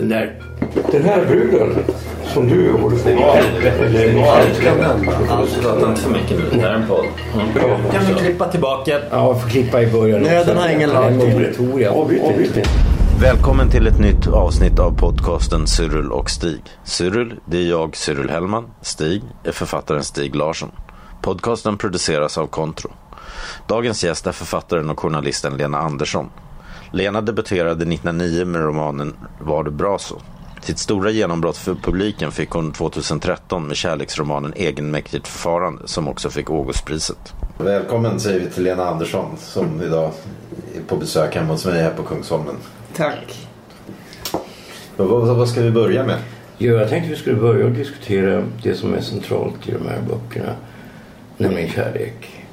Den 0.00 0.08
där, 0.08 0.34
den 0.92 1.04
här 1.04 1.26
bruden 1.26 1.84
som 2.34 2.48
du 2.48 2.72
håller 2.72 2.96
på 2.96 3.08
med. 3.08 3.22
Prata 5.62 5.88
inte 5.88 6.00
för 6.00 6.10
mycket 6.10 6.30
nu. 6.30 6.44
Det 6.52 6.60
här 6.60 6.70
är 6.70 6.74
en 6.74 6.86
podd. 6.88 7.04
Kan 7.92 8.04
vi 8.08 8.14
klippa 8.14 8.48
tillbaka? 8.48 8.98
Ja, 9.10 9.34
får 9.34 9.48
klippa 9.48 9.82
i 9.82 9.86
början. 9.86 10.22
Nöden 10.22 10.56
har 10.56 10.68
ingen 10.68 10.90
lag. 10.90 11.12
Obligatorium. 11.12 11.94
Avbryt 11.94 12.56
inte. 12.56 12.70
Välkommen 13.20 13.70
till 13.70 13.86
ett 13.86 13.98
nytt 13.98 14.26
avsnitt 14.26 14.78
av 14.78 14.98
podcasten 14.98 15.66
Cyril 15.66 16.12
och 16.12 16.30
Stig. 16.30 16.62
Cyril, 16.84 17.34
det 17.44 17.58
är 17.58 17.68
jag, 17.68 17.96
Cyril 17.96 18.30
Hellman. 18.30 18.64
Stig 18.82 19.22
är 19.44 19.52
författaren 19.52 20.04
Stig 20.04 20.36
Larsson. 20.36 20.70
Podcasten 21.22 21.78
produceras 21.78 22.38
av 22.38 22.46
Kontro. 22.46 22.90
Dagens 23.66 24.04
gäst 24.04 24.26
är 24.26 24.32
författaren 24.32 24.90
och 24.90 25.00
journalisten 25.00 25.56
Lena 25.56 25.78
Andersson. 25.78 26.30
Lena 26.92 27.20
debuterade 27.20 27.82
1909 27.82 28.44
med 28.44 28.60
romanen 28.60 29.16
Var 29.40 29.64
det 29.64 29.70
bra 29.70 29.98
så? 29.98 30.20
Sitt 30.60 30.78
stora 30.78 31.10
genombrott 31.10 31.56
för 31.56 31.74
publiken 31.74 32.32
fick 32.32 32.50
hon 32.50 32.72
2013 32.72 33.66
med 33.66 33.76
kärleksromanen 33.76 34.52
Egenmäktigt 34.56 35.28
förfarande 35.28 35.88
som 35.88 36.08
också 36.08 36.30
fick 36.30 36.50
Augustpriset. 36.50 37.34
Välkommen 37.58 38.20
säger 38.20 38.40
vi 38.40 38.46
till 38.46 38.62
Lena 38.62 38.84
Andersson 38.84 39.36
som 39.38 39.82
idag 39.82 40.10
är 40.76 40.80
på 40.88 40.96
besök 40.96 41.34
hemma 41.34 41.52
hos 41.52 41.66
mig 41.66 41.82
här 41.82 41.94
på 41.94 42.02
Kungsholmen. 42.02 42.56
Tack. 42.96 43.48
Vad, 44.96 45.08
vad, 45.08 45.36
vad 45.36 45.48
ska 45.48 45.60
vi 45.62 45.70
börja 45.70 46.06
med? 46.06 46.18
Jo, 46.58 46.74
jag 46.76 46.88
tänkte 46.88 47.10
vi 47.10 47.16
skulle 47.16 47.36
börja 47.36 47.68
diskutera 47.68 48.44
det 48.62 48.74
som 48.74 48.94
är 48.94 49.00
centralt 49.00 49.68
i 49.68 49.72
de 49.72 49.88
här 49.88 50.00
böckerna. 50.08 50.52
Nämligen 51.36 51.70
kärlek. 51.70 52.46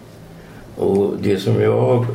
Och 0.75 1.13
det 1.21 1.37
som 1.37 1.61
jag, 1.61 2.05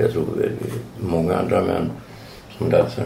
jag 0.00 0.12
tror 0.12 0.52
många 1.00 1.36
andra 1.36 1.64
män 1.64 1.90
som 2.58 2.70
läser 2.70 3.02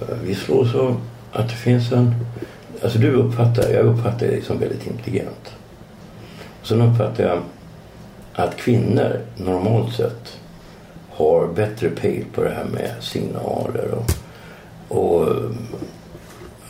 eh, 0.00 0.16
vi 0.24 0.34
slås 0.34 0.74
av 0.74 1.00
att 1.32 1.48
det 1.48 1.54
finns 1.54 1.92
en... 1.92 2.14
Alltså 2.82 2.98
du 2.98 3.12
uppfattar, 3.12 3.70
jag 3.70 3.86
uppfattar 3.86 4.26
dig 4.26 4.42
som 4.42 4.58
väldigt 4.58 4.86
intelligent. 4.86 5.54
Sen 6.62 6.80
uppfattar 6.80 7.24
jag 7.24 7.38
att 8.32 8.56
kvinnor 8.56 9.20
normalt 9.36 9.94
sett 9.94 10.38
har 11.10 11.46
bättre 11.46 11.90
pejl 11.90 12.24
på 12.34 12.42
det 12.42 12.50
här 12.50 12.64
med 12.64 12.90
signaler 13.00 13.94
och, 13.94 14.10
och, 14.96 15.28
eh, 15.28 15.50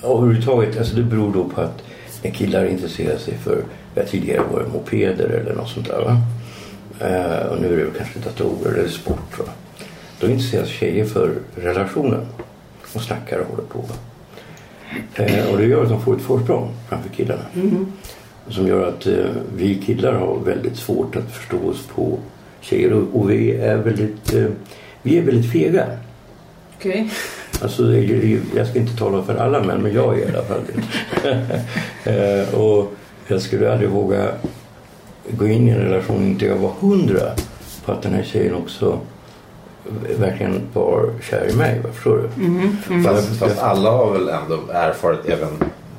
och 0.03 0.19
överhuvudtaget, 0.19 0.79
alltså 0.79 0.97
det 0.97 1.03
beror 1.03 1.33
då 1.33 1.45
på 1.45 1.61
att 1.61 1.83
när 2.23 2.31
killar 2.31 2.65
intresserar 2.65 3.19
sig 3.19 3.35
för, 3.35 3.65
jag 3.95 4.09
tidigare 4.09 4.43
var 4.53 4.61
det 4.61 4.69
mopeder 4.69 5.29
eller 5.29 5.55
något 5.55 5.69
sånt 5.69 5.89
där 5.89 6.05
va. 6.05 6.17
Och 7.51 7.61
nu 7.61 7.81
är 7.81 7.85
det 7.85 7.99
kanske 7.99 8.19
datorer 8.19 8.79
eller 8.79 8.89
sport 8.89 9.39
va. 9.39 9.45
Då 10.21 10.27
intresserar 10.27 10.65
sig 10.65 10.75
tjejer 10.75 11.05
för 11.05 11.35
relationen 11.57 12.27
och 12.95 13.01
snackar 13.01 13.39
och 13.39 13.47
håller 13.47 13.69
på. 13.69 13.85
Eh, 15.15 15.53
och 15.53 15.59
det 15.59 15.67
gör 15.67 15.83
att 15.83 15.89
de 15.89 16.01
får 16.01 16.17
ett 16.17 16.23
försprång 16.23 16.71
framför 16.89 17.09
killarna. 17.09 17.43
Mm. 17.55 17.93
Som 18.49 18.67
gör 18.67 18.89
att 18.89 19.07
eh, 19.07 19.27
vi 19.57 19.75
killar 19.75 20.13
har 20.13 20.39
väldigt 20.45 20.77
svårt 20.77 21.17
att 21.17 21.33
förstå 21.33 21.69
oss 21.69 21.87
på 21.95 22.19
tjejer 22.61 22.93
och, 23.13 23.31
vi 23.31 23.57
är 23.57 23.77
väldigt, 23.77 24.35
eh, 24.35 24.47
vi 25.03 25.19
är 25.19 25.23
väldigt 25.23 25.53
fega. 25.53 25.87
Okej. 26.77 26.91
Okay. 26.91 27.09
Alltså, 27.63 27.97
jag 28.57 28.67
ska 28.67 28.79
inte 28.79 28.97
tala 28.97 29.23
för 29.23 29.35
alla 29.35 29.63
män 29.63 29.83
men 29.83 29.93
jag 29.93 30.19
är 30.19 30.25
i 30.25 30.29
alla 30.29 30.45
fall 30.45 30.61
det. 30.67 31.41
eh, 32.45 32.55
och 32.55 32.93
jag 33.27 33.43
skulle 33.43 33.73
aldrig 33.73 33.91
våga 33.91 34.29
gå 35.39 35.47
in 35.47 35.69
i 35.69 35.71
en 35.71 35.79
relation 35.79 36.27
inte 36.27 36.47
jag 36.47 36.57
var 36.57 36.73
hundra 36.81 37.33
på 37.85 37.93
att 37.93 38.03
den 38.03 38.15
här 38.15 38.23
tjejen 38.23 38.55
också 38.55 38.99
verkligen 40.19 40.61
var 40.73 41.11
kär 41.23 41.51
i 41.53 41.57
mig. 41.57 41.81
Förstår 41.95 42.17
du? 42.17 42.45
Mm, 42.45 42.77
mm. 42.91 43.05
Fast, 43.05 43.39
fast, 43.39 43.59
alla 43.59 43.91
har 43.91 44.13
väl 44.13 44.29
ändå 44.29 44.59
erfarit, 44.73 45.29
även, 45.29 45.49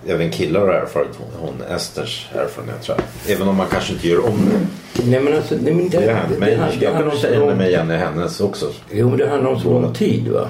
även 0.07 0.29
killar 0.29 0.59
har 0.59 0.67
erfarit 0.67 1.17
hon, 1.17 1.27
hon 1.47 1.75
Esters 1.75 2.29
erfarenhet 2.33 2.81
tror 2.81 2.97
jag. 2.97 3.35
Även 3.35 3.47
om 3.47 3.55
man 3.55 3.67
kanske 3.67 3.93
inte 3.93 4.07
gör 4.07 4.25
om 4.25 4.37
det. 4.45 5.05
Nej 5.05 5.23
men 5.23 5.35
alltså, 5.35 5.55
nej, 5.61 5.73
men 5.73 5.89
det, 5.89 5.97
det, 5.97 6.05
det, 6.05 6.35
det, 6.39 6.45
det, 6.45 6.55
det 6.79 6.85
jag 6.85 6.93
kan 6.93 7.11
känna 7.11 7.55
mig 7.55 7.69
igen 7.69 7.91
i 7.91 7.95
hennes 7.95 8.41
också. 8.41 8.71
Jo 8.91 9.09
men 9.09 9.17
det 9.17 9.29
handlar 9.29 9.51
om 9.51 9.59
så 9.59 9.69
lång 9.69 9.93
tid 9.93 10.27
va. 10.27 10.47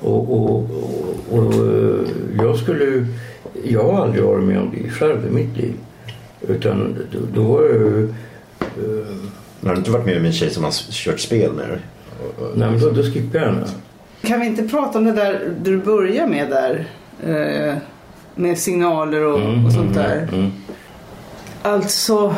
Och, 0.00 0.32
och, 0.32 0.66
och, 1.30 1.38
och 1.38 1.54
jag 2.42 2.56
skulle 2.56 3.06
jag 3.64 3.84
har 3.84 4.02
aldrig 4.02 4.24
varit 4.24 4.44
med 4.44 4.58
om 4.58 4.70
det 4.74 4.90
själv 4.90 5.26
i 5.26 5.30
mitt 5.30 5.56
liv. 5.56 5.74
Utan 6.48 6.96
då, 7.34 7.42
var 7.42 7.62
jag 7.62 7.72
ju... 7.72 8.14
Uh, 8.78 9.06
har 9.64 9.72
du 9.72 9.78
inte 9.78 9.90
varit 9.90 10.06
med 10.06 10.16
om 10.18 10.24
en 10.24 10.32
tjej 10.32 10.50
som 10.50 10.64
har 10.64 10.70
kört 10.90 11.20
spel 11.20 11.52
med 11.52 11.68
dig? 11.68 11.78
Nej, 12.54 12.70
men 12.70 12.80
då, 12.80 12.90
då 12.90 13.02
skippar 13.02 13.38
jag 13.38 13.48
den. 13.54 13.64
Kan 14.22 14.40
vi 14.40 14.46
inte 14.46 14.68
prata 14.68 14.98
om 14.98 15.04
det 15.04 15.12
där 15.12 15.54
du 15.62 15.76
börjar 15.78 16.26
med 16.26 16.50
där? 16.50 16.86
Eh, 17.24 17.74
med 18.34 18.58
signaler 18.58 19.22
och, 19.24 19.40
Mm, 19.40 19.66
och 19.66 19.72
sånt 19.72 19.94
där. 19.94 20.16
mm, 20.22 20.34
mm. 20.34 20.50
Alltså, 21.62 22.34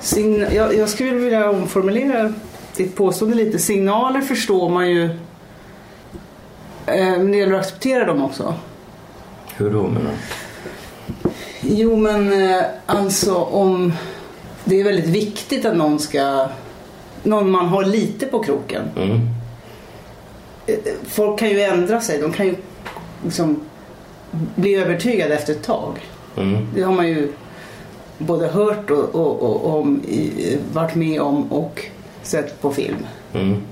sign- 0.00 0.54
jag, 0.54 0.74
jag 0.74 0.88
skulle 0.88 1.10
vilja 1.12 1.50
omformulera 1.50 2.32
ditt 2.76 2.96
påstående 2.96 3.36
lite. 3.36 3.58
Signaler 3.58 4.20
förstår 4.20 4.68
man 4.70 4.90
ju. 4.90 5.04
Eh, 6.86 7.10
men 7.18 7.32
det 7.32 7.38
gäller 7.38 7.54
att 7.54 7.60
acceptera 7.60 8.04
dem 8.04 8.22
också. 8.22 8.54
Hur 9.56 9.70
då 9.70 9.82
menar 9.82 10.00
du? 10.00 10.16
Jo 11.68 11.96
men 11.96 12.32
eh, 12.32 12.64
alltså 12.86 13.34
om 13.34 13.92
det 14.64 14.80
är 14.80 14.84
väldigt 14.84 15.06
viktigt 15.06 15.64
att 15.64 15.76
någon 15.76 15.98
ska 15.98 16.48
någon 17.22 17.50
man 17.50 17.66
har 17.66 17.84
lite 17.84 18.26
på 18.26 18.42
kroken. 18.42 18.82
Mm. 18.96 19.20
Folk 21.08 21.38
kan 21.38 21.48
ju 21.48 21.60
ändra 21.60 22.00
sig. 22.00 22.20
De 22.20 22.32
kan 22.32 22.46
ju 22.46 22.56
liksom 23.24 23.60
bli 24.54 24.74
övertygade 24.74 25.34
efter 25.34 25.52
ett 25.52 25.62
tag. 25.62 25.92
Mm. 26.36 26.66
Det 26.74 26.82
har 26.82 26.92
man 26.92 27.08
ju 27.08 27.32
både 28.18 28.46
hört 28.48 28.90
och, 28.90 29.14
och, 29.14 29.42
och 29.42 29.78
om, 29.78 30.02
i, 30.08 30.58
varit 30.72 30.94
med 30.94 31.20
om 31.20 31.52
och 31.52 31.82
sett 32.22 32.62
på 32.62 32.72
film. 32.72 33.06
Mm. 33.34 33.62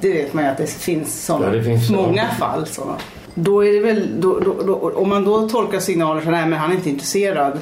Det 0.00 0.12
vet 0.12 0.32
man 0.32 0.44
ju 0.44 0.50
att 0.50 0.58
det 0.58 0.70
finns 0.70 1.24
sådana. 1.24 1.46
Ja, 1.46 1.52
det 1.52 1.62
finns 1.62 1.90
många 1.90 2.28
fall 2.28 2.66
sådana. 2.66 2.96
Då 3.38 3.64
är 3.64 3.72
det 3.72 3.80
väl, 3.80 4.20
då, 4.20 4.40
då, 4.40 4.62
då, 4.62 4.92
om 4.94 5.08
man 5.08 5.24
då 5.24 5.48
tolkar 5.48 5.80
signaler 5.80 6.20
så 6.20 6.30
nej 6.30 6.46
men 6.46 6.58
han 6.58 6.70
är 6.70 6.74
inte 6.74 6.90
intresserad. 6.90 7.60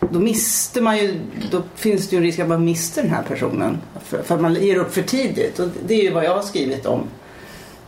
Då 0.00 0.18
mister 0.18 0.80
man 0.80 0.98
ju, 0.98 1.20
då 1.50 1.62
finns 1.74 2.08
det 2.08 2.16
ju 2.16 2.18
en 2.18 2.24
risk 2.24 2.38
att 2.38 2.48
man 2.48 2.64
mister 2.64 3.02
den 3.02 3.10
här 3.10 3.22
personen. 3.22 3.78
För, 4.04 4.22
för 4.22 4.34
att 4.34 4.40
man 4.40 4.54
ger 4.54 4.76
upp 4.76 4.94
för 4.94 5.02
tidigt. 5.02 5.58
Och 5.58 5.68
det 5.86 5.94
är 5.94 6.02
ju 6.02 6.10
vad 6.10 6.24
jag 6.24 6.34
har 6.34 6.42
skrivit 6.42 6.86
om. 6.86 7.02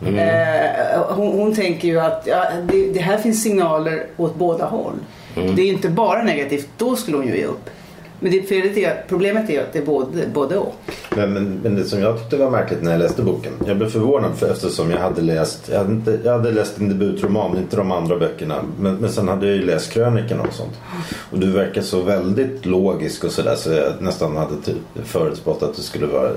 Mm. 0.01 0.15
Eh, 0.15 1.01
hon, 1.01 1.39
hon 1.39 1.55
tänker 1.55 1.87
ju 1.87 1.99
att 1.99 2.23
ja, 2.25 2.45
det, 2.71 2.93
det 2.93 2.99
här 2.99 3.17
finns 3.17 3.43
signaler 3.43 4.05
åt 4.17 4.35
båda 4.35 4.65
håll. 4.65 4.93
Mm. 5.35 5.55
Det 5.55 5.61
är 5.61 5.67
inte 5.67 5.89
bara 5.89 6.23
negativt, 6.23 6.69
då 6.77 6.95
skulle 6.95 7.17
hon 7.17 7.27
ju 7.27 7.37
ge 7.37 7.45
upp. 7.45 7.69
Men 8.19 8.31
det, 8.31 8.51
är, 8.83 9.05
problemet 9.07 9.49
är 9.49 9.61
att 9.61 9.73
det 9.73 9.79
är 9.79 9.85
både, 9.85 10.27
både 10.33 10.57
och. 10.57 10.75
Men, 11.09 11.33
men, 11.33 11.59
men 11.63 11.75
det 11.75 11.83
som 11.83 11.99
jag 11.99 12.19
tyckte 12.19 12.37
var 12.37 12.49
märkligt 12.49 12.83
när 12.83 12.91
jag 12.91 12.99
läste 12.99 13.21
boken. 13.21 13.53
Jag 13.67 13.77
blev 13.77 13.89
förvånad 13.89 14.35
för 14.37 14.51
eftersom 14.51 14.91
jag 14.91 14.97
hade 14.97 15.21
läst. 15.21 15.69
Jag 15.69 15.77
hade, 15.77 15.91
inte, 15.91 16.19
jag 16.23 16.31
hade 16.31 16.51
läst 16.51 16.77
en 16.77 16.89
debutroman, 16.89 17.57
inte 17.57 17.75
de 17.75 17.91
andra 17.91 18.17
böckerna. 18.17 18.55
Men, 18.79 18.95
men 18.95 19.11
sen 19.11 19.27
hade 19.27 19.47
jag 19.47 19.55
ju 19.55 19.65
läst 19.65 19.91
krönikan 19.91 20.39
och 20.39 20.53
sånt. 20.53 20.73
Och 21.31 21.39
du 21.39 21.51
verkar 21.51 21.81
så 21.81 22.01
väldigt 22.01 22.65
logisk 22.65 23.23
och 23.23 23.31
sådär. 23.31 23.55
Så 23.55 23.71
jag 23.71 23.93
nästan 23.99 24.37
hade 24.37 24.55
typ 24.61 25.05
förutspått 25.05 25.63
att 25.63 25.75
du 25.75 25.81
skulle 25.81 26.05
vara 26.05 26.31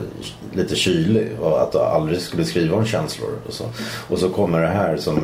lite 0.52 0.76
kylig. 0.76 1.28
Och 1.40 1.62
att 1.62 1.72
du 1.72 1.78
aldrig 1.78 2.20
skulle 2.20 2.44
skriva 2.44 2.76
om 2.76 2.86
känslor. 2.86 3.30
Och 3.46 3.52
så, 3.52 3.64
och 4.08 4.19
så 4.19 4.28
kommer 4.28 4.60
det 4.60 4.69
här 4.69 4.96
som 4.96 5.20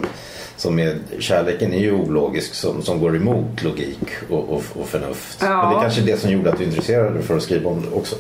som 0.56 0.78
är, 0.78 0.96
kärleken 1.18 1.72
är 1.72 1.78
ju 1.78 1.92
ologisk 1.92 2.54
som, 2.54 2.82
som 2.82 3.00
går 3.00 3.16
emot 3.16 3.62
logik 3.62 3.98
och, 4.30 4.38
och, 4.48 4.62
och 4.80 4.88
förnuft. 4.88 5.38
Ja. 5.40 5.62
Men 5.62 5.70
det 5.70 5.76
är 5.76 5.80
kanske 5.82 6.00
är 6.00 6.06
det 6.06 6.16
som 6.20 6.30
gjorde 6.30 6.52
att 6.52 6.58
du 6.58 6.64
intresserade 6.64 7.10
dig 7.14 7.22
för 7.22 7.36
att 7.36 7.42
skriva 7.42 7.70
om 7.70 7.82
det 7.82 7.96
också. 7.96 8.16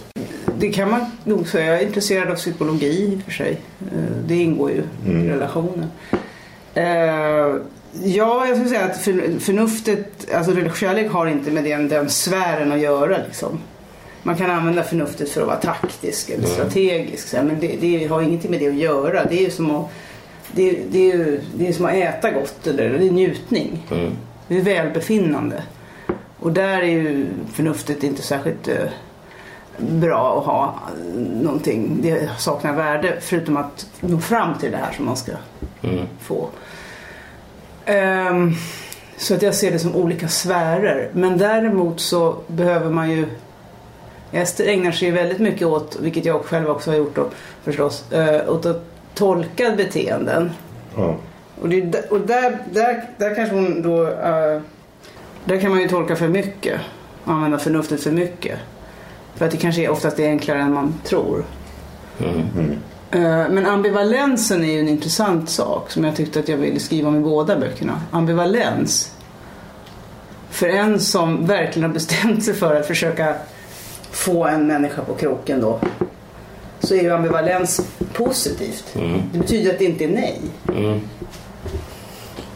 Det 0.58 0.68
kan 0.72 0.90
man 0.90 1.00
nog 1.24 1.48
säga. 1.48 1.66
Jag 1.66 1.82
är 1.82 1.86
intresserad 1.86 2.30
av 2.30 2.34
psykologi 2.34 2.86
i 2.86 3.18
och 3.18 3.22
för 3.24 3.32
sig. 3.32 3.56
Eh, 3.80 3.98
Det 4.26 4.34
ingår 4.36 4.70
ju 4.70 4.82
Mm. 5.06 5.26
i 5.26 5.28
relationen. 5.32 5.86
Eh, 6.74 7.56
Ja, 8.04 8.46
jag 8.46 8.56
skulle 8.56 8.68
säga 8.68 8.84
att 8.84 8.96
för- 8.98 9.40
förnuftet, 9.40 10.34
alltså 10.34 10.54
kärlek 10.74 11.10
har 11.10 11.26
inte 11.26 11.50
med 11.50 11.64
den, 11.64 11.88
den 11.88 12.10
sfären 12.10 12.72
att 12.72 12.80
göra 12.80 13.18
liksom. 13.26 13.58
man 14.22 14.36
kan 14.36 14.50
använda 14.50 14.82
förnuftet 14.82 15.28
för 15.28 15.40
att 15.40 15.46
vara 15.46 15.56
taktisk 15.56 16.30
eller 16.30 16.46
strategisk. 16.46 17.28
Så 17.28 17.36
här, 17.36 17.44
men 17.44 17.60
det, 17.60 17.76
det 17.80 18.06
har 18.06 18.22
ingenting 18.22 18.50
med 18.50 18.60
det 18.60 18.68
att 18.68 18.74
göra. 18.74 19.24
Det 19.24 19.34
är 19.40 19.44
ju 19.44 19.50
som 19.50 19.70
att, 19.70 19.90
det, 20.54 20.82
det 20.90 21.12
är 21.12 21.40
det 21.54 21.68
är 21.68 21.72
som 21.72 21.86
att 21.86 21.92
äta 21.94 22.30
gott 22.30 22.66
eller 22.66 22.98
det 22.98 23.06
är 23.06 23.10
njutning. 23.10 23.86
Mm. 23.90 24.12
Det 24.48 24.56
är 24.56 24.62
välbefinnande. 24.62 25.62
Och 26.38 26.52
där 26.52 26.78
är 26.78 26.86
ju 26.86 27.26
förnuftet 27.52 28.02
inte 28.02 28.22
särskilt 28.22 28.68
eh, 28.68 28.76
bra 29.78 30.38
att 30.38 30.44
ha 30.46 30.74
eh, 30.88 31.20
någonting. 31.42 31.98
Det 32.02 32.30
saknar 32.38 32.72
värde 32.72 33.16
förutom 33.20 33.56
att 33.56 33.86
nå 34.00 34.18
fram 34.18 34.58
till 34.58 34.70
det 34.70 34.76
här 34.76 34.92
som 34.92 35.04
man 35.04 35.16
ska 35.16 35.32
Mm. 35.82 36.06
få. 36.20 36.48
Ehm, 37.84 38.52
så 39.16 39.34
att 39.34 39.42
jag 39.42 39.54
ser 39.54 39.70
det 39.70 39.78
som 39.78 39.96
olika 39.96 40.28
sfärer. 40.28 41.10
Men 41.12 41.38
däremot 41.38 42.00
så 42.00 42.36
behöver 42.46 42.90
man 42.90 43.10
ju 43.10 43.26
Ester 44.32 44.66
ägnar 44.68 44.92
sig 44.92 45.10
väldigt 45.10 45.38
mycket 45.38 45.66
åt, 45.66 45.96
vilket 46.00 46.24
jag 46.24 46.44
själv 46.44 46.70
också 46.70 46.90
har 46.90 46.96
gjort 46.98 47.16
då, 47.16 47.28
förstås, 47.64 48.12
eh, 48.12 48.50
åt 48.52 48.66
att 48.66 48.93
tolka 49.14 49.70
beteenden. 49.76 50.50
Ja. 50.96 51.16
Och, 51.60 51.68
det, 51.68 52.10
och 52.10 52.20
där, 52.20 52.58
där, 52.72 53.04
där 53.16 53.34
kanske 53.34 53.54
hon 53.54 53.82
då... 53.82 54.02
eh, 54.08 54.60
där 55.44 55.60
kan 55.60 55.70
man 55.70 55.80
ju 55.80 55.88
tolka 55.88 56.16
för 56.16 56.28
mycket. 56.28 56.80
Använda 57.24 57.58
förnuftet 57.58 58.02
för 58.02 58.10
mycket. 58.10 58.58
För 59.34 59.44
att 59.44 59.50
det 59.50 59.56
kanske 59.56 59.82
är 59.82 59.90
oftast 59.90 60.18
är 60.18 60.28
enklare 60.28 60.60
än 60.60 60.72
man 60.72 60.94
tror. 61.04 61.44
Mm. 62.18 62.70
Eh, 63.10 63.50
Men 63.50 63.66
ambivalensen 63.66 64.64
är 64.64 64.72
ju 64.72 64.80
en 64.80 64.88
intressant 64.88 65.50
sak 65.50 65.90
som 65.90 66.04
jag 66.04 66.16
tyckte 66.16 66.40
att 66.40 66.48
jag 66.48 66.56
ville 66.56 66.80
skriva 66.80 67.08
om 67.08 67.16
i 67.16 67.20
båda 67.20 67.58
böckerna. 67.58 68.00
Ambivalens. 68.10 69.14
För 70.50 70.68
en 70.68 71.00
som 71.00 71.46
verkligen 71.46 71.88
har 71.88 71.94
bestämt 71.94 72.44
sig 72.44 72.54
för 72.54 72.74
att 72.80 72.86
försöka 72.86 73.34
få 74.10 74.44
en 74.46 74.66
människa 74.66 75.02
på 75.02 75.14
kroken 75.14 75.60
då. 75.60 75.80
Så 76.84 76.94
är 76.94 77.02
ju 77.02 77.10
ambivalens 77.10 77.80
positivt. 78.12 78.94
Mm. 78.96 79.22
Det 79.32 79.38
betyder 79.38 79.70
att 79.70 79.78
det 79.78 79.84
inte 79.84 80.04
är 80.04 80.08
nej. 80.08 80.40
Mm. 80.68 81.00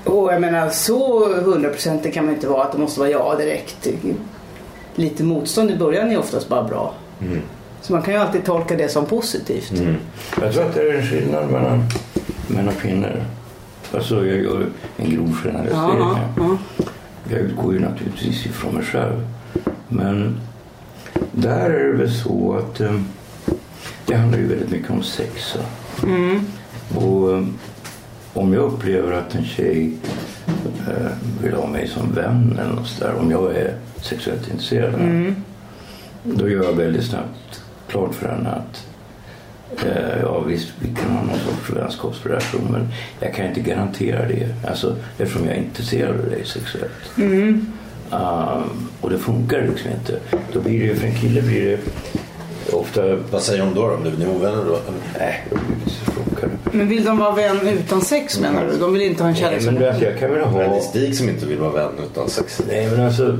Och 0.04 0.32
jag 0.32 0.40
menar 0.40 0.70
så 0.70 1.28
hundraprocentigt 1.34 2.14
kan 2.14 2.24
man 2.24 2.34
inte 2.34 2.48
vara 2.48 2.64
att 2.64 2.72
det 2.72 2.78
måste 2.78 3.00
vara 3.00 3.10
ja 3.10 3.34
direkt. 3.38 3.88
Lite 4.94 5.24
motstånd 5.24 5.70
i 5.70 5.76
början 5.76 6.10
är 6.10 6.18
oftast 6.18 6.48
bara 6.48 6.64
bra. 6.64 6.94
Så 7.82 7.92
man 7.92 8.02
kan 8.02 8.14
ju 8.14 8.20
alltid 8.20 8.44
tolka 8.44 8.76
det 8.76 8.88
som 8.88 9.06
positivt. 9.06 9.72
Jag 10.42 10.52
tror 10.52 10.64
att 10.64 10.74
det 10.74 10.80
är 10.80 10.94
en 10.94 11.06
skillnad 11.06 11.50
mellan 11.50 11.84
män 12.46 12.68
och 12.68 12.74
kvinnor. 12.74 13.24
Alltså 13.94 14.26
jag 14.26 14.36
gör 14.38 14.66
en 14.96 15.10
grov 15.10 15.36
generalisering 15.42 16.04
här. 16.14 16.28
ja, 16.36 16.56
Jag 17.30 17.40
utgår 17.40 17.74
ju 17.74 17.80
naturligtvis 17.80 18.46
ifrån 18.46 18.74
mig 18.74 18.84
själv. 18.84 19.26
Men 19.88 20.40
där 21.32 21.70
är 21.70 21.92
det 21.92 21.98
väl 21.98 22.12
så 22.14 22.56
att 22.58 22.80
eh, 22.80 23.00
det 24.06 24.14
handlar 24.14 24.38
ju 24.38 24.46
väldigt 24.46 24.70
mycket 24.70 24.90
om 24.90 25.02
sex. 25.02 25.56
Mm. 26.02 26.40
Och 26.94 27.32
eh, 27.32 27.44
om 28.32 28.52
jag 28.52 28.62
upplever 28.62 29.12
att 29.12 29.34
en 29.34 29.44
tjej 29.44 29.92
eh, 30.88 31.12
vill 31.42 31.54
ha 31.54 31.66
mig 31.66 31.88
som 31.88 32.12
vän 32.12 32.58
eller 32.60 32.74
något 32.74 32.88
sådär, 32.88 33.14
om 33.20 33.30
jag 33.30 33.56
är 33.56 33.74
sexuellt 34.02 34.50
intresserad 34.50 34.94
av 34.94 35.00
henne, 35.00 35.34
då 36.22 36.48
gör 36.48 36.64
jag 36.64 36.72
väldigt 36.72 37.04
snabbt 37.04 37.62
klart 37.88 38.14
för 38.14 38.28
henne 38.28 38.48
att 38.48 38.86
eh, 39.86 40.20
ja 40.22 40.40
visst, 40.40 40.72
vi 40.78 40.94
kan 40.94 41.10
ha 41.10 41.22
någon 41.22 41.38
sorts 41.38 41.70
vänskapsrelation 41.70 42.68
men 42.70 42.88
jag 43.20 43.34
kan 43.34 43.46
inte 43.46 43.60
garantera 43.60 44.28
det 44.28 44.54
alltså, 44.68 44.96
eftersom 45.18 45.46
jag 45.46 45.56
är 45.56 45.60
intresserad 45.60 46.20
av 46.20 46.30
dig 46.30 46.44
sexuellt. 46.44 47.18
Um, 48.10 48.88
och 49.00 49.10
det 49.10 49.18
funkar 49.18 49.68
liksom 49.70 49.90
inte. 49.90 50.18
Då 50.52 50.60
blir 50.60 50.78
det 50.78 50.84
ju, 50.84 50.94
för 50.94 51.06
en 51.06 51.14
kille 51.14 51.42
blir 51.42 51.64
det 51.64 51.78
ofta, 52.76 53.16
Vad 53.30 53.42
säger 53.42 53.62
hon 53.62 53.74
då? 53.74 53.82
Om 53.82 54.04
du 54.04 54.24
är 54.24 54.28
ovänner 54.30 54.64
då? 54.64 54.78
nej, 55.18 55.44
så 55.86 56.10
funkar 56.12 56.48
det. 56.48 56.76
Men 56.78 56.88
vill 56.88 57.04
de 57.04 57.18
vara 57.18 57.34
vän 57.34 57.68
utan 57.68 58.00
sex 58.00 58.40
menar 58.40 58.66
du? 58.66 58.78
De 58.78 58.92
vill 58.92 59.02
inte 59.02 59.22
ha 59.22 59.30
en 59.30 59.36
kärleksrelation? 59.36 60.02
jag 60.02 60.18
kan 60.18 60.30
väl 60.32 60.44
ha... 60.44 60.80
Stig 60.80 61.16
som 61.16 61.28
inte 61.28 61.46
vill 61.46 61.58
vara 61.58 61.72
vän 61.72 61.90
utan 62.12 62.28
sex. 62.30 62.60
Nej 62.68 62.90
men 62.90 63.06
alltså, 63.06 63.24
eh, 63.24 63.34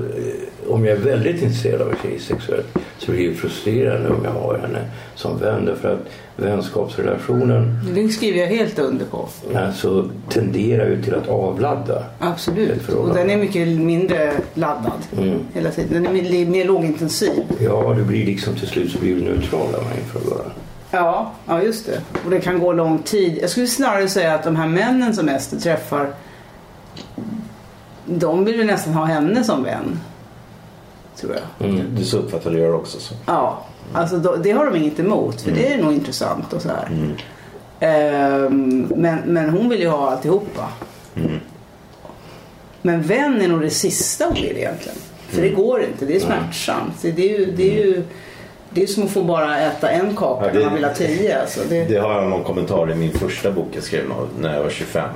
om 0.70 0.85
jag 0.85 0.97
är 0.97 1.00
väldigt 1.00 1.43
intresserad 1.43 1.82
av 1.82 1.91
en 1.91 1.97
tjej 2.03 2.19
sexuellt 2.19 2.67
så 2.99 3.11
blir 3.12 3.29
det 3.29 3.35
frustrerande 3.35 4.09
om 4.09 4.25
jag 4.25 4.31
har 4.31 4.59
henne 4.59 4.79
som 5.15 5.38
vän. 5.38 5.65
Därför 5.65 5.93
att 5.94 6.00
vänskapsrelationen 6.37 7.81
Det 7.94 8.09
skriver 8.09 8.38
jag 8.38 8.47
helt 8.47 8.79
under 8.79 9.05
på. 9.05 9.29
alltså, 9.55 10.09
tenderar 10.29 10.87
ju 10.88 11.03
till 11.03 11.15
att 11.15 11.29
avladda. 11.29 12.05
Absolut. 12.19 12.88
Och 12.88 13.15
den 13.15 13.31
är 13.31 13.37
mycket 13.37 13.69
mindre 13.69 14.32
laddad 14.55 14.93
Mm. 15.19 15.38
hela 15.55 15.70
tiden. 15.70 16.03
Den 16.03 16.17
är 16.17 16.47
mer, 16.47 16.65
lågintensiv. 16.65 17.43
Ja, 17.61 17.94
det 17.99 18.03
blir 18.03 18.26
liksom 18.26 18.55
till 18.55 18.69
slut 18.69 18.93
så 18.93 18.99
blir 18.99 19.14
du 19.14 19.21
neutrala 19.21 19.73
man 19.73 19.93
inför 19.99 20.31
varandra. 20.31 20.53
Ja, 20.91 21.32
ja, 21.47 21.62
just 21.62 21.87
det. 21.87 22.00
Och 22.25 22.31
det 22.31 22.41
kan 22.41 22.59
gå 22.59 22.73
lång 22.73 22.99
tid. 22.99 23.38
Jag 23.43 23.50
skulle 23.50 23.67
snarare 23.67 24.09
säga 24.09 24.35
att 24.35 24.44
de 24.44 24.56
här 24.56 24.67
männen 24.67 25.14
som 25.14 25.29
Ester 25.29 25.56
träffar 25.56 26.09
de 28.05 28.44
vill 28.44 28.56
ju 28.56 28.64
nästan 28.64 28.94
ha 28.94 29.05
henne 29.05 29.44
som 29.44 29.62
vän. 29.64 29.99
Tror 31.20 31.37
jag. 31.59 31.69
Mm. 31.70 31.82
Du 31.97 32.05
så 32.05 32.19
uppfattar 32.19 32.50
jag 32.50 32.61
det 32.61 32.73
också. 32.76 33.00
Så. 33.00 33.15
Ja, 33.26 33.65
alltså 33.94 34.17
då, 34.17 34.37
det 34.37 34.50
har 34.50 34.67
de 34.67 34.76
inget 34.76 34.99
emot 35.00 35.41
för 35.41 35.50
det 35.50 35.73
är 35.73 35.82
nog 35.82 35.93
intressant 35.93 36.53
och 36.53 36.62
så 36.62 36.69
här. 36.69 36.88
Ehm, 37.81 38.93
men, 38.97 39.19
men 39.26 39.50
hon 39.50 39.69
vill 39.69 39.81
ju 39.81 39.88
ha 39.88 40.11
alltihopa. 40.11 40.69
Men 42.82 43.03
vän 43.03 43.41
är 43.41 43.49
nog 43.49 43.61
det 43.61 43.70
sista 43.70 44.25
hon 44.25 44.35
vill 44.35 44.56
egentligen. 44.56 44.99
För 45.29 45.43
det 45.43 45.49
går 45.49 45.82
inte, 45.82 46.05
det 46.06 46.17
är 46.17 46.20
smärtsamt. 46.20 47.03
Det 47.03 47.09
är 47.35 47.38
ju, 47.38 47.53
det 47.56 47.79
är 47.81 47.85
ju 47.87 48.03
det 48.71 48.82
är 48.82 48.87
som 48.87 49.03
att 49.05 49.11
få 49.11 49.23
bara 49.23 49.59
äta 49.61 49.91
en 49.91 50.17
kaka 50.17 50.47
Ja, 50.47 50.53
det- 50.53 50.59
när 50.59 50.64
man 50.67 50.75
vill 50.75 50.85
ha 50.85 50.94
tio. 50.94 51.41
Alltså 51.41 51.61
det, 51.69 51.85
Det 51.85 51.99
har 51.99 52.12
jag 52.12 52.31
någon 52.31 52.44
kommentar 52.44 52.91
i 52.91 52.94
min 52.94 53.12
första 53.12 53.50
bok 53.50 53.67
jag 53.73 53.82
skrev 53.82 54.05
när 54.41 54.55
jag 54.55 54.62
var 54.62 54.71
25. 54.71 55.09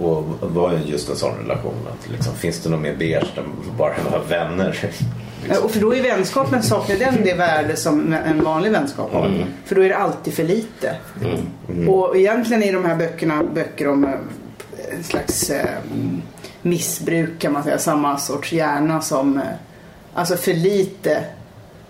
Och 0.00 0.24
var 0.40 0.72
ju 0.72 0.78
just 0.92 1.10
en 1.10 1.16
sån 1.16 1.34
relation. 1.42 1.74
Att 1.92 2.10
liksom, 2.12 2.34
finns 2.34 2.60
det 2.60 2.68
något 2.70 2.80
mer 2.80 2.94
beige 2.98 3.24
än 3.38 3.44
bara 3.78 3.92
ha 4.10 4.18
vänner? 4.28 4.90
Ja, 5.48 5.60
Och 5.60 5.70
för 5.70 5.80
då 5.80 5.94
är 5.94 6.02
vänskapen 6.02 6.62
saknar 6.62 6.96
den 6.96 7.14
det 7.24 7.34
värde 7.34 7.76
som 7.76 8.12
en 8.12 8.44
vanlig 8.44 8.70
vänskap 8.72 9.12
har. 9.12 9.44
För 9.64 9.74
då 9.74 9.82
är 9.82 9.88
det 9.88 9.96
alltid 9.96 10.34
för 10.34 10.44
lite. 10.44 10.96
Och 11.88 12.16
egentligen 12.16 12.62
är 12.62 12.72
de 12.72 12.84
här 12.84 12.96
böckerna 12.96 13.42
böcker 13.54 13.88
om 13.88 14.04
eh, 14.04 14.10
en 14.96 15.04
slags 15.04 15.50
eh, 15.50 15.66
missbruk 16.62 17.38
kan 17.38 17.52
man 17.52 17.62
säga. 17.64 17.78
Samma 17.78 18.18
sorts 18.18 18.52
hjärna 18.52 19.00
som... 19.00 19.36
Eh, 19.36 19.42
alltså 20.14 20.36
för 20.36 20.54
lite 20.54 21.24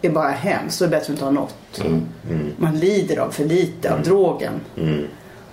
är 0.03 0.11
bara 0.11 0.29
hemskt. 0.31 0.77
Så 0.79 0.85
är 0.85 0.89
det 0.89 0.97
bättre 0.97 1.05
att 1.05 1.09
inte 1.11 1.25
ha 1.25 1.31
något. 1.31 1.83
Man 2.57 2.79
lider 2.79 3.19
av 3.19 3.31
för 3.31 3.45
lite 3.45 3.95
av 3.95 4.03
drogen. 4.03 4.61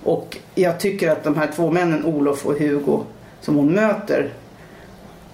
Och 0.04 0.38
jag 0.56 0.80
tycker 0.80 1.10
att 1.12 1.24
de 1.24 1.38
här 1.38 1.50
två 1.56 1.72
männen, 1.72 2.06
Olof 2.06 2.46
och 2.46 2.60
Hugo, 2.60 3.00
som 3.42 3.56
hon 3.56 3.72
möter 3.72 4.30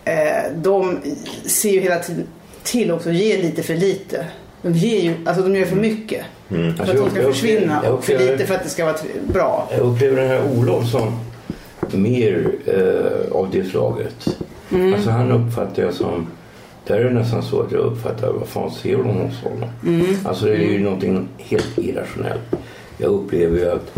eh, 0.05 0.51
de 0.55 0.97
ser 1.45 1.69
ju 1.71 1.79
hela 1.79 1.99
tiden 1.99 2.27
till 2.63 2.91
också 2.91 3.09
att 3.09 3.15
ge 3.15 3.41
lite 3.41 3.63
för 3.63 3.75
lite. 3.75 4.25
De 4.61 4.73
ger 4.73 5.01
ju, 5.01 5.13
alltså 5.25 5.43
de 5.43 5.55
gör 5.55 5.65
för 5.65 5.75
mycket. 5.75 6.23
För 6.47 6.69
att 6.69 6.79
Alltså, 6.79 6.95
de 6.95 7.09
ska 7.11 7.23
försvinna. 7.23 7.91
Och 7.91 8.03
för 8.03 8.19
lite 8.19 8.45
för 8.45 8.55
att 8.55 8.63
det 8.63 8.69
ska 8.69 8.85
vara 8.85 8.95
bra. 9.33 9.69
Jag 9.71 9.79
upplever 9.79 10.21
den 10.21 10.27
här 10.29 10.41
Olof 10.57 10.89
som 10.91 11.19
mer 11.91 12.51
eh, 12.65 13.31
av 13.37 13.49
det 13.51 13.63
slaget. 13.63 14.37
Alltså 14.93 15.09
han 15.09 15.31
uppfattar 15.31 15.83
jag 15.83 15.93
som 15.93 16.27
där 16.87 16.99
är 16.99 17.03
det 17.03 17.09
nästan 17.09 17.43
så 17.43 17.61
att 17.61 17.71
jag 17.71 17.81
uppfattar 17.81 18.31
vad 18.31 18.47
fan 18.47 18.71
ser 18.71 18.95
hon 18.95 19.15
hos 19.15 19.43
honom? 19.43 19.69
Alltså 20.25 20.45
det 20.45 20.55
är 20.55 20.71
ju 20.71 20.79
någonting 20.79 21.27
helt 21.37 21.77
irrationellt. 21.77 22.41
Jag 22.97 23.11
upplever 23.11 23.57
ju 23.57 23.71
att 23.71 23.91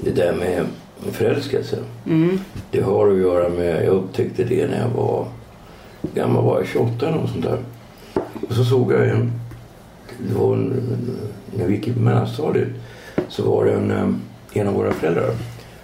det 0.00 0.10
där 0.10 0.32
med 0.32 0.64
förälskelse. 1.12 1.76
Det 2.70 2.80
har 2.80 3.08
att 3.10 3.18
göra 3.18 3.48
med, 3.48 3.84
jag 3.84 3.94
upptäckte 3.94 4.44
det 4.44 4.66
när 4.66 4.80
jag 4.80 4.88
var 4.88 5.26
gammal 6.14 6.44
var 6.44 6.58
jag 6.58 6.66
28 6.66 7.08
eller 7.08 7.18
något 7.18 7.30
sånt 7.30 7.44
där. 7.44 7.58
Och 8.48 8.54
så 8.54 8.64
såg 8.64 8.92
jag 8.92 9.08
en, 9.08 9.32
det 10.28 10.34
var 10.34 10.54
en, 10.54 10.72
när 11.56 11.66
vi 11.66 11.74
gick 11.74 11.88
i 11.88 11.92
mellanstadiet 11.94 12.68
så 13.28 13.50
var 13.50 13.64
det 13.64 13.72
en, 13.72 13.90
eh, 13.90 14.08
en 14.60 14.68
av 14.68 14.74
våra 14.74 14.92
föräldrar 14.92 15.30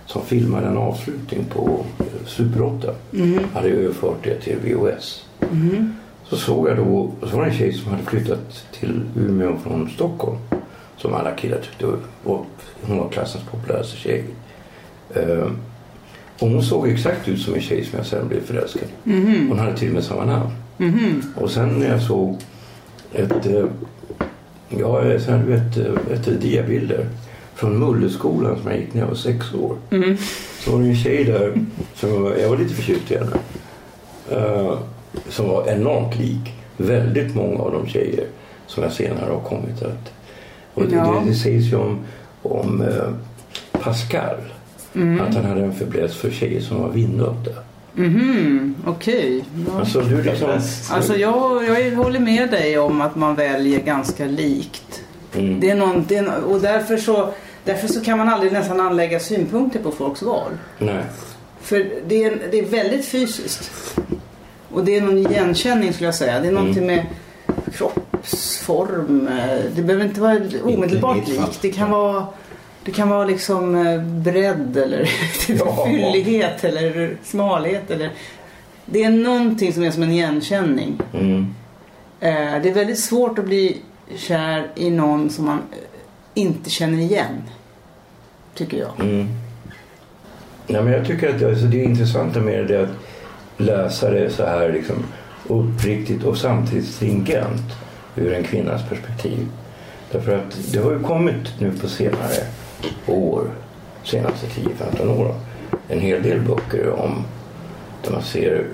som 0.06 0.22
filmade 0.22 0.66
en 0.66 0.76
avslutning 0.76 1.44
på 1.44 1.84
eh, 1.98 2.26
Super 2.26 2.62
8. 2.62 2.94
Hade 3.54 3.68
överfört 3.68 4.24
det 4.24 4.40
till 4.40 4.56
VHS. 4.56 5.24
Så 6.24 6.36
såg 6.36 6.68
jag 6.68 6.76
då, 6.76 7.10
så 7.22 7.36
var 7.36 7.44
det 7.44 7.50
en 7.50 7.56
tjej 7.56 7.72
som 7.72 7.90
hade 7.90 8.02
flyttat 8.02 8.64
till 8.72 9.02
Umeå 9.16 9.56
från 9.56 9.90
Stockholm. 9.90 10.36
Som 10.96 11.14
alla 11.14 11.30
killar 11.34 11.58
tyckte 11.58 11.86
var, 12.24 12.40
hon 12.82 12.98
var 12.98 13.08
klassens 13.08 13.44
populäraste 13.44 13.96
tjej. 13.96 14.24
Eh, 15.14 15.50
och 16.40 16.48
hon 16.48 16.62
såg 16.62 16.88
exakt 16.88 17.28
ut 17.28 17.40
som 17.40 17.54
en 17.54 17.60
tjej 17.60 17.84
som 17.84 17.96
jag 17.98 18.06
sen 18.06 18.28
blev 18.28 18.40
förälskad 18.40 18.82
i. 19.04 19.10
Hon 19.48 19.58
hade 19.58 19.76
till 19.76 19.88
och 19.88 19.94
med 19.94 20.04
samma 20.04 20.24
namn. 20.24 20.50
Och 21.36 21.50
sen 21.50 21.68
när 21.68 21.88
jag 21.88 22.02
såg 22.02 22.36
ett, 23.12 23.46
eh, 23.46 23.64
ja, 24.68 25.00
vet, 25.46 25.76
eh, 25.76 26.12
ett 26.12 26.40
diabilder 26.40 27.06
från 27.54 27.78
Mulleskolan 27.78 28.56
som 28.62 28.70
jag 28.70 28.80
gick 28.80 28.94
när 28.94 29.00
jag 29.00 29.08
var 29.08 29.14
sex 29.14 29.54
år. 29.54 29.76
Så 30.64 30.72
var 30.72 30.82
det 30.82 30.88
en 30.88 30.96
tjej 30.96 31.24
där 31.24 31.52
som 31.94 32.08
jag 32.10 32.20
var, 32.20 32.34
jag 32.36 32.48
var 32.48 32.56
lite 32.56 32.74
förtjust 32.74 33.10
i 33.10 33.16
henne. 33.18 33.36
Eh, 34.30 34.78
som 35.28 35.48
var 35.48 35.66
enormt 35.68 36.18
lik 36.18 36.52
väldigt 36.76 37.34
många 37.34 37.58
av 37.58 37.72
de 37.72 37.86
tjejer 37.86 38.24
som 38.66 38.82
jag 38.82 38.92
senare 38.92 39.30
har 39.32 39.40
kommit 39.40 39.82
att... 39.82 40.12
Och 40.74 40.82
det, 40.86 40.96
Ja. 40.96 41.22
det, 41.24 41.30
det 41.30 41.36
sägs 41.36 41.72
ju 41.72 41.76
om, 41.76 41.98
om 42.42 42.82
eh, 42.82 43.08
Pascal. 43.80 44.36
Att 45.20 45.34
han 45.34 45.44
hade 45.44 45.60
en 45.62 45.74
fäbless 45.74 46.16
för 46.16 46.30
tjejer 46.30 46.60
som 46.60 46.80
var 46.82 46.90
vindöpta. 46.90 47.50
Mhm, 47.96 48.74
okej. 48.86 49.44
Ja. 49.66 49.80
Alltså 49.80 50.00
du 50.00 50.22
liksom... 50.22 50.50
Alltså 50.90 51.16
jag, 51.16 51.68
jag 51.68 51.96
håller 51.96 52.20
med 52.20 52.50
dig 52.50 52.78
om 52.78 53.00
att 53.00 53.16
man 53.16 53.34
väljer 53.34 53.80
ganska 53.80 54.24
likt. 54.24 55.02
Mm. 55.34 55.60
Det 55.60 55.70
är 55.70 55.74
någon, 55.74 56.04
det 56.08 56.16
är, 56.16 56.44
och 56.44 56.60
därför 56.60 56.96
så, 56.96 57.32
därför 57.64 57.88
så 57.88 58.00
kan 58.00 58.18
man 58.18 58.28
aldrig 58.28 58.52
nästan 58.52 58.80
anlägga 58.80 59.20
synpunkter 59.20 59.80
på 59.80 59.90
folks 59.90 60.22
val. 60.22 60.52
Nej. 60.78 61.02
För 61.60 61.86
det 62.06 62.24
är, 62.24 62.38
det 62.50 62.58
är 62.58 62.64
väldigt 62.64 63.06
fysiskt. 63.06 63.70
Och 64.70 64.84
det 64.84 64.96
är 64.96 65.00
någon 65.00 65.18
igenkänning 65.18 65.92
skulle 65.92 66.06
jag 66.06 66.14
säga. 66.14 66.40
Det 66.40 66.48
är 66.48 66.52
någonting 66.52 66.86
med 66.86 67.06
kroppsform. 67.72 69.28
Det 69.74 69.82
behöver 69.82 70.04
inte 70.04 70.20
vara 70.20 70.40
omedelbart 70.64 71.28
likt. 71.28 71.58
Det 71.60 71.70
kan 71.72 71.90
vara, 71.90 72.26
det 72.86 72.92
kan 72.92 73.08
vara 73.08 73.24
liksom 73.24 73.86
eh, 73.86 74.02
bredd 74.02 74.76
eller 74.76 75.10
Ja. 75.48 75.86
fyllighet 75.86 76.64
eller 76.64 77.16
smalhet. 77.24 77.90
Eller, 77.90 78.10
det 78.86 79.04
är 79.04 79.10
någonting 79.10 79.72
som 79.72 79.82
är 79.84 79.90
som 79.90 80.02
en 80.02 80.12
igenkänning. 80.12 80.98
Mm. 81.14 81.54
Eh, 82.20 82.62
Det 82.62 82.68
är 82.70 82.74
väldigt 82.74 82.98
svårt 82.98 83.38
att 83.38 83.44
bli 83.44 83.76
kär 84.16 84.66
i 84.74 84.90
någon 84.90 85.30
som 85.30 85.44
man 85.44 85.58
eh, 85.72 85.78
inte 86.34 86.70
känner 86.70 86.98
igen. 86.98 87.42
Tycker 88.54 88.78
jag. 88.78 88.90
Mm. 89.00 89.28
Ja, 90.66 90.82
men 90.82 90.92
jag 90.92 91.06
tycker 91.06 91.28
att 91.34 91.40
det, 91.40 91.48
alltså, 91.48 91.64
det 91.66 91.80
är 91.80 91.84
intressanta 91.84 92.40
med 92.40 92.66
det 92.66 92.82
att 92.82 92.88
läsa 93.56 94.10
det 94.10 94.30
så 94.30 94.44
här 94.46 94.72
liksom, 94.72 94.96
uppriktigt 95.48 96.24
och 96.24 96.36
samtidigt 96.38 96.88
stringent 96.88 97.72
ur 98.16 98.32
en 98.32 98.44
kvinnas 98.44 98.88
perspektiv. 98.88 99.38
Därför 100.12 100.36
att 100.38 100.72
det 100.72 100.78
har 100.78 100.92
ju 100.92 101.00
kommit 101.00 101.60
nu 101.60 101.72
på 101.80 101.88
senare 101.88 102.34
år, 103.06 103.44
senaste 104.04 104.46
10-15 104.46 105.20
åren, 105.20 105.34
en 105.88 106.00
hel 106.00 106.22
del 106.22 106.40
böcker 106.40 106.90
om 106.90 107.24
där 108.04 108.12
man 108.12 108.22
ser 108.22 108.64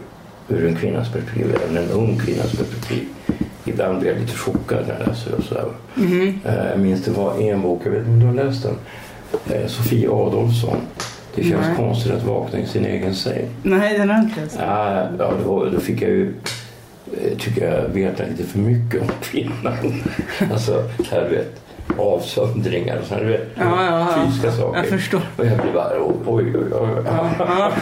ur 0.49 0.67
en 0.67 0.77
kvinnas 0.77 1.13
perspektiv, 1.13 1.57
även 1.65 1.85
en 1.85 1.91
ung 1.91 2.19
kvinnas 2.19 2.53
perspektiv. 2.57 3.05
Ibland 3.65 3.99
blir 4.01 4.11
jag 4.13 4.21
lite 4.21 4.37
chockad 4.37 4.85
när 4.89 4.99
jag 4.99 5.09
läser 5.09 5.31
det 5.31 5.37
och 5.37 5.45
sådär. 5.45 5.65
Eh, 6.45 6.67
Jag 6.71 6.79
minns 6.81 7.05
det 7.05 7.11
var 7.11 7.41
en 7.41 7.63
bok, 7.63 7.81
jag 7.85 7.91
vet 7.91 7.99
inte 8.01 8.11
om 8.11 8.21
du 8.21 8.27
har 8.27 8.35
läst 8.47 8.63
den, 8.63 8.75
Eh, 9.51 9.67
Sofie 9.67 10.09
Adolfsson. 10.11 10.77
Det 11.35 11.43
känns 11.43 11.67
Nej. 11.67 11.77
konstigt 11.77 12.13
att 12.13 12.23
vakna 12.25 12.59
i 12.59 12.67
sin 12.67 12.85
egen 12.85 13.15
säng. 13.15 13.49
Nej, 13.63 13.99
den 13.99 14.11
har 14.11 14.23
inte 14.23 14.41
läst. 14.41 14.57
Ja, 14.61 15.09
ja 15.19 15.33
då, 15.45 15.65
då 15.65 15.81
fick 15.81 16.03
jag 16.03 16.11
ju, 16.11 16.35
eh, 17.23 17.39
tycker 17.39 17.73
jag, 17.73 17.89
veta 17.89 18.23
lite 18.31 18.45
för 18.45 18.59
mycket 18.59 19.03
om 19.03 19.09
kvinnan. 19.23 20.03
alltså, 20.53 20.89
här 21.11 21.29
vet, 21.29 21.61
avsöndringar 21.99 22.99
och 22.99 23.07
sådana, 23.07 23.27
vet, 23.29 23.49
Ja, 23.55 23.85
ja, 23.87 23.99
ja. 24.17 24.25
fysiska 24.27 24.53
saker. 24.53 24.79
Jag 24.79 24.89
förstår. 24.89 25.21
Och 25.37 25.47
jag 25.47 25.59
blev 25.59 25.75
bara, 25.75 25.91
oj, 26.05 26.17
oj, 26.27 26.55
oj. 26.55 26.73
oj. 26.73 27.03
Ja. 27.39 27.73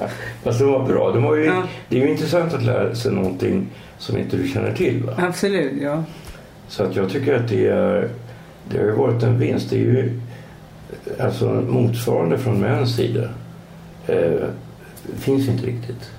Fast 0.42 0.58
de 0.58 0.72
var 0.72 0.86
bra. 0.86 1.10
De 1.10 1.22
var 1.22 1.36
ju, 1.36 1.44
Ja. 1.44 1.62
Det 1.88 1.96
är 1.96 2.00
ju 2.06 2.10
intressant 2.10 2.54
att 2.54 2.62
lära 2.62 2.94
sig 2.94 3.12
någonting 3.12 3.66
som 3.98 4.18
inte 4.18 4.36
du 4.36 4.48
känner 4.48 4.72
till. 4.72 5.02
Va? 5.02 5.12
Absolut, 5.16 5.82
ja. 5.82 6.04
Så 6.68 6.82
att 6.82 6.96
jag 6.96 7.10
tycker 7.10 7.34
att 7.34 7.48
det, 7.48 7.66
är, 7.68 8.08
det 8.70 8.78
har 8.78 8.84
ju 8.84 8.92
varit 8.92 9.22
en 9.22 9.38
vinst. 9.38 9.70
Det 9.70 9.76
är 9.76 9.80
ju 9.80 10.20
alltså 11.20 11.48
motsvarande 11.68 12.38
från 12.38 12.60
mäns 12.60 12.96
sida. 12.96 13.28
Eh, 14.06 14.48
finns 15.18 15.48
inte 15.48 15.66
riktigt. 15.66 16.10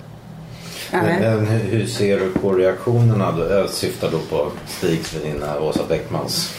Men, 0.91 1.45
hur, 1.47 1.59
hur 1.77 1.85
ser 1.85 2.19
du 2.19 2.29
på 2.29 2.53
reaktionerna? 2.53 3.31
då? 3.31 3.45
Jag 3.49 3.69
syftar 3.69 4.11
då 4.11 4.17
på 4.29 4.51
Stigs 4.67 5.15
väninna 5.15 5.59
Åsa 5.59 5.81
Bäckmans. 5.89 6.55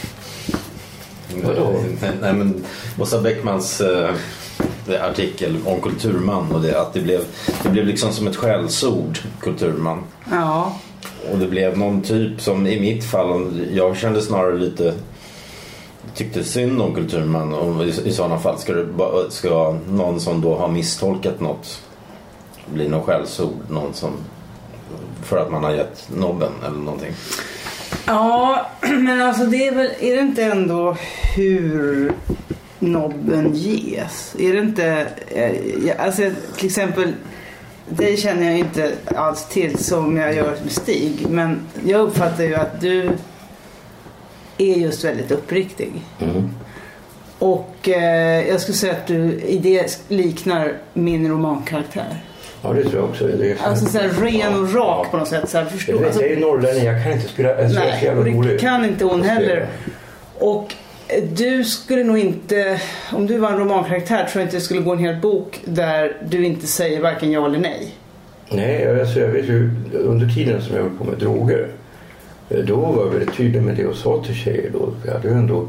Vadå? 1.45 1.75
Nej, 2.21 2.33
men 2.33 2.65
Åsa 3.01 3.21
Bäckmans 3.21 3.81
eh, 3.81 4.15
artikel 5.01 5.57
om 5.65 5.81
kulturman 5.81 6.53
och 6.53 6.61
det, 6.61 6.81
att 6.81 6.93
det 6.93 7.01
blev, 7.01 7.21
det 7.63 7.69
blev 7.69 7.87
liksom 7.87 8.13
som 8.13 8.27
ett 8.27 8.37
skällsord, 8.37 9.19
kulturman. 9.41 10.05
Ja. 10.31 10.77
Och 11.33 11.39
det 11.39 11.47
blev 11.47 11.79
någon 11.79 12.03
typ 12.03 12.41
som 12.41 12.67
i 12.67 12.81
mitt 12.81 13.05
fall, 13.05 13.67
jag 13.73 13.97
kände 13.97 14.23
snarare 14.23 14.59
lite 14.59 14.95
tyckte 16.15 16.45
synd 16.45 16.83
om 16.83 16.95
kulturman. 16.95 17.55
Och 17.55 17.85
i, 17.85 17.89
I 17.89 18.13
sådana 18.13 18.39
fall 18.39 18.59
ska, 18.59 18.73
det, 18.73 18.87
ska 19.29 19.77
någon 19.89 20.21
som 20.21 20.41
då 20.41 20.57
har 20.57 20.69
misstolkat 20.69 21.41
något 21.41 21.83
bli 22.67 22.89
någon 22.89 23.03
skällsord. 23.03 23.61
Någon 23.69 23.95
som, 23.95 24.13
för 25.23 25.37
att 25.37 25.51
man 25.51 25.65
har 25.65 25.71
gett 25.71 26.09
nobben 26.17 26.53
eller 26.67 26.79
någonting. 26.79 27.13
Ja, 28.07 28.67
men 28.81 29.23
alltså 29.23 29.45
det 29.45 29.67
är 29.67 29.75
väl, 29.75 29.91
är 30.01 30.17
det 30.17 30.23
inte 30.23 30.45
ändå 30.45 30.97
hur 31.37 32.13
nobben 32.79 33.55
ges? 33.55 34.37
Är 34.39 34.53
det 34.53 34.59
inte, 34.59 35.07
eh, 35.29 36.07
alltså 36.07 36.31
till 36.57 36.67
exempel, 36.67 37.13
dig 37.89 38.17
känner 38.17 38.47
jag 38.47 38.59
inte 38.59 38.93
alls 39.17 39.49
till 39.49 39.79
som 39.79 40.17
jag 40.17 40.35
gör 40.35 40.57
med 40.63 40.73
Stig. 40.73 41.27
Men 41.29 41.61
jag 41.85 42.01
uppfattar 42.01 42.45
ju 42.45 42.55
att 42.55 42.81
du 42.81 43.11
är 44.59 44.77
just 44.77 45.05
väldigt 45.05 45.31
uppriktig. 45.31 45.93
Mm. 46.19 46.51
Och 47.39 47.89
eh, 47.89 48.49
jag 48.49 48.61
skulle 48.61 48.77
säga 48.77 48.93
att 48.93 49.07
du 49.07 49.41
i 49.41 49.59
det 49.59 50.01
liknar 50.09 50.79
min 50.93 51.29
romankaraktär. 51.29 52.25
Ja, 52.63 52.73
det 52.73 52.83
tror 52.83 52.95
jag 52.95 53.05
också. 53.05 53.27
Det 53.27 53.51
är 53.51 53.57
Alltså 53.65 53.87
så 53.87 53.99
här 53.99 54.09
ren 54.09 54.55
och 54.61 54.75
rak 54.75 55.11
på 55.11 55.17
något 55.17 55.29
sätt. 55.29 55.49
Så 55.49 55.57
här, 55.59 55.65
Jag, 55.65 55.73
förstå, 55.73 55.93
vet, 55.99 56.07
alltså, 56.07 56.23
jag 56.23 56.31
är 56.31 56.37
norrlänning, 56.41 56.85
jag 56.85 57.03
kan 57.03 57.13
inte 57.13 57.29
spela. 57.29 57.49
Alltså, 57.57 57.63
jag 57.79 57.87
är 57.87 57.91
så 57.91 57.97
Nej, 57.97 58.05
jävla 58.05 58.19
och 58.21 58.25
det 58.25 58.31
rolig. 58.31 58.61
kan 58.61 58.85
inte 58.85 59.05
hon 59.05 59.19
Jag 59.19 59.27
heller. 59.29 59.67
Och 60.39 60.75
eh, 61.09 61.25
du 61.25 61.65
skulle 61.65 62.05
nog 62.05 62.19
inte, 62.19 62.81
om 63.13 63.27
du 63.27 63.39
var 63.39 63.51
en 63.53 63.59
romankaraktär 63.59 64.25
tror 64.25 64.41
jag 64.41 64.47
inte 64.47 64.57
det 64.57 64.61
skulle 64.61 64.81
gå 64.81 64.93
en 64.93 64.99
hel 64.99 65.17
bok 65.21 65.61
där 65.65 66.17
du 66.29 66.45
inte 66.45 66.67
säger 66.67 67.01
varken 67.01 67.31
ja 67.33 67.47
eller 67.47 67.59
nej. 67.59 67.95
Nej, 68.51 69.01
alltså, 69.01 69.21
jag 69.21 69.29
vet 69.29 69.45
ju 69.49 69.71
under 69.93 70.29
tiden 70.35 70.63
som 70.63 70.77
jag 70.77 70.83
höll 70.83 70.93
på 70.99 71.05
med 71.05 71.19
droger. 71.19 71.69
eh, 72.51 72.59
Då 72.59 72.77
var 72.77 73.05
jag 73.05 73.11
väldigt 73.11 73.35
tydlig 73.37 73.63
med 73.63 73.77
det 73.77 73.87
och 73.87 73.97
sa 73.97 74.23
till 74.27 74.35
tjejer 74.35 74.71
då. 74.73 74.93
Vi 75.05 75.11
hade 75.11 75.29
ju 75.29 75.35
ändå 75.35 75.69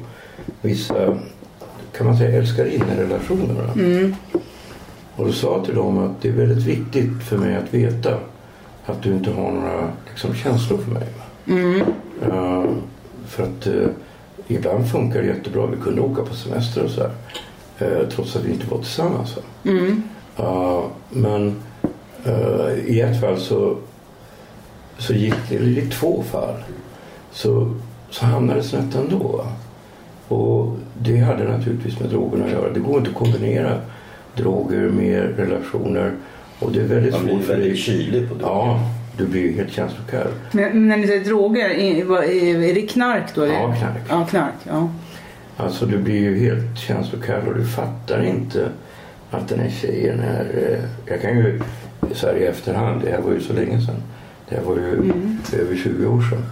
vissa, 0.62 1.17
kan 1.98 2.08
man 2.08 2.17
säga, 2.17 2.38
älskarinnerelationer. 2.38 3.53
va? 3.53 3.74
Mm. 3.75 4.15
Och 5.17 5.25
då 5.25 5.31
sa 5.31 5.65
till 5.65 5.75
dem 5.75 5.97
att 5.97 6.21
det 6.21 6.27
är 6.29 6.33
väldigt 6.33 6.65
viktigt 6.65 7.24
för 7.29 7.38
mig 7.38 7.55
att 7.55 7.74
veta 7.74 8.17
att 8.86 9.03
du 9.03 9.13
inte 9.13 9.31
har 9.31 9.51
några 9.51 9.91
liksom, 10.09 10.33
känslor 10.36 10.77
för 10.77 10.91
mig. 10.91 11.07
Mm. 11.47 11.81
Eh, 12.21 12.63
för 13.27 13.43
att 13.43 13.67
eh, 13.67 13.89
ibland 14.47 14.91
funkar 14.91 15.21
det 15.21 15.27
jättebra. 15.27 15.65
Vi 15.65 15.77
kunde 15.77 16.01
åka 16.01 16.21
på 16.24 16.36
semester 16.36 16.83
och 16.83 16.89
så 16.89 17.01
här. 17.01 17.12
eh, 17.79 18.07
trots 18.09 18.36
att 18.36 18.43
vi 18.43 18.51
inte 18.51 18.67
var 18.67 18.77
tillsammans. 18.77 19.38
Mm. 19.63 20.03
Men 21.09 21.55
i 22.86 23.01
ett 23.01 23.21
fall 23.21 23.38
så, 23.39 23.77
så 24.97 25.13
gick 25.13 25.36
det, 25.50 25.55
eller 25.55 25.67
i 25.77 25.89
två 25.89 26.24
fall, 26.31 26.55
så, 27.31 27.75
så 28.09 28.25
hamnade 28.25 28.59
det 28.59 28.63
snett 28.63 28.95
ändå. 28.95 29.17
va. 29.17 29.47
Och 30.27 30.75
det 31.01 31.17
hade 31.17 31.43
naturligtvis 31.43 32.00
med 32.00 32.09
drogerna 32.09 32.45
att 32.45 32.51
göra. 32.51 32.74
Det 32.74 32.79
går 32.79 32.97
inte 32.97 33.09
att 33.09 33.15
kombinera 33.15 33.81
droger 34.38 34.89
med 34.89 35.38
relationer. 35.39 36.12
Och 36.60 36.72
det 36.72 36.79
är 36.79 36.84
väldigt 36.86 37.13
Man 37.13 37.24
blir 37.25 37.34
svårt 37.36 37.44
för 37.44 37.53
väldigt 37.53 37.70
dig. 37.72 37.77
kylig 37.77 38.29
på 38.29 38.36
det. 38.36 38.41
Ja, 38.44 38.79
du 39.17 39.25
blir 39.27 39.41
ju 39.41 39.51
helt 39.53 39.72
känslokall. 39.72 40.27
Men, 40.51 40.63
men 40.63 40.88
när 40.88 40.98
ni 40.98 41.08
säger 41.08 41.25
droger, 41.25 41.70
är, 41.70 42.74
det 42.74 42.82
knark 42.82 43.36
då? 43.36 43.46
Ja, 43.46 43.75
knark. 43.79 44.01
Ja, 44.10 44.25
knark. 44.29 44.53
Ja. 44.63 44.89
Alltså 45.58 45.86
du 45.86 45.98
blir 45.98 46.15
ju 46.20 46.39
helt 46.39 46.77
känslokall 46.79 47.48
och 47.48 47.56
du 47.56 47.65
fattar 47.65 48.24
inte 48.25 48.70
att 49.32 49.48
den 49.50 49.60
här 49.60 49.70
tjejen 49.70 50.20
är... 50.20 50.46
eh, 50.72 50.79
Jag 51.13 51.22
kan 51.22 51.38
ju 51.38 51.62
så 52.13 52.27
här 52.27 52.36
i 52.38 52.46
efterhand, 52.46 53.01
det 53.03 53.12
här 53.12 53.22
var 53.22 53.32
ju 53.32 53.39
så 53.41 53.53
länge 53.53 53.82
sedan. 53.82 53.96
Det 54.50 54.56
här 54.56 54.63
var 54.63 54.75
ju 54.75 55.13
över 55.62 55.75
20 55.75 56.06
år 56.08 56.22
sedan. 56.29 56.46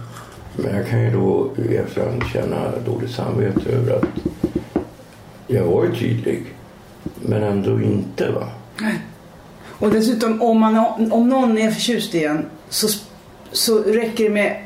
Men 0.56 0.76
jag 0.76 0.86
kan 0.88 1.02
ju 1.02 1.10
då 1.10 1.50
i 1.70 1.76
efterhand 1.76 2.22
känna 2.32 2.72
dåligt 2.86 3.10
samvete 3.10 3.70
över 3.70 3.92
att 3.96 4.04
jag 5.46 5.64
var 5.64 5.84
ju 5.84 5.94
tydlig. 5.94 6.42
Men 7.14 7.42
ändå 7.42 7.80
inte 7.80 8.30
va. 8.30 8.48
Och 9.78 9.90
dessutom 9.90 10.42
om, 10.42 10.60
man, 10.60 10.76
om 11.12 11.28
någon 11.28 11.58
är 11.58 11.70
förtjust 11.70 12.14
i 12.14 12.24
en 12.24 12.46
så, 12.68 12.98
så 13.52 13.78
räcker 13.78 14.24
det 14.24 14.30
med 14.30 14.56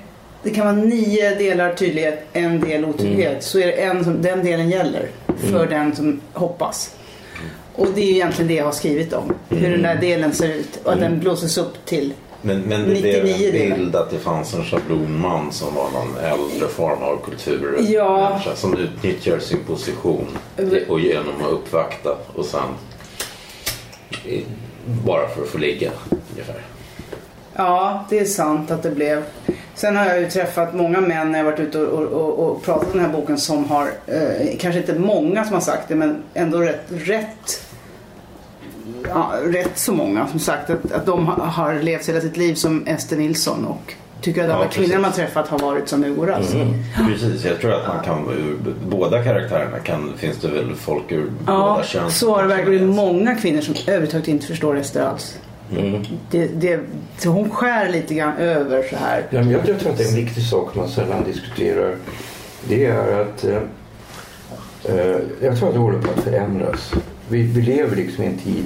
det 0.42 0.50
kan 0.50 0.66
vara 0.66 0.76
nio 0.76 1.34
delar 1.34 1.74
tydlighet, 1.74 2.26
en 2.32 2.60
del 2.60 2.84
otydlighet. 2.84 3.30
Mm. 3.30 3.42
Så 3.42 3.58
är 3.58 3.66
det 3.66 3.72
en 3.72 4.04
som, 4.04 4.22
den 4.22 4.44
delen 4.44 4.70
gäller 4.70 5.08
för 5.36 5.66
den 5.66 5.96
som 5.96 6.20
hoppas. 6.32 6.94
Och 7.74 7.86
det 7.94 8.00
är 8.00 8.10
egentligen 8.10 8.48
det 8.48 8.54
jag 8.54 8.64
har 8.64 8.72
skrivit 8.72 9.12
om. 9.12 9.32
Hur 9.48 9.70
den 9.70 9.82
där 9.82 9.96
delen 9.96 10.32
ser 10.32 10.48
ut 10.48 10.80
och 10.84 10.92
att 10.92 11.00
den 11.00 11.20
blåses 11.20 11.58
upp 11.58 11.86
till. 11.86 12.12
Men, 12.42 12.60
men 12.60 12.80
det 12.80 13.00
blev 13.00 13.24
99 13.24 13.46
en 13.46 13.78
bild 13.78 13.96
att 13.96 14.10
det 14.10 14.18
fanns 14.18 14.54
en 14.54 14.64
schablonman 14.64 15.52
som 15.52 15.74
var 15.74 15.90
någon 15.90 16.16
äldre 16.16 16.68
form 16.68 17.02
av 17.02 17.24
kultur. 17.24 17.76
Ja. 17.80 18.30
människa 18.30 18.56
Som 18.56 18.76
utnyttjar 18.76 19.38
sin 19.38 19.64
position 19.64 20.26
och 20.88 21.00
genom 21.00 21.34
att 21.40 21.52
uppvakta 21.52 22.16
och 22.34 22.44
sen 22.44 22.68
bara 24.84 25.28
för 25.28 25.42
att 25.42 25.48
få 25.48 25.58
ligga 25.58 25.90
ungefär. 26.30 26.62
Ja, 27.54 28.04
det 28.10 28.18
är 28.18 28.24
sant 28.24 28.70
att 28.70 28.82
det 28.82 28.90
blev. 28.90 29.24
Sen 29.74 29.96
har 29.96 30.06
jag 30.06 30.20
ju 30.20 30.30
träffat 30.30 30.74
många 30.74 31.00
män 31.00 31.32
när 31.32 31.38
jag 31.38 31.44
varit 31.44 31.60
ute 31.60 31.78
och, 31.78 32.02
och, 32.02 32.38
och, 32.38 32.50
och 32.50 32.62
pratat 32.62 32.86
om 32.86 32.92
den 32.92 33.10
här 33.10 33.12
boken 33.12 33.38
som 33.38 33.64
har, 33.64 33.90
eh, 34.06 34.58
kanske 34.58 34.80
inte 34.80 34.98
många 34.98 35.44
som 35.44 35.54
har 35.54 35.60
sagt 35.60 35.88
det, 35.88 35.94
men 35.94 36.22
ändå 36.34 36.60
rätt, 36.60 36.84
rätt, 36.88 37.66
ja, 39.08 39.32
rätt 39.44 39.78
så 39.78 39.92
många 39.92 40.26
som 40.26 40.40
sagt 40.40 40.70
att, 40.70 40.92
att 40.92 41.06
de 41.06 41.26
har, 41.26 41.74
levt 41.74 42.08
hela 42.08 42.20
sitt 42.20 42.36
liv 42.36 42.54
som 42.54 42.86
Ester 42.86 43.16
Nilsson 43.16 43.64
och 43.64 43.94
tycker 44.20 44.44
att 44.44 44.50
alla 44.50 44.64
Ja, 44.64 44.70
kvinnor 44.70 44.98
man 44.98 45.12
träffat 45.12 45.48
har 45.48 45.58
varit 45.58 45.88
som 45.88 46.04
Ugor 46.04 46.30
alltså. 46.32 46.56
Mm. 46.56 46.74
Precis, 47.08 47.44
jag 47.44 47.60
tror 47.60 47.72
att 47.72 47.88
man 47.88 48.04
kan, 48.04 48.28
ur 48.30 48.74
båda 48.88 49.24
karaktärerna 49.24 49.78
kan, 49.78 50.12
finns 50.16 50.38
det 50.38 50.48
väl 50.48 50.74
folk 50.74 51.12
ur 51.12 51.32
Ja, 51.46 51.72
båda 51.74 51.84
kön. 51.84 52.10
så 52.10 52.34
har 52.34 52.42
det 52.42 52.48
verkligen 52.48 52.86
många 52.86 53.34
kvinnor 53.34 53.60
som 53.60 53.74
överhuvudtaget 53.86 54.28
inte 54.28 54.46
förstår 54.46 54.76
Ester 54.76 55.02
alls. 55.04 55.38
Mm. 55.78 56.02
Det, 56.30 56.46
det, 56.46 56.80
hon 57.26 57.50
skär 57.50 57.88
lite 57.88 58.14
grann 58.14 58.36
över 58.36 58.82
så 58.90 58.96
här. 58.96 59.26
Ja, 59.30 59.38
men 59.38 59.50
jag 59.50 59.64
tror 59.64 59.74
att 59.74 59.98
det 59.98 60.04
är 60.04 60.08
en 60.08 60.14
viktig 60.14 60.42
sak 60.42 60.74
man 60.74 60.88
sällan 60.88 61.24
diskuterar. 61.24 61.96
Det 62.68 62.86
är 62.86 63.20
att 63.20 63.44
eh, 63.44 63.56
eh, 64.84 65.16
jag 65.40 65.58
tror 65.58 65.68
att 65.68 65.74
det 65.74 65.80
håller 65.80 66.02
på 66.02 66.10
att 66.10 66.24
förändras. 66.24 66.92
Vi, 67.30 67.42
vi 67.42 67.62
lever 67.62 67.96
liksom 67.96 68.24
i 68.24 68.26
en 68.26 68.38
tid 68.38 68.64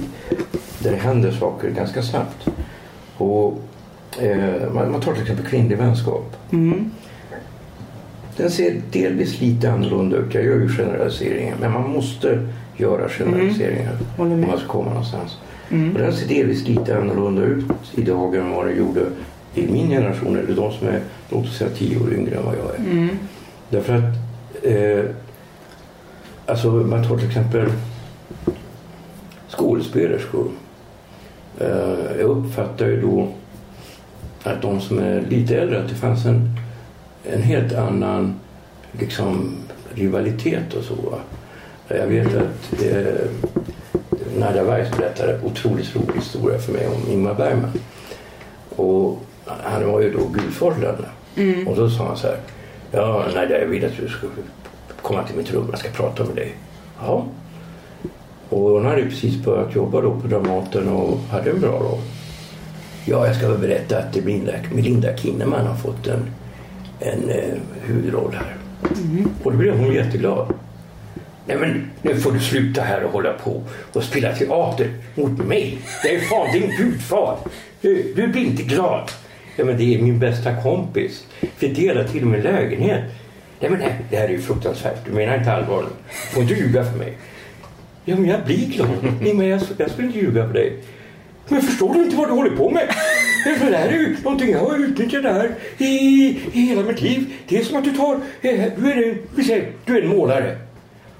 där 0.79 0.91
det 0.91 0.97
händer 0.97 1.31
saker 1.31 1.69
ganska 1.69 2.01
snabbt. 2.01 2.47
Och, 3.17 3.59
eh, 4.21 4.73
man, 4.73 4.91
man 4.91 5.01
tar 5.01 5.13
till 5.13 5.21
exempel 5.21 5.45
kvinnlig 5.45 5.77
vänskap. 5.77 6.35
Mm. 6.51 6.91
Den 8.37 8.51
ser 8.51 8.81
delvis 8.91 9.41
lite 9.41 9.71
annorlunda 9.71 10.17
ut. 10.17 10.33
Jag 10.33 10.45
gör 10.45 10.59
ju 10.59 10.69
generaliseringar. 10.69 11.55
Men 11.61 11.71
man 11.71 11.89
måste 11.89 12.47
göra 12.77 13.09
generaliseringar 13.09 13.97
Mm. 14.17 14.31
Om 14.31 14.47
man 14.47 14.57
ska 14.57 14.67
komma 14.67 14.89
någonstans. 14.89 15.37
Mm. 15.71 15.95
Och 15.95 16.01
den 16.01 16.13
ser 16.13 16.27
delvis 16.27 16.67
lite 16.67 16.97
annorlunda 16.97 17.41
ut 17.41 17.65
idag 17.95 18.35
än 18.35 18.51
vad 18.51 18.67
den 18.67 18.77
gjorde 18.77 19.01
i 19.55 19.67
min 19.71 19.89
generation. 19.89 20.37
Eller 20.37 20.55
de 20.55 20.71
som 20.71 20.87
är 20.87 20.99
låt 21.29 21.45
oss 21.45 21.57
säga 21.57 21.69
tio 21.69 21.97
år 21.97 22.13
yngre 22.13 22.35
än 22.35 22.45
vad 22.45 22.55
jag 22.55 22.75
är. 22.75 22.91
Mm. 22.91 23.09
Därför 23.69 23.93
att 23.95 24.15
eh, 24.63 25.11
alltså 26.45 26.67
man 26.67 27.07
tar 27.07 27.17
till 27.17 27.27
exempel 27.27 27.69
skådespelerskor. 29.57 30.47
Eh, 31.59 32.19
jag 32.19 32.29
uppfattar 32.29 32.85
ju 32.85 33.01
då 33.01 33.27
att 34.43 34.61
de 34.61 34.81
som 34.81 34.99
är 34.99 35.21
lite 35.21 35.57
äldre 35.57 35.81
att 35.81 35.89
det 35.89 35.95
fanns 35.95 36.25
en, 36.25 36.49
en 37.23 37.41
helt 37.41 37.73
annan 37.73 38.39
liksom 38.91 39.55
rivalitet 39.93 40.73
och 40.73 40.83
så. 40.83 41.19
Jag 41.87 42.07
vet 42.07 42.27
att 42.27 42.83
eh, 42.83 43.29
Nadia 44.37 44.63
Weiss 44.63 44.97
berättade 44.97 45.33
en 45.33 45.43
otroligt 45.43 45.95
rolig 45.95 46.15
historia 46.15 46.59
för 46.59 46.73
mig 46.73 46.87
om 46.87 47.11
Ingmar 47.11 47.33
Bergman. 47.33 47.71
Och 48.75 49.21
han 49.45 49.91
var 49.91 50.01
ju 50.01 50.13
då 50.13 50.27
gudfadern. 50.27 51.05
Mm. 51.35 51.67
Och 51.67 51.75
då 51.75 51.89
sa 51.89 52.07
han 52.07 52.17
så 52.17 52.27
här. 52.27 52.37
Ja, 52.91 53.25
Nadia, 53.35 53.59
jag 53.59 53.67
vill 53.67 53.85
att 53.85 53.97
du 53.99 54.07
ska 54.07 54.27
komma 55.01 55.23
till 55.23 55.35
mitt 55.35 55.53
rum. 55.53 55.67
Jag 55.69 55.79
ska 55.79 55.89
prata 55.89 56.23
med 56.23 56.35
dig. 56.35 56.55
Ja. 57.01 57.25
Och 58.55 58.69
hon 58.69 58.85
hade 58.85 59.01
ju 59.01 59.09
precis 59.09 59.35
börjat 59.35 59.75
jobba 59.75 60.01
då 60.01 60.19
på 60.19 60.27
Dramaten 60.27 60.87
och 60.87 61.19
hade 61.31 61.49
en 61.49 61.61
bra 61.61 61.79
roll. 61.79 62.01
Ja, 63.05 63.27
jag 63.27 63.35
ska 63.35 63.47
väl 63.49 63.57
berätta 63.57 63.97
att 63.97 64.15
Melinda, 64.15 64.51
Melinda 64.73 65.17
Kinnaman 65.17 65.67
har 65.67 65.75
fått 65.75 66.07
en, 66.07 66.29
en 66.99 67.29
eh, 67.29 67.57
huvudroll 67.81 68.33
här. 68.33 68.55
Och 69.43 69.51
då 69.51 69.57
blev 69.57 69.77
hon 69.77 69.93
jätteglad. 69.93 70.53
Nej 71.45 71.57
men 71.57 71.91
nu 72.01 72.15
får 72.15 72.31
du 72.31 72.39
sluta 72.39 72.81
här 72.81 73.03
och 73.03 73.11
hålla 73.11 73.33
på 73.33 73.61
och 73.93 74.03
spela 74.03 74.33
teater 74.33 74.93
mot 75.15 75.37
mig. 75.37 75.77
Det 76.03 76.15
är 76.15 76.19
fan 76.19 76.53
din 76.53 76.71
gudfar. 76.77 77.37
Du, 77.81 78.13
du 78.15 78.27
blir 78.27 78.45
inte 78.45 78.63
glad. 78.63 79.11
Ja 79.55 79.65
men 79.65 79.77
det 79.77 79.95
är 79.95 80.01
min 80.01 80.19
bästa 80.19 80.61
kompis. 80.61 81.25
Vi 81.59 81.67
delar 81.67 82.03
till 82.03 82.21
och 82.21 82.29
med 82.29 82.43
lägenhet. 82.43 83.03
Nej 83.59 83.71
men 83.71 83.79
nej, 83.79 83.95
det 84.09 84.17
här 84.17 84.25
är 84.25 84.29
ju 84.29 84.41
fruktansvärt. 84.41 85.05
Du 85.05 85.11
menar 85.11 85.37
inte 85.37 85.51
allvar 85.51 85.81
nu. 85.81 85.89
Får 86.33 86.43
inte 86.43 86.55
ljuga 86.55 86.83
för 86.83 86.97
mig. 86.97 87.17
Ja 88.05 88.15
men 88.15 88.25
jag 88.25 88.45
blir 88.45 88.67
glad. 88.67 88.89
Nej 89.21 89.33
men 89.33 89.47
jag, 89.47 89.61
jag 89.77 89.91
skulle 89.91 90.07
inte 90.07 90.19
ljuga 90.19 90.47
för 90.47 90.53
dig. 90.53 90.77
Men 91.47 91.61
förstår 91.61 91.93
du 91.93 92.03
inte 92.03 92.15
vad 92.15 92.27
du 92.27 92.33
håller 92.33 92.55
på 92.55 92.69
med? 92.69 92.89
Det 93.45 93.77
här 93.77 93.87
är 93.87 93.91
ju 93.91 94.17
någonting 94.23 94.51
jag 94.51 94.59
har 94.59 94.77
utnyttjat 94.77 95.23
det 95.23 95.33
här 95.33 95.55
i, 95.77 95.85
i 96.53 96.61
hela 96.61 96.83
mitt 96.83 97.01
liv. 97.01 97.33
Det 97.47 97.57
är 97.57 97.63
som 97.63 97.77
att 97.77 97.83
du 97.83 97.91
tar, 97.91 98.15
eh, 98.41 98.65
du 98.77 98.91
är 98.91 99.09
en, 99.09 99.17
vi 99.35 99.43
säger, 99.43 99.71
du 99.85 99.97
är 99.97 100.01
en 100.01 100.07
målare. 100.07 100.57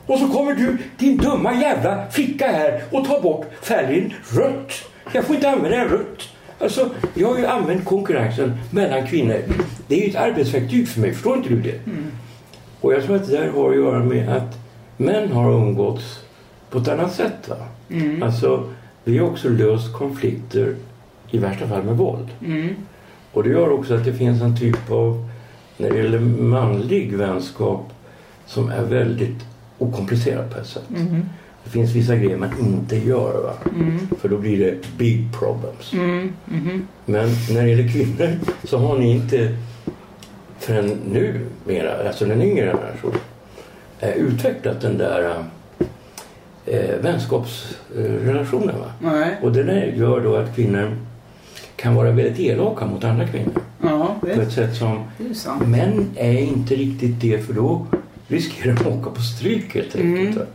Och 0.05 0.19
så 0.19 0.27
kommer 0.27 0.53
du, 0.53 0.77
din 0.97 1.17
dumma 1.17 1.53
jävla 1.53 2.09
flicka 2.11 2.47
här 2.47 2.83
och 2.91 3.07
tar 3.07 3.21
bort 3.21 3.45
färgen 3.61 4.13
rött. 4.29 4.71
Jag 5.13 5.25
får 5.25 5.35
inte 5.35 5.49
använda 5.49 5.85
rött. 5.85 6.29
Alltså, 6.59 6.89
jag 7.13 7.27
har 7.27 7.37
ju 7.37 7.45
använt 7.45 7.85
konkurrensen 7.85 8.57
mellan 8.71 9.07
kvinnor. 9.07 9.41
Det 9.87 9.95
är 9.95 10.03
ju 10.03 10.09
ett 10.09 10.15
arbetsverktyg 10.15 10.87
för 10.87 11.01
mig, 11.01 11.13
förstår 11.13 11.37
inte 11.37 11.49
du 11.49 11.61
det? 11.61 11.79
Och 12.81 12.93
jag 12.93 13.03
tror 13.03 13.15
att 13.15 13.27
det 13.29 13.37
där 13.37 13.49
har 13.49 13.69
att 13.69 13.75
göra 13.75 13.99
med 14.03 14.29
att 14.29 14.57
män 14.97 15.31
har 15.31 15.51
umgåtts 15.51 16.24
på 16.69 16.77
ett 16.77 16.87
annat 16.87 17.13
sätt. 17.13 17.49
Va? 17.49 17.55
Alltså, 18.25 18.69
vi 19.03 19.17
har 19.17 19.27
också 19.27 19.49
löst 19.49 19.93
konflikter 19.93 20.75
i 21.31 21.37
värsta 21.37 21.67
fall 21.67 21.83
med 21.83 21.97
våld. 21.97 22.27
Mm. 22.45 22.75
Och 23.31 23.43
det 23.43 23.49
gör 23.49 23.69
också 23.69 23.95
att 23.95 24.05
det 24.05 24.13
finns 24.13 24.41
en 24.41 24.57
typ 24.57 24.91
av, 24.91 25.29
när 25.77 25.89
det 25.89 25.97
gäller 25.97 26.19
manlig 26.19 27.13
vänskap, 27.13 27.93
som 28.45 28.69
är 28.69 28.83
väldigt 28.83 29.45
okomplicerad 29.77 30.53
på 30.53 30.59
ett 30.59 30.67
sätt. 30.67 30.89
Mm. 30.95 31.25
Det 31.63 31.69
finns 31.69 31.95
vissa 31.95 32.15
grejer 32.15 32.37
man 32.37 32.59
inte 32.59 32.95
gör, 32.95 33.43
va? 33.43 33.53
Mm. 33.75 34.07
för 34.19 34.29
då 34.29 34.37
blir 34.37 34.59
det 34.59 34.97
big 34.97 35.27
problems. 35.39 35.93
Mm. 35.93 36.33
Mhm. 36.45 36.87
Men 37.05 37.29
när 37.49 37.63
det 37.63 37.69
gäller 37.69 37.89
kvinnor 37.89 38.29
så 38.63 38.77
har 38.77 38.97
ni 38.97 39.11
inte 39.11 39.57
förrän 40.59 40.97
nu, 41.11 41.39
mera, 41.65 42.07
alltså 42.07 42.25
den 42.25 42.41
yngre 42.41 42.65
generationen, 42.65 43.19
eh, 43.99 44.09
utvecklat 44.09 44.81
den 44.81 44.97
där 44.97 45.43
eh, 46.65 46.95
vänskapsrelationen. 47.01 48.79
Va? 48.79 48.91
Nej. 48.99 49.37
Och 49.41 49.51
det 49.51 49.63
där 49.63 49.85
gör 49.85 50.19
då 50.19 50.35
att 50.35 50.55
kvinnor 50.55 50.97
kan 51.75 51.95
vara 51.95 52.11
väldigt 52.11 52.39
elaka 52.39 52.85
mot 52.85 53.03
andra 53.03 53.27
kvinnor. 53.27 53.53
Ja, 53.81 54.15
På 54.21 54.27
ett 54.27 54.51
sätt 54.51 54.75
som 54.75 55.03
är 55.61 55.65
män 55.65 56.09
är 56.15 56.41
inte 56.41 56.75
riktigt 56.75 57.21
det 57.21 57.45
för 57.45 57.53
då 57.53 57.87
riskerar 58.27 58.73
de 58.73 58.81
att 58.81 58.99
åka 58.99 59.09
på 59.09 59.21
stryk 59.21 59.75
helt 59.75 59.95
enkelt. 59.95 60.35
Mm. 60.35 60.47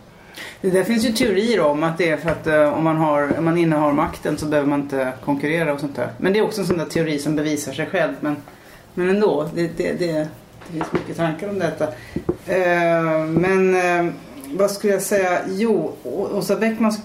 Det 0.61 0.71
där 0.71 0.85
finns 0.85 1.05
ju 1.05 1.13
teorier 1.13 1.61
om 1.61 1.83
att 1.83 1.99
det 1.99 2.09
är 2.11 2.17
för 2.17 2.31
att 2.31 2.47
eh, 2.47 2.79
om 2.79 2.85
man, 2.85 2.97
har, 2.97 3.39
om 3.39 3.45
man 3.45 3.59
innehar 3.59 3.93
makten 3.93 4.39
så 4.39 4.47
behöver 4.47 4.69
man 4.69 4.81
inte 4.81 5.13
konkurrera 5.25 5.73
och 5.73 5.81
sånt 5.81 5.97
där. 5.97 6.09
Men 6.19 6.33
det 6.33 6.39
är 6.39 6.43
också 6.43 6.61
en 6.61 6.67
sån 6.67 6.79
där 6.79 6.85
teori 6.85 7.19
som 7.19 7.37
bevisar 7.37 7.73
sig 7.73 7.87
själv. 7.87 8.13
Men, 8.21 8.37
men 8.95 9.09
ändå, 9.11 9.49
det, 9.55 9.71
det, 9.77 9.93
det, 9.93 10.13
det 10.13 10.73
finns 10.73 10.93
mycket 10.93 11.17
tankar 11.17 11.49
om 11.49 11.59
detta. 11.59 11.89
Eh, 12.47 13.25
men 13.27 13.75
eh, 13.75 14.13
vad 14.53 14.71
skulle 14.71 14.93
jag 14.93 15.03
säga? 15.03 15.39
Jo, 15.49 15.93
Åsa 16.05 16.57
Bäckmans 16.57 16.99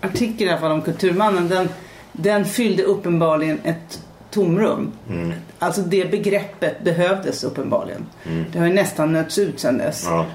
artikel 0.00 0.46
i 0.46 0.50
alla 0.50 0.60
fall 0.60 0.72
om 0.72 0.82
Kulturmannen 0.82 1.48
den, 1.48 1.68
den 2.12 2.44
fyllde 2.44 2.82
uppenbarligen 2.82 3.58
ett 3.64 4.00
tomrum. 4.30 4.92
Mm. 5.10 5.32
Alltså 5.58 5.80
det 5.80 6.10
begreppet 6.10 6.84
behövdes 6.84 7.44
uppenbarligen. 7.44 8.06
Mm. 8.26 8.44
Det 8.52 8.58
har 8.58 8.66
ju 8.66 8.72
nästan 8.72 9.12
nötts 9.12 9.38
ut 9.38 9.60
sedan 9.60 9.78
dess. 9.78 10.04
Ja. 10.06 10.26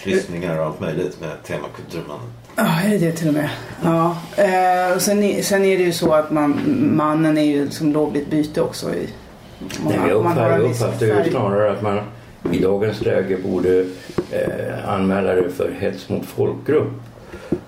Kryssningar 0.00 0.58
och 0.58 0.66
allt 0.66 0.80
möjligt 0.80 1.20
med 1.20 1.42
tema 1.46 1.66
Kulturmannen. 1.76 2.32
Ja, 2.56 2.80
är 2.84 2.90
det 2.90 2.98
det 2.98 3.12
till 3.12 3.28
och 3.28 3.34
med? 3.34 3.50
Ja. 3.84 4.16
Eh, 4.36 4.96
och 4.96 5.02
sen, 5.02 5.22
är- 5.22 5.42
sen 5.42 5.64
är 5.64 5.78
det 5.78 5.84
ju 5.84 5.92
så 5.92 6.12
att 6.14 6.30
man, 6.30 6.60
mannen 6.96 7.38
är 7.38 7.42
ju 7.42 7.70
som 7.70 7.92
lovligt 7.92 8.30
byte 8.30 8.60
också. 8.62 8.94
I, 8.94 9.08
Nej, 9.58 9.68
man 9.84 9.92
en 9.92 10.08
jag 10.08 10.16
uppfattar 10.60 11.06
ju 11.06 11.14
färg. 11.14 11.30
snarare 11.30 11.72
att 11.72 11.82
man 11.82 12.00
i 12.52 12.58
dagens 12.58 13.00
läge 13.00 13.36
borde 13.36 13.80
eh, 14.30 14.88
anmäla 14.88 15.34
det 15.34 15.50
för 15.50 15.70
hets 15.70 16.08
mot 16.08 16.26
folkgrupp. 16.26 16.92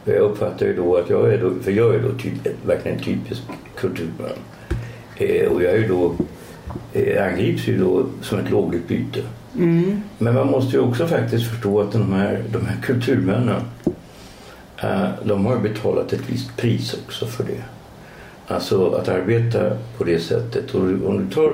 Jag 0.04 0.16
uppfattar 0.16 0.66
ju 0.66 0.76
då 0.76 0.96
att 0.96 1.10
jag 1.10 1.32
är 1.32 1.38
då, 1.38 1.50
för 1.62 1.70
jag 1.70 1.94
är 1.94 1.98
då 1.98 2.12
typ, 2.12 2.66
verkligen 2.66 2.98
en 2.98 3.04
typisk 3.04 3.42
kulturman. 3.76 4.30
Eh, 5.16 5.52
och 5.52 5.62
jag 5.62 5.72
är 5.72 5.88
då, 5.88 6.14
eh, 6.92 7.26
angrips 7.26 7.68
ju 7.68 7.78
då 7.78 8.06
som 8.22 8.38
ett 8.38 8.50
lovligt 8.50 8.88
byte. 8.88 9.20
Mm. 9.58 10.02
Men 10.18 10.34
man 10.34 10.46
måste 10.46 10.76
ju 10.76 10.82
också 10.82 11.06
faktiskt 11.06 11.50
förstå 11.50 11.80
att 11.80 11.92
de 11.92 12.12
här, 12.12 12.42
de 12.52 12.66
här 12.66 12.76
kulturmännen 12.82 13.62
eh, 14.82 15.08
de 15.24 15.46
har 15.46 15.56
betalat 15.56 16.12
ett 16.12 16.30
visst 16.30 16.56
pris 16.56 16.96
också 17.04 17.26
för 17.26 17.44
det. 17.44 17.62
Alltså 18.46 18.90
att 18.90 19.08
arbeta 19.08 19.76
på 19.98 20.04
det 20.04 20.20
sättet. 20.20 20.74
Och 20.74 20.80
om 20.80 21.26
du 21.26 21.34
tar 21.34 21.52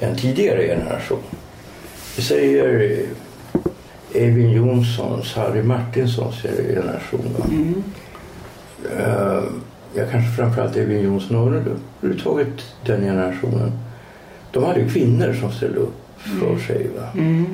en 0.00 0.16
tidigare 0.16 0.66
generation. 0.66 1.22
Säger 2.22 3.02
Evin 4.14 4.50
Jonssons, 4.50 5.34
Harry 5.34 5.62
Martinsons 5.62 6.42
generation. 6.42 7.36
Mm. 7.50 7.82
Eh, 8.98 9.42
Jag 9.94 10.10
kanske 10.10 10.30
framförallt 10.36 10.76
Evin 10.76 11.02
Jonsson 11.04 11.36
och 11.36 11.46
överhuvudtaget 11.46 12.74
den 12.86 13.00
generationen. 13.00 13.72
De 14.52 14.64
hade 14.64 14.88
kvinnor 14.88 15.32
som 15.40 15.52
ställde 15.52 15.78
upp 15.78 15.94
för 16.40 16.58
sig. 16.66 16.86
Va? 16.96 17.08
Mm. 17.14 17.46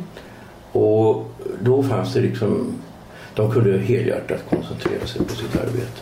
Och 0.72 1.26
då 1.62 1.82
fanns 1.82 2.14
det 2.14 2.20
liksom, 2.20 2.66
de 3.34 3.50
kunde 3.52 3.78
helhjärtat 3.78 4.44
koncentrera 4.50 5.06
sig 5.06 5.24
på 5.24 5.34
sitt 5.34 5.56
arbete. 5.56 6.00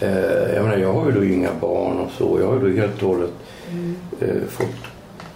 Eh, 0.00 0.54
jag 0.54 0.64
menar, 0.64 0.76
jag 0.76 0.92
har 0.92 1.06
ju 1.06 1.12
då 1.12 1.24
inga 1.24 1.50
barn 1.60 1.98
och 1.98 2.10
så. 2.18 2.38
Jag 2.40 2.46
har 2.46 2.54
ju 2.54 2.60
då 2.74 2.80
helt 2.80 3.02
och 3.02 3.08
hållet 3.08 3.32
eh, 4.20 4.42
fått 4.48 4.91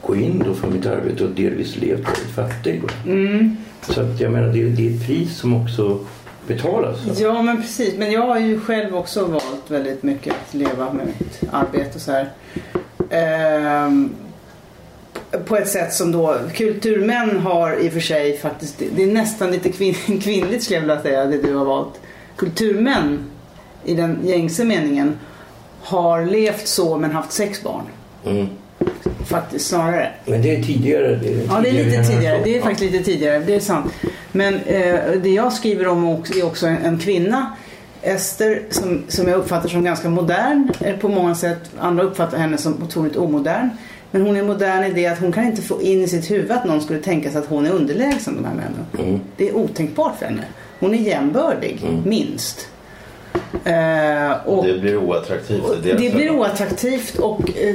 gå 0.07 0.17
in 0.17 0.43
då 0.47 0.55
för 0.55 0.69
mitt 0.69 0.87
arbete 0.87 1.25
och 1.25 1.31
delvis 1.31 1.77
levt 1.77 2.09
väldigt 2.09 2.35
fattig. 2.35 2.83
Mm. 3.07 3.57
Så 3.83 4.01
att 4.01 4.21
jag 4.21 4.33
menar 4.33 4.49
det, 4.49 4.69
det 4.69 4.87
är 4.87 4.91
ett 4.91 5.07
pris 5.07 5.37
som 5.37 5.63
också 5.63 5.99
betalas. 6.47 7.21
Ja 7.21 7.43
men 7.43 7.63
precis. 7.63 7.95
Men 7.99 8.13
jag 8.13 8.27
har 8.27 8.39
ju 8.39 8.61
själv 8.61 8.97
också 8.97 9.25
valt 9.25 9.71
väldigt 9.71 10.03
mycket 10.03 10.35
att 10.35 10.55
leva 10.55 10.93
med 10.93 11.07
mitt 11.07 11.43
arbete 11.53 11.91
och 11.95 12.01
så 12.01 12.13
här. 12.13 12.31
Ehm, 13.11 14.11
på 15.47 15.57
ett 15.57 15.69
sätt 15.69 15.93
som 15.93 16.13
då 16.13 16.37
kulturmän 16.55 17.41
har 17.41 17.77
i 17.77 17.89
och 17.89 17.93
för 17.93 18.01
sig 18.01 18.39
faktiskt, 18.39 18.83
det 18.97 19.03
är 19.03 19.13
nästan 19.13 19.51
lite 19.51 19.73
kvin, 19.73 19.95
kvinnligt 20.23 20.63
skulle 20.63 20.77
jag 20.77 20.81
vilja 20.81 21.03
säga 21.03 21.25
det 21.25 21.43
du 21.43 21.55
har 21.55 21.65
valt. 21.65 22.01
Kulturmän 22.37 23.19
i 23.85 23.95
den 23.95 24.19
gängse 24.25 24.65
meningen 24.65 25.19
har 25.83 26.25
levt 26.25 26.67
så 26.67 26.99
men 26.99 27.11
haft 27.11 27.33
sex 27.33 27.63
barn. 27.63 27.85
Mm. 28.25 28.47
Faktiskt 29.27 29.67
snarare. 29.69 30.11
Men 30.25 30.43
det 30.43 30.57
är 30.57 30.63
tidigare. 30.63 31.17
Det 31.23 31.29
är 31.29 31.47
Ja, 31.49 31.61
det 31.63 31.69
är 31.69 31.85
lite 31.85 32.03
tidigare. 32.05 32.41
Det 32.45 32.57
är 32.59 32.63
faktiskt 32.63 32.93
lite 32.93 33.05
tidigare. 33.05 33.39
Det 33.39 33.55
är 33.55 33.61
sant. 33.61 33.93
Men 34.33 34.55
eh, 34.55 35.01
det 35.23 35.29
jag 35.31 35.53
skriver 35.53 35.89
om 35.89 36.09
också- 36.09 36.39
är 36.39 36.47
också 36.47 36.67
en, 36.67 36.77
en 36.77 36.99
kvinna. 36.99 37.57
Ester 38.03 38.63
som, 38.71 39.03
som 39.09 39.29
jag 39.29 39.39
uppfattar 39.39 39.69
som 39.69 39.85
ganska 39.85 40.09
modern 40.09 40.71
eh, 40.81 40.97
på 40.97 41.09
många 41.09 41.35
sätt. 41.35 41.59
Andra 41.79 42.05
uppfattar 42.05 42.39
henne 42.39 42.59
som 42.59 42.83
otroligt 42.83 43.17
omodern. 43.17 43.69
Men 44.11 44.23
hon 44.23 44.37
är 44.37 44.43
modern 44.43 44.85
i 44.85 44.93
det 44.93 45.07
att 45.07 45.19
hon 45.19 45.33
kan 45.33 45.45
inte 45.47 45.63
få 45.63 45.83
in 45.83 46.03
i 46.03 46.09
sitt 46.09 46.31
huvud 46.31 46.51
att 46.51 46.65
någon 46.65 46.81
skulle 46.81 46.99
tänka 46.99 47.31
sig 47.31 47.39
att 47.39 47.47
hon 47.47 47.67
är 47.67 47.71
underlägsen 47.71 48.35
de 48.37 48.45
här 48.45 48.55
männen. 48.55 49.09
Mm. 49.09 49.21
Det 49.37 49.49
är 49.49 49.57
otänkbart 49.57 50.19
för 50.19 50.27
henne. 50.27 50.43
Hon 50.81 50.95
är 50.95 50.99
jämbördig, 50.99 51.81
minst. 52.05 52.69
Eh, 53.65 54.33
och 54.47 54.67
Det 54.67 54.79
blir 54.81 54.97
oattraktivt. 54.97 55.63
deras 55.85 56.01
det 56.01 56.15
blir 56.15 56.31
oattraktivt 56.31 57.19
och 57.19 57.59
eh, 57.59 57.75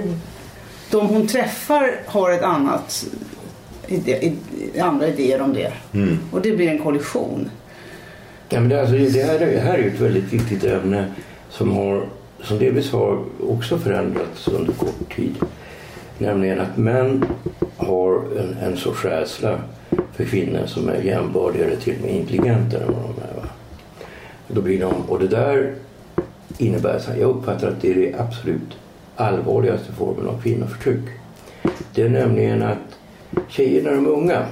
de 0.92 1.08
hon 1.08 1.28
träffar 1.28 1.92
har 2.06 2.32
ett 2.32 2.44
annat 2.44 3.06
andra 4.80 5.08
idéer 5.08 5.42
om 5.42 5.54
det. 5.54 5.74
Mm. 5.94 6.18
Och 6.32 6.42
det 6.42 6.52
blir 6.52 6.68
en 6.70 6.80
kollision. 6.80 7.50
Ja, 8.50 8.60
men 8.60 8.70
det, 8.70 8.80
alltså, 8.82 8.96
det, 8.96 9.24
här, 9.24 9.40
är- 9.40 9.52
det 9.54 9.60
här 9.60 9.74
är 9.74 9.78
ju 9.84 9.88
ett 9.88 10.00
väldigt 10.00 10.34
viktigt 10.34 10.64
ämne 10.64 11.06
som, 11.50 11.72
har, 11.72 12.04
som 12.44 12.60
delvis 12.60 12.92
har 12.92 13.24
också 13.48 13.78
förändrats 13.78 14.48
under 14.48 14.74
kort 14.74 15.16
tid. 15.16 15.36
Nämligen 16.18 16.60
att 16.60 16.78
män 16.78 17.26
har 17.78 18.16
en, 18.40 18.58
en 18.64 18.78
sorts 18.78 19.06
rädsla 19.06 19.60
för 20.16 20.24
kvinnor 20.24 20.66
som 20.66 20.90
är 20.90 21.02
jämbördigare 21.02 21.76
till 21.76 21.96
och 21.96 22.02
med 22.02 22.16
intelligentare 22.16 22.84
än 22.84 22.94
vad 22.94 23.04
de 23.04 23.22
är. 23.22 23.42
Va? 23.42 23.48
Då 24.48 24.62
blir 24.62 24.80
de, 24.80 24.94
och 25.08 25.20
det 25.20 25.28
där 25.28 25.74
innebär, 26.58 27.00
så 27.00 27.12
här, 27.12 27.20
jag 27.20 27.30
uppfattar 27.30 27.68
att 27.68 27.82
det 27.82 27.92
är 27.92 27.96
det 27.96 28.16
absolut 28.20 28.78
allvarligaste 29.22 29.92
formen 29.92 30.28
av 30.28 30.42
kvinnoförtryck. 30.42 31.04
Det 31.96 32.02
är 32.02 32.10
nämligen 32.10 32.64
att 32.64 33.00
tjejer 33.50 33.84
när 33.84 33.92
de 33.92 34.06
är 34.06 34.10
unga 34.10 34.46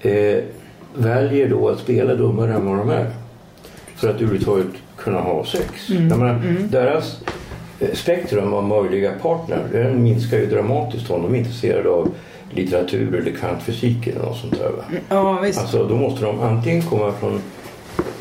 eh, 0.00 0.44
väljer 0.94 1.48
då 1.48 1.68
att 1.68 1.78
spela 1.78 2.14
dummare 2.14 2.54
än 2.54 2.66
vad 2.66 2.78
de 2.78 2.90
är. 2.90 3.10
För 3.96 4.08
att 4.08 4.14
överhuvudtaget 4.14 4.66
kunna 4.96 5.20
ha 5.20 5.44
sex. 5.44 5.88
Jag 5.88 6.18
menar, 6.18 6.42
Deras 6.70 7.20
eh, 7.80 7.92
spektrum 7.94 8.54
av 8.54 8.64
möjliga 8.64 9.12
partner 9.12 9.60
den 9.72 10.02
minskar 10.02 10.38
ju 10.38 10.46
dramatiskt 10.46 11.10
om 11.10 11.22
de 11.22 11.34
är 11.34 11.38
intresserade 11.38 11.88
av 11.88 12.10
litteratur 12.50 13.14
eller 13.14 13.30
kvantfysik 13.30 14.06
eller 14.06 14.20
något 14.20 14.36
sånt 14.36 14.58
där. 14.58 14.70
Va? 14.70 14.84
Ja, 15.08 15.40
visst. 15.40 15.60
Alltså 15.60 15.88
då 15.88 15.96
måste 15.96 16.24
de 16.24 16.40
antingen 16.40 16.82
komma 16.82 17.12
från 17.12 17.40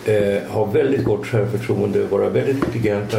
eh, 0.05 0.51
ha 0.51 0.65
väldigt 0.65 1.03
gott 1.03 1.25
självförtroende, 1.25 2.05
vara 2.05 2.29
väldigt 2.29 2.55
intelligenta 2.55 3.17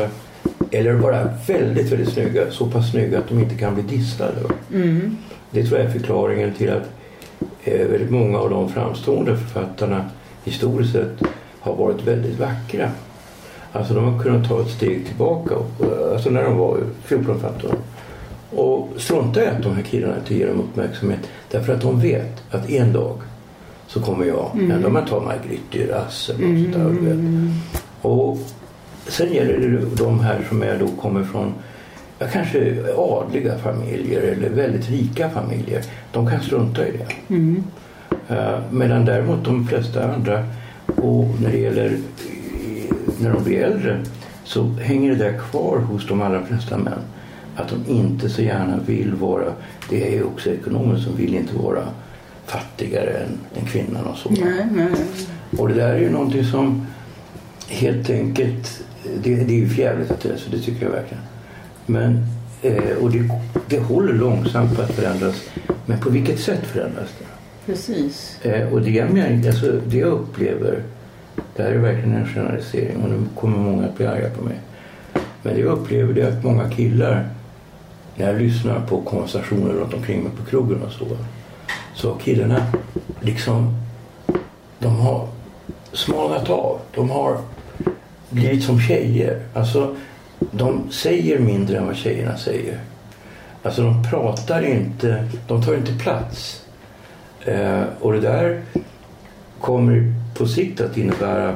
eller 0.71 0.93
vara 0.93 1.29
väldigt, 1.47 1.93
väldigt 1.93 2.13
snygga. 2.13 2.51
Så 2.51 2.67
pass 2.67 2.91
snygga 2.91 3.19
att 3.19 3.29
de 3.29 3.39
inte 3.39 3.55
kan 3.55 3.75
bli 3.75 3.83
dissade. 3.83 4.41
Mm. 4.75 5.17
Det 5.51 5.65
tror 5.65 5.79
jag 5.79 5.89
är 5.89 5.93
förklaringen 5.93 6.55
till 6.55 6.71
att 6.71 6.91
eh, 7.65 7.87
väldigt 7.87 8.11
många 8.11 8.39
av 8.39 8.51
de 8.51 8.69
framstående 8.69 9.37
författarna 9.37 10.05
historiskt 10.45 10.93
sett 10.93 11.23
har 11.61 11.77
varit 11.77 12.07
väldigt 12.07 12.39
vackra. 12.39 12.91
Alltså 13.73 13.95
de 13.95 14.05
har 14.05 14.23
kunnat 14.23 14.49
ta 14.49 14.61
ett 14.61 14.71
steg 14.71 15.07
tillbaka, 15.07 15.55
och, 15.55 16.13
alltså 16.13 16.31
när 16.31 16.43
de 16.43 16.57
var 16.57 16.79
14-15 17.09 17.67
år. 17.67 17.77
Och 18.51 18.89
strunta 18.97 19.45
i 19.45 19.47
att 19.47 19.63
de 19.63 19.75
här 19.75 19.83
killarna 19.83 20.17
inte 20.17 20.35
ger 20.35 20.47
dem 20.47 20.61
uppmärksamhet. 20.61 21.21
Därför 21.51 21.75
att 21.75 21.81
de 21.81 22.01
vet 22.01 22.43
att 22.51 22.71
en 22.71 22.93
dag 22.93 23.17
så 23.87 24.01
kommer 24.01 24.25
jag, 24.25 24.51
mm. 24.55 24.85
om 24.85 24.93
man 24.93 25.07
tar 25.07 25.21
Margrethe 25.21 25.79
Duras 25.79 26.31
eller 26.31 26.47
något 26.47 26.75
sånt 26.75 27.01
där. 27.05 27.15
vet. 27.15 27.53
Och 28.03 28.39
sen 29.07 29.33
gäller 29.33 29.59
det 29.59 29.97
de 29.97 30.21
här 30.21 30.45
som 30.49 30.63
är 30.63 30.79
då 30.79 30.89
kommer 30.89 31.25
från 31.25 31.55
kanske 32.33 32.85
adliga 32.97 33.59
familjer 33.59 34.23
eller 34.23 34.49
väldigt 34.49 34.91
rika 34.91 35.31
familjer. 35.31 35.83
De 36.13 36.31
kan 36.31 36.41
strunta 36.43 36.89
i 36.89 36.91
det. 36.91 37.35
Eh, 38.29 38.59
medan 38.71 39.05
däremot 39.05 39.45
de 39.45 39.67
flesta 39.67 40.13
andra, 40.15 40.45
och 40.87 41.41
när 41.41 41.51
det 41.51 41.59
gäller 41.59 41.87
eh, 41.87 42.95
när 43.21 43.33
de 43.33 43.45
blir 43.45 43.63
äldre 43.63 44.01
så 44.45 44.65
hänger 44.65 45.11
det 45.11 45.17
där 45.17 45.39
kvar 45.51 45.79
hos 45.79 46.09
de 46.09 46.23
allra 46.23 46.47
flesta 46.47 46.79
män. 46.79 46.99
Att 47.57 47.69
de 47.69 47.93
inte 47.93 48.29
så 48.29 48.43
gärna 48.43 48.79
vill 48.87 49.15
vara, 49.15 49.53
det 49.91 50.09
är 50.09 50.13
ju 50.13 50.25
också 50.25 50.51
ekonomer 50.51 50.97
som 50.97 51.17
vill 51.17 51.35
inte 51.35 51.57
vara 51.57 51.83
fattigare 52.47 53.11
än, 53.11 53.39
än 53.61 53.67
kvinnan 53.67 54.05
och 54.05 54.17
så. 54.17 54.31
Nej. 54.31 54.89
Och 55.59 55.69
det 55.69 55.75
där 55.75 55.95
är 55.95 55.99
ju 55.99 56.11
någonting 56.11 56.45
som 56.45 56.87
helt 57.69 58.11
enkelt, 58.11 58.85
det, 59.23 59.35
det 59.35 59.55
är 59.55 59.59
ju 59.59 59.69
fjävligt 59.69 60.11
att 60.11 60.21
det 60.21 60.29
är 60.29 60.37
så, 60.37 60.51
det 60.51 60.59
tycker 60.59 60.85
jag 60.85 60.93
verkligen. 60.93 61.23
Men, 61.87 62.27
eh, 62.63 62.97
och 63.03 63.11
det, 63.11 63.31
det 63.69 63.79
håller 63.79 64.13
långsamt 64.13 64.77
på 64.77 64.83
att 64.83 64.93
förändras. 64.93 65.43
Men 65.87 66.01
på 66.01 66.11
vilket 66.11 66.41
sätt 66.41 66.67
förändras 66.67 67.09
det? 67.19 67.25
Precis. 67.67 68.39
Eh, 68.43 68.73
och 68.73 68.83
det 68.83 68.91
jag, 68.91 69.11
men, 69.11 69.47
alltså, 69.47 69.81
det 69.87 69.99
jag 69.99 70.13
upplever, 70.13 70.83
det 71.57 71.63
här 71.63 71.71
är 71.71 71.79
verkligen 71.79 72.15
en 72.15 72.27
generalisering 72.27 73.03
och 73.03 73.11
nu 73.11 73.25
kommer 73.37 73.59
många 73.59 73.87
att 73.87 73.97
bli 73.97 74.07
arga 74.07 74.31
på 74.31 74.45
mig. 74.45 74.61
Men 75.43 75.55
det 75.55 75.61
jag 75.61 75.79
upplever 75.79 76.15
det 76.15 76.21
är 76.21 76.29
att 76.29 76.45
många 76.45 76.71
killar, 76.71 77.29
när 78.17 78.27
jag 78.27 78.41
lyssnar 78.41 78.87
på 78.87 79.01
konversationer 79.01 79.73
runt 79.73 79.95
omkring 79.95 80.23
mig 80.23 80.33
på 80.39 80.45
krogen 80.51 80.83
och 80.83 80.93
så, 80.93 81.05
så 81.95 82.15
killarna 82.15 82.67
liksom, 83.21 83.77
de 84.79 84.97
har 84.97 85.29
smalnat 85.93 86.51
av. 86.51 86.81
De 86.95 87.11
har 87.11 87.39
blivit 88.33 88.65
som 88.65 88.81
tjejer. 88.81 89.41
Alltså, 89.55 89.97
de 90.51 90.91
säger 90.91 91.39
mindre 91.39 91.79
än 91.79 91.87
vad 91.87 91.97
tjejerna 91.97 92.37
säger. 92.37 92.79
Alltså 93.63 93.83
de 93.83 94.03
pratar 94.11 94.63
inte, 94.63 95.29
de 95.49 95.63
tar 95.63 95.75
inte 95.75 95.93
plats. 95.93 96.65
Eh, 97.45 97.83
och 98.01 98.13
det 98.13 98.21
där 98.21 98.63
kommer 99.61 100.15
på 100.35 100.47
sikt 100.47 100.81
att 100.81 100.97
innebära 100.97 101.55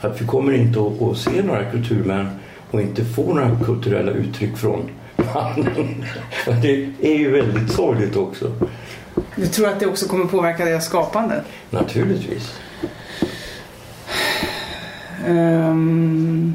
att 0.00 0.20
vi 0.20 0.26
kommer 0.26 0.52
inte 0.52 0.80
att, 0.80 1.02
att 1.02 1.18
se 1.18 1.42
några 1.42 1.70
kulturmän 1.70 2.28
och 2.70 2.80
inte 2.80 3.04
få 3.04 3.34
några 3.34 3.58
kulturella 3.64 4.12
uttryck 4.12 4.56
från 4.56 4.90
mannen. 5.34 6.04
Det 6.62 6.88
är 7.00 7.18
ju 7.18 7.30
väldigt 7.30 7.72
sorgligt 7.72 8.16
också. 8.16 8.52
Du 9.36 9.46
tror 9.46 9.68
att 9.68 9.80
det 9.80 9.86
också 9.86 10.08
kommer 10.08 10.24
påverka 10.24 10.64
deras 10.64 10.84
skapande? 10.84 11.44
Naturligtvis. 11.70 12.60
Ehm, 15.26 16.54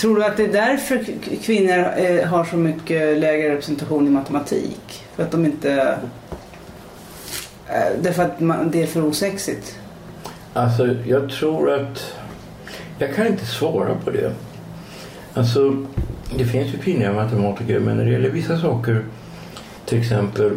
tror 0.00 0.16
du 0.16 0.24
att 0.24 0.36
det 0.36 0.44
är 0.44 0.52
därför 0.52 1.04
kvinnor 1.42 1.92
eh, 1.96 2.28
har 2.28 2.44
så 2.44 2.56
mycket 2.56 3.18
lägre 3.18 3.50
representation 3.50 4.06
i 4.06 4.10
matematik? 4.10 5.04
För 5.16 5.22
att 5.22 5.30
de 5.30 5.44
inte... 5.44 5.98
Eh, 7.68 8.02
därför 8.02 8.22
att 8.22 8.40
man, 8.40 8.70
det 8.70 8.82
är 8.82 8.86
för 8.86 9.04
osexigt? 9.04 9.78
Alltså, 10.52 10.94
jag 11.06 11.30
tror 11.30 11.72
att... 11.72 12.14
Jag 12.98 13.14
kan 13.14 13.26
inte 13.26 13.46
svara 13.46 13.94
på 14.04 14.10
det. 14.10 14.32
Alltså, 15.34 15.86
det 16.36 16.44
finns 16.44 16.74
ju 16.74 16.78
kvinnliga 16.78 17.12
matematiker, 17.12 17.80
men 17.80 17.96
när 17.96 18.04
det 18.04 18.10
gäller 18.10 18.30
vissa 18.30 18.58
saker, 18.60 19.04
till 19.84 20.00
exempel 20.00 20.52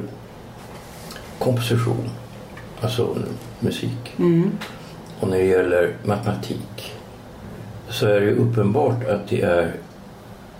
komposition, 1.40 2.10
alltså 2.82 3.18
musik, 3.60 4.14
Mm. 4.20 4.52
Och 5.22 5.28
när 5.28 5.38
det 5.38 5.46
gäller 5.46 5.94
matematik, 6.04 6.94
så 7.90 8.08
är 8.08 8.22
det 8.22 8.32
uppenbart 8.32 9.08
att 9.10 9.28
det 9.30 9.42
är 9.42 9.72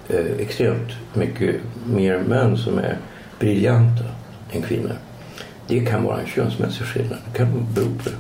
eh, 0.10 0.26
extremt 0.40 0.90
mycket 1.14 1.56
mer 1.86 2.18
män 2.20 2.58
som 2.58 2.78
är 2.80 2.98
briljanta 3.40 4.04
än 4.52 4.62
kvinnor. 4.62 4.96
Det 5.68 5.80
kan 5.86 6.04
vara 6.04 6.20
en 6.20 6.28
könsmässig 6.28 6.86
skillnad. 6.86 7.18
Det 7.32 7.38
kan 7.38 7.68
bero 7.76 7.86
på 7.86 8.10
det. 8.10 8.16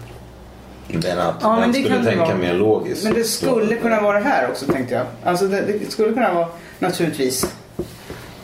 Men 1.07 1.19
att 1.19 1.35
Ja, 1.41 1.49
men 1.51 1.59
man 1.59 1.71
det 1.71 1.83
skulle 1.83 2.03
tänka 2.03 2.25
vara. 2.25 2.35
mer 2.37 2.53
logiskt. 2.53 3.03
Men 3.03 3.13
det 3.13 3.23
skulle 3.23 3.75
kunna 3.75 4.01
vara 4.01 4.19
det 4.19 4.25
här 4.25 4.49
också 4.49 4.65
tänkte 4.65 4.95
jag. 4.95 5.05
Alltså 5.23 5.47
det, 5.47 5.61
det 5.61 5.91
skulle 5.91 6.13
kunna 6.13 6.33
vara 6.33 6.47
naturligtvis 6.79 7.55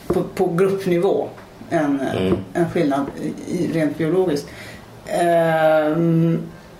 på, 0.06 0.22
på 0.22 0.46
gruppnivå 0.54 1.28
en, 1.70 2.00
Mm. 2.00 2.36
en 2.52 2.70
skillnad 2.70 3.06
i, 3.22 3.54
i- 3.54 3.70
rent 3.72 3.98
biologiskt. 3.98 4.46
Ehm, 5.06 6.38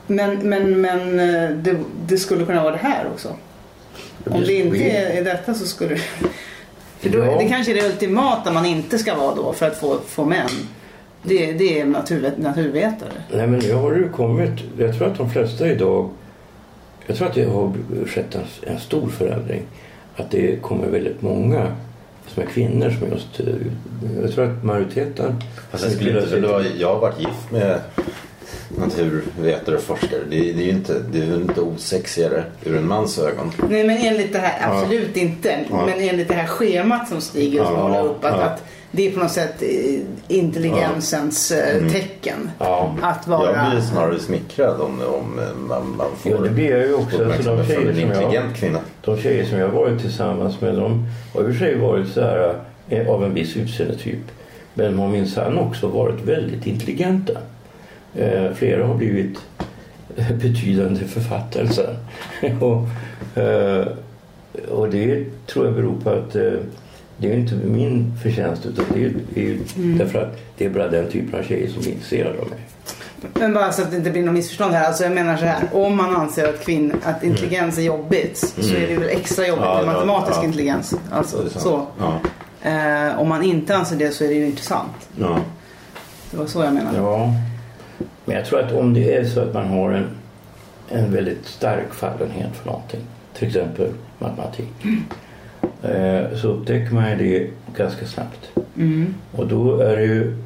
men 0.09 0.49
men, 0.49 0.81
men 0.81 1.21
eh, 1.21 1.51
det, 1.51 1.77
det 2.07 2.19
skulle 2.19 2.45
kunna 2.45 2.63
vara 2.63 2.73
det 2.73 2.79
här 2.83 3.07
också. 3.13 3.29
Om 4.25 4.41
det 4.41 4.55
inte 4.55 4.79
är, 4.79 5.21
är 5.21 5.25
detta 5.25 5.55
så 5.55 5.67
skulle 5.67 5.97
För 6.99 7.09
då, 7.09 7.19
Ja. 7.19 7.39
Det 7.39 7.49
kanske 7.49 7.73
är 7.73 7.75
det 7.75 7.89
ultimata 7.89 8.53
man 8.53 8.67
inte 8.67 8.99
ska 8.99 9.15
vara 9.15 9.35
då 9.35 9.53
för 9.53 9.67
att 9.67 9.77
få, 9.77 9.99
få 10.07 10.25
män. 10.25 10.49
Det, 11.23 11.53
det 11.53 11.81
är 11.81 11.85
natur, 11.85 12.33
naturvetare. 12.37 13.13
Nej 13.33 13.47
men 13.47 13.61
nu 13.61 13.75
har 13.75 13.93
det 13.93 13.99
ju 13.99 14.09
kommit, 14.09 14.51
jag 14.79 14.99
tror 14.99 15.09
att 15.09 15.19
de 15.19 15.31
flesta 15.31 15.69
idag, 15.69 16.11
jag 17.07 17.17
tror 17.17 17.29
att 17.29 17.35
det 17.35 17.45
har 17.45 17.73
skett 18.07 18.35
en, 18.35 18.73
en 18.73 18.81
stor 18.81 19.09
förändring. 19.09 19.63
Att 20.17 20.31
det 20.31 20.63
kommer 20.63 20.87
väldigt 20.87 21.23
många 21.23 21.73
som 22.27 22.43
är 22.43 22.47
kvinnor 22.47 22.91
som 22.91 23.09
just, 23.09 23.41
eh, 23.41 23.47
jag 24.23 24.33
tror 24.33 24.45
att 24.45 24.65
majoriteten 24.65 25.43
Fast 25.71 25.85
jag, 25.85 25.93
skulle 25.93 26.21
det 26.21 26.49
var, 26.49 26.65
jag 26.79 26.95
har 26.95 27.01
varit 27.01 27.21
gift 27.21 27.51
med 27.51 27.81
naturvetare 28.79 29.77
och 29.77 29.83
forskare. 29.83 30.21
Det, 30.31 30.37
är- 30.51 30.55
det 30.55 30.63
är 30.63 30.65
ju 30.65 30.71
inte, 30.71 30.95
det 31.13 31.19
är 31.19 31.35
inte 31.35 31.61
osexigare 31.61 32.45
ur 32.65 32.77
en 32.77 32.89
mans 32.89 33.19
ögon. 33.19 33.53
Nej 33.69 33.85
men 33.87 33.97
enligt 33.97 34.33
det 34.33 34.39
här, 34.39 34.71
absolut 34.71 35.17
inte. 35.17 35.59
Ja. 35.71 35.87
Men 35.87 36.09
enligt 36.09 36.29
det 36.29 36.35
här 36.35 36.47
schemat 36.47 37.09
som 37.09 37.21
stiger 37.21 37.65
som 37.65 37.75
Ja, 37.75 37.81
håller 37.81 38.05
upp. 38.11 38.25
Att, 38.25 38.33
ja. 38.37 38.43
att 38.43 38.65
det 38.91 39.09
är 39.09 39.13
på 39.13 39.19
något 39.21 39.31
sätt 39.33 39.63
eh, 39.63 40.01
intelligensens 40.29 41.51
eh, 41.51 41.89
tecken. 41.93 42.51
Ja. 42.59 42.95
Att 43.03 43.27
vara... 43.29 43.57
Jag 43.57 43.71
blir 43.71 43.81
snarare 43.81 44.19
smickrad 44.19 44.81
om, 44.81 45.01
om 45.01 45.39
eh, 45.39 45.45
man, 45.69 45.95
man 45.99 46.07
får 46.19 46.33
Ja, 46.33 46.39
det 46.39 46.51
blir 46.51 46.71
jag 46.71 46.87
ju 46.87 46.95
också. 46.95 47.25
Alltså, 47.25 47.43
de, 47.43 47.61
uppmärksamhet 47.61 47.67
från 47.67 47.77
tjejer 47.77 47.89
en 47.89 47.95
som 47.95 48.01
jag, 48.11 48.17
intelligent 48.17 48.57
kvinna. 48.57 48.79
de 49.05 49.19
tjejer 49.19 49.45
som 49.45 49.59
jag 49.59 49.69
har 49.69 49.75
varit 49.75 50.01
tillsammans 50.01 50.61
med 50.61 50.75
de 50.75 51.07
har 51.35 51.41
i 51.41 51.45
och 51.45 51.47
för 51.49 51.59
sig 51.59 51.79
varit 51.79 52.09
så 52.09 52.21
här, 52.21 52.55
av 53.09 53.25
en 53.25 53.35
viss 53.35 53.57
utseendetyp. 53.57 54.19
Men 54.75 54.87
de 54.87 54.99
har 54.99 55.09
minsann 55.09 55.59
också 55.59 55.87
varit 55.89 56.21
väldigt 56.25 56.67
intelligenta. 56.67 57.33
Eh, 58.19 58.55
flera 58.55 58.87
har 58.87 58.95
blivit 58.95 59.39
betydande 60.43 61.05
författare 61.05 61.69
sen. 61.69 61.97
och, 62.61 62.89
eh, 63.43 63.87
och 64.69 64.91
det 64.91 65.25
tror 65.47 65.65
jag 65.67 65.75
beror 65.75 66.01
på 66.01 66.11
att 66.11 66.37
eh, 66.37 66.53
det 67.17 67.33
är 67.33 67.37
inte 67.37 67.55
min 67.55 68.13
förtjänst 68.23 68.67
utan 68.67 68.85
det 68.95 69.05
är, 69.05 69.13
det 69.35 69.41
är 69.41 69.45
ju 69.45 69.59
därför 69.75 70.23
att 70.23 70.39
det 70.57 70.65
är 70.65 70.71
bara 70.71 70.89
den 70.89 71.11
typen 71.11 71.41
av 71.41 71.45
tjejer 71.45 71.69
som 71.69 71.83
är 71.83 71.89
intresserade 71.89 72.39
av 72.41 72.49
mig. 72.51 72.59
Men 73.35 73.55
bara 73.55 73.73
så 73.73 73.83
att 73.83 73.91
det 73.91 73.97
inte 73.97 74.11
blir 74.11 74.23
något 74.23 74.35
missförstånd 74.35 74.75
här. 74.75 74.87
Alltså 74.87 75.05
jag 75.05 75.13
menar 75.13 75.37
så 75.37 75.45
här. 75.45 75.69
Om 75.73 75.97
man 75.97 76.17
anser 76.17 76.49
att, 76.49 76.65
kvinn, 76.65 76.93
att 77.05 77.25
intelligens 77.25 77.79
är 77.79 77.83
jobbigt 77.83 78.39
så 78.39 78.75
är 78.75 78.89
det 78.89 78.97
väl 78.97 79.09
extra 79.09 79.47
jobbigt 79.47 79.65
Ja, 79.65 79.75
med 79.75 79.89
ja, 79.89 79.93
matematisk 79.93 80.39
ja. 80.39 80.45
intelligens. 80.45 80.95
Alltså, 81.11 81.51
så. 81.51 81.87
Ja. 81.99 82.21
Eh, 82.71 83.21
om 83.21 83.29
man 83.29 83.43
inte 83.43 83.77
anser 83.77 83.97
det 83.97 84.11
så 84.11 84.25
är 84.25 84.29
det 84.29 84.35
ju 84.35 84.47
intressant. 84.47 85.09
Ja. 85.17 85.39
Det 86.31 86.37
var 86.37 86.47
så 86.47 86.63
jag 86.63 86.75
menade. 86.75 86.99
Men 88.25 88.37
jag 88.37 88.47
tror 88.47 88.61
att 88.61 88.73
om 88.73 88.95
det 88.95 89.15
är 89.15 89.25
så 89.25 89.41
att 89.41 89.55
man 89.55 89.69
har 89.69 89.93
en, 89.93 90.07
en 90.89 91.13
väldigt 91.13 91.47
stark 91.47 91.95
fallenhet 91.95 92.57
för 92.57 92.67
någonting, 92.67 93.01
till 93.35 93.49
exempel 93.49 93.91
matematik, 94.19 94.73
eh, 95.83 96.37
så 96.37 96.49
upptäcker 96.49 96.95
man 96.95 97.11
ju 97.11 97.17
det 97.17 97.51
ganska 97.77 98.07
snabbt. 98.07 98.51
Mm. 98.77 99.15
Och 99.33 99.47
då 99.47 99.81
är 99.81 99.97
det 99.97 100.05
ju, 100.05 100.37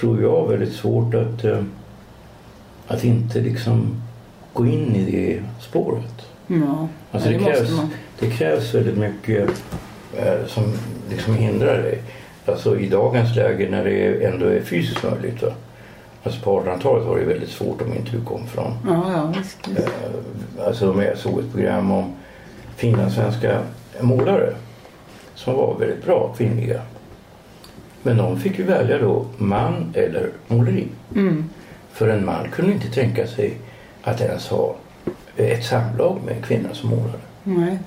tror 0.00 0.22
jag, 0.22 0.48
väldigt 0.48 0.72
svårt 0.72 1.14
att, 1.14 1.44
eh, 1.44 1.62
att 2.86 3.04
inte 3.04 3.40
liksom 3.40 4.02
gå 4.52 4.66
in 4.66 4.96
i 4.96 5.10
det 5.10 5.42
spåret. 5.60 6.26
Ja, 6.46 6.88
Alltså 7.10 7.28
det, 7.28 7.38
det 7.38 7.44
krävs, 7.44 7.70
det 8.18 8.30
krävs 8.30 8.74
väldigt 8.74 8.98
mycket 8.98 9.50
eh, 10.16 10.46
som 10.46 10.64
liksom 11.10 11.34
hindrar 11.34 11.82
dig. 11.82 12.02
Alltså 12.46 12.78
i 12.78 12.88
dagens 12.88 13.36
läge 13.36 13.68
när 13.70 13.84
det 13.84 14.24
ändå 14.24 14.46
är 14.46 14.60
fysiskt 14.60 15.02
möjligt. 15.02 15.42
Va? 15.42 15.52
Alltså 16.26 16.40
på 16.40 16.60
1800-talet 16.60 17.06
var 17.06 17.18
det 17.18 17.24
väldigt 17.24 17.50
svårt 17.50 17.82
om 17.82 17.94
inte 17.94 18.10
du 18.10 18.24
kom 18.24 18.46
från... 18.46 18.72
Ja, 18.86 19.12
ja, 19.12 19.32
visst. 19.38 19.68
visst. 19.68 19.78
Eh, 19.78 20.66
alltså 20.66 20.90
om 20.90 21.02
jag 21.02 21.18
såg 21.18 21.38
ett 21.38 21.52
program 21.52 21.90
om 21.90 22.12
finlandssvenska 22.76 23.60
målare 24.00 24.54
som 25.34 25.54
var 25.54 25.76
väldigt 25.78 26.04
bra 26.04 26.34
kvinnliga. 26.36 26.80
Men 28.02 28.16
de 28.16 28.40
fick 28.40 28.58
ju 28.58 28.64
välja 28.64 28.98
då 28.98 29.26
man 29.36 29.92
eller 29.94 30.30
måleri. 30.46 30.88
Mm. 31.14 31.44
För 31.92 32.08
en 32.08 32.24
man 32.24 32.48
kunde 32.52 32.72
inte 32.72 32.90
tänka 32.90 33.26
sig 33.26 33.54
att 34.02 34.20
ens 34.20 34.48
ha 34.48 34.74
ett 35.36 35.64
samlag 35.64 36.18
med 36.24 36.36
en 36.36 36.42
kvinna 36.42 36.74
som 36.74 36.90
målare. 36.90 37.20
Nej. 37.42 37.78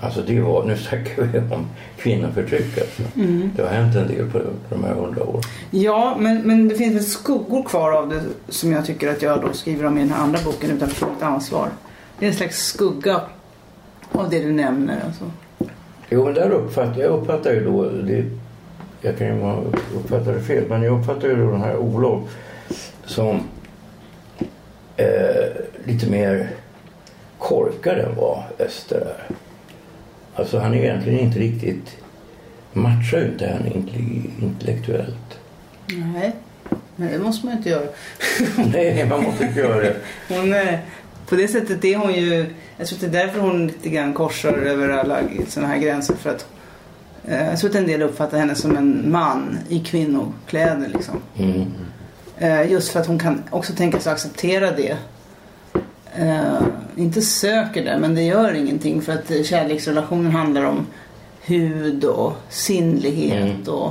Alltså 0.00 0.22
det 0.22 0.40
var, 0.40 0.64
nu 0.64 0.76
snackar 0.76 1.22
vi 1.22 1.38
om 1.38 1.66
kvinnoförtryck 1.96 2.78
alltså. 2.78 3.02
Mm. 3.16 3.50
Det 3.56 3.62
har 3.62 3.68
hänt 3.68 3.96
en 3.96 4.08
del 4.08 4.30
på, 4.30 4.38
på 4.38 4.74
de 4.74 4.84
här 4.84 4.94
hundra 4.94 5.22
åren. 5.22 5.42
Ja, 5.70 6.16
men, 6.18 6.42
men 6.42 6.68
det 6.68 6.74
finns 6.74 6.94
väl 6.94 7.04
skuggor 7.04 7.62
kvar 7.62 7.92
av 7.92 8.08
det 8.08 8.22
som 8.48 8.72
jag 8.72 8.86
tycker 8.86 9.10
att 9.10 9.22
jag 9.22 9.40
då 9.40 9.52
skriver 9.52 9.86
om 9.86 9.98
i 9.98 10.00
den 10.00 10.10
här 10.10 10.22
andra 10.22 10.38
boken 10.44 10.70
utanför 10.70 11.06
mitt 11.06 11.22
ansvar. 11.22 11.68
Det 12.18 12.26
är 12.26 12.30
en 12.30 12.36
slags 12.36 12.66
skugga 12.66 13.20
av 14.12 14.30
det 14.30 14.38
du 14.38 14.52
nämner. 14.52 15.00
Alltså. 15.06 15.24
Jo 16.10 16.24
men 16.24 16.34
där 16.34 16.50
uppfattar 16.50 17.00
jag 17.00 17.20
uppfattar 17.20 17.52
ju 17.52 17.64
då, 17.64 17.90
det, 17.90 18.24
jag 19.00 19.18
kan 19.18 19.26
ju 19.26 19.54
uppfatta 19.96 20.32
det 20.32 20.40
fel, 20.40 20.64
men 20.68 20.82
jag 20.82 21.00
uppfattar 21.00 21.28
ju 21.28 21.36
då 21.36 21.50
den 21.50 21.60
här 21.60 21.76
Olof 21.76 22.20
som 23.04 23.40
eh, 24.96 25.06
lite 25.84 26.10
mer 26.10 26.50
korkad 27.38 27.98
än 27.98 28.16
vad 28.16 28.42
Öster 28.58 29.00
är. 29.00 29.36
Alltså 30.34 30.58
han 30.58 30.74
är 30.74 30.78
egentligen 30.78 31.18
inte 31.20 31.38
riktigt, 31.38 31.96
matchar 32.72 33.18
ju 33.18 33.26
inte 33.26 33.44
intelli- 33.74 34.30
intellektuellt. 34.42 35.38
Nej. 36.14 36.32
Nej, 36.96 37.08
det 37.12 37.18
måste 37.18 37.46
man 37.46 37.56
inte 37.56 37.68
göra. 37.68 37.86
Nej, 38.72 39.06
man 39.08 39.22
måste 39.22 39.44
inte 39.44 39.60
göra 39.60 39.76
det. 39.82 39.96
Hon, 40.28 40.54
eh, 40.54 40.78
på 41.28 41.34
det 41.34 41.48
sättet 41.48 41.84
är 41.84 41.96
hon 41.96 42.14
ju... 42.14 42.46
Jag 42.78 42.86
tror 42.86 42.96
att 42.96 43.12
det 43.12 43.18
är 43.18 43.26
därför 43.26 43.40
hon 43.40 43.66
lite 43.66 43.88
grann 43.88 44.14
korsar 44.14 44.52
över 44.52 44.88
alla 44.88 45.18
sådana 45.48 45.72
här 45.72 45.80
gränser. 45.80 46.14
För 46.14 46.30
att, 46.30 46.46
eh, 47.24 47.46
jag 47.48 47.58
tror 47.58 47.70
att 47.70 47.76
en 47.76 47.86
del 47.86 48.02
uppfattar 48.02 48.38
henne 48.38 48.54
som 48.54 48.76
en 48.76 49.10
man 49.10 49.58
i 49.68 49.80
kvinnokläder. 49.80 50.88
Liksom. 50.94 51.14
Mm. 51.38 51.64
Eh, 52.38 52.70
just 52.72 52.92
för 52.92 53.00
att 53.00 53.06
hon 53.06 53.18
kan 53.18 53.42
också 53.50 53.72
tänka 53.72 54.00
sig 54.00 54.12
acceptera 54.12 54.70
det. 54.70 54.96
Eh, 56.16 56.62
inte 56.96 57.22
söker 57.22 57.84
det, 57.84 57.98
men 57.98 58.14
det 58.14 58.22
gör 58.22 58.52
ingenting. 58.52 59.02
För 59.02 59.12
att 59.12 59.46
kärleksrelationen 59.46 60.32
handlar 60.32 60.64
om 60.64 60.86
hud 61.42 62.04
och 62.04 62.32
sinnlighet 62.48 63.68
och 63.68 63.90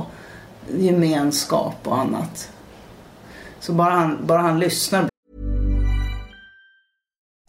gemenskap 0.78 1.76
och 1.82 1.98
annat. 1.98 2.50
Så 3.60 3.72
bara 3.72 3.90
han, 3.90 4.18
bara 4.26 4.40
han 4.40 4.58
lyssnar 4.58 5.11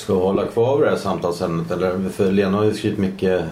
Ska 0.00 0.14
hålla 0.14 0.46
kvar 0.46 0.76
vid 0.78 0.86
det 0.86 0.90
här 0.90 0.96
samtalsämnet? 0.98 1.70
Eller, 1.70 2.08
för 2.08 2.32
Lena 2.32 2.56
har 2.56 2.64
ju 2.64 2.74
skrivit 2.74 2.98
mycket 2.98 3.42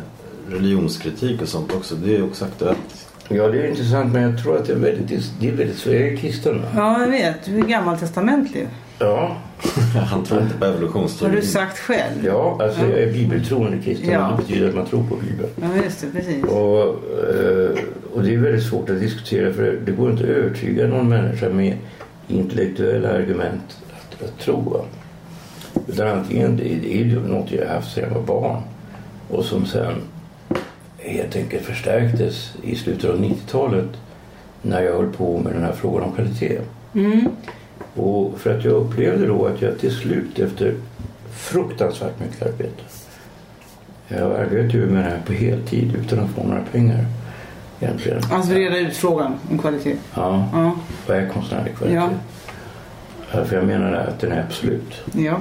religionskritik 0.50 1.42
och 1.42 1.48
sånt 1.48 1.74
också. 1.74 1.94
Det 1.94 2.16
är 2.16 2.24
också 2.24 2.44
aktuellt. 2.44 3.06
ja 3.28 3.48
det 3.48 3.61
är 3.62 3.66
intressant 3.68 4.12
men 4.12 4.22
jag 4.22 4.42
tror 4.42 4.56
att 4.56 4.66
det 4.66 4.72
är 4.72 4.76
väldigt, 4.76 5.30
det 5.40 5.48
är 5.48 5.52
väldigt 5.52 5.78
så 5.78 5.90
är 5.90 6.06
jag 6.11 6.18
kristen. 6.18 6.62
va? 6.62 6.68
Ja, 6.76 7.00
jag 7.00 7.08
vet. 7.11 7.44
Du 7.44 7.58
är 7.58 7.62
gammaltestamentlig. 7.62 8.68
Ja, 8.98 9.37
Han 10.11 10.24
tror 10.24 10.42
inte 10.42 10.58
på 10.58 10.64
Har 10.64 10.72
evolutionsteorin. 10.72 11.37
du 11.37 11.42
sagt 11.42 11.78
själv. 11.78 12.24
ja 12.24 12.58
alltså 12.62 12.80
jag 12.87 12.98
är 13.02 13.12
bibeltroende 13.12 13.78
kristen 13.84 14.11
Ja. 14.11 14.30
och 14.32 14.37
det 14.38 14.42
betyder 14.46 14.68
att 14.68 14.74
man 14.74 14.87
tror 14.87 15.02
på 15.08 15.16
Bibeln. 15.16 15.48
Ja, 15.62 15.82
just 15.84 16.00
det. 16.00 16.06
Precis. 16.12 16.44
Och, 16.44 16.80
eh, 16.80 17.70
och 18.14 18.22
det 18.22 18.34
är 18.34 18.38
väldigt 18.38 18.64
svårt 18.66 18.90
att 18.90 19.00
diskutera 19.00 19.52
för 19.52 19.78
det 19.87 19.92
går 19.92 20.11
inte 20.11 20.22
att 20.24 20.28
övertyga 20.30 20.87
någon 20.87 21.08
människa 21.08 21.48
med 21.48 21.76
intellektuella 22.28 23.08
argument 23.12 23.76
att, 23.92 24.24
att 24.24 24.38
tro. 24.38 24.84
Utan 25.86 26.08
antingen 26.18 26.56
det, 26.56 26.62
det 26.64 26.94
är 26.94 27.04
ju 27.04 27.20
något 27.28 27.50
jag 27.52 27.66
haft 27.68 27.92
sedan 27.94 28.04
jag 28.08 28.20
var 28.20 28.26
barn 28.40 28.62
och 29.30 29.44
som 29.44 29.66
sen 29.66 29.94
helt 30.98 31.36
enkelt 31.36 31.64
förstärktes 31.64 32.54
i 32.62 32.76
slutet 32.76 33.10
av 33.10 33.16
90-talet 33.20 33.88
när 34.62 34.82
jag 34.82 34.92
höll 34.96 35.12
på 35.12 35.38
med 35.38 35.52
den 35.52 35.62
här 35.62 35.72
frågan 35.72 36.02
om 36.08 36.12
kvalitet. 36.12 36.58
Och 37.94 38.38
för 38.40 38.58
att 38.58 38.64
jag 38.64 38.72
upplevde 38.74 39.26
då 39.26 39.46
att 39.46 39.62
jag 39.62 39.78
till 39.78 39.92
slut 39.92 40.38
efter 40.38 40.74
fruktansvärt 41.30 42.20
mycket 42.20 42.42
arbete. 42.42 42.82
Jag 44.08 44.32
arbetade 44.40 44.72
ju 44.72 44.86
med 44.86 45.04
det 45.04 45.10
här 45.10 45.22
på 45.26 45.32
heltid 45.32 45.96
utan 46.04 46.18
att 46.20 46.30
få 46.30 46.42
några 46.46 46.62
pengar 46.72 47.04
egentligen. 47.80 48.20
Alltså 48.32 48.52
reda 48.52 48.78
ut 48.78 48.96
frågan 48.96 49.34
om 49.50 49.58
kvalitet. 49.58 49.96
Ja, 50.14 50.48
Ja. 50.52 50.76
vad 51.06 51.16
är 51.16 51.28
konstnärlig 51.28 51.76
kvalitet? 51.76 51.96
Ja. 51.96 52.08
För 53.30 53.56
jag 53.56 53.64
menar 53.64 53.92
att 53.92 54.20
den 54.20 54.32
är 54.32 54.42
absolut. 54.42 55.02
Ja. 55.12 55.40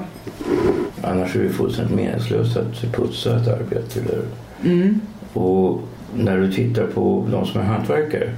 Annars 1.02 1.36
är 1.36 1.44
det 1.44 1.50
fullständigt 1.50 1.96
meningslöst 1.96 2.58
att 2.58 2.82
putsa 2.92 3.36
ett 3.36 3.48
arbete. 3.48 4.00
Eller? 4.00 4.22
Mm. 4.64 5.02
Och 5.34 5.82
när 6.16 6.38
du 6.38 6.52
tittar 6.52 6.88
på 6.88 7.28
de 7.32 7.46
som 7.46 7.62
är 7.62 7.66
hantverkare 7.66 8.30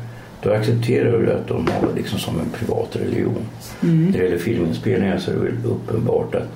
då 0.43 0.51
accepterar 0.51 1.19
du 1.19 1.31
att 1.31 1.47
de 1.47 1.67
har 1.67 1.95
liksom 1.95 2.19
som 2.19 2.39
en 2.39 2.49
privat 2.49 2.95
religion. 2.95 3.45
Mm. 3.83 4.05
När 4.05 4.19
det 4.19 4.23
gäller 4.23 4.37
filminspelningar 4.37 5.17
så 5.17 5.31
är 5.31 5.35
det 5.35 5.41
väl 5.41 5.65
uppenbart 5.65 6.35
att 6.35 6.49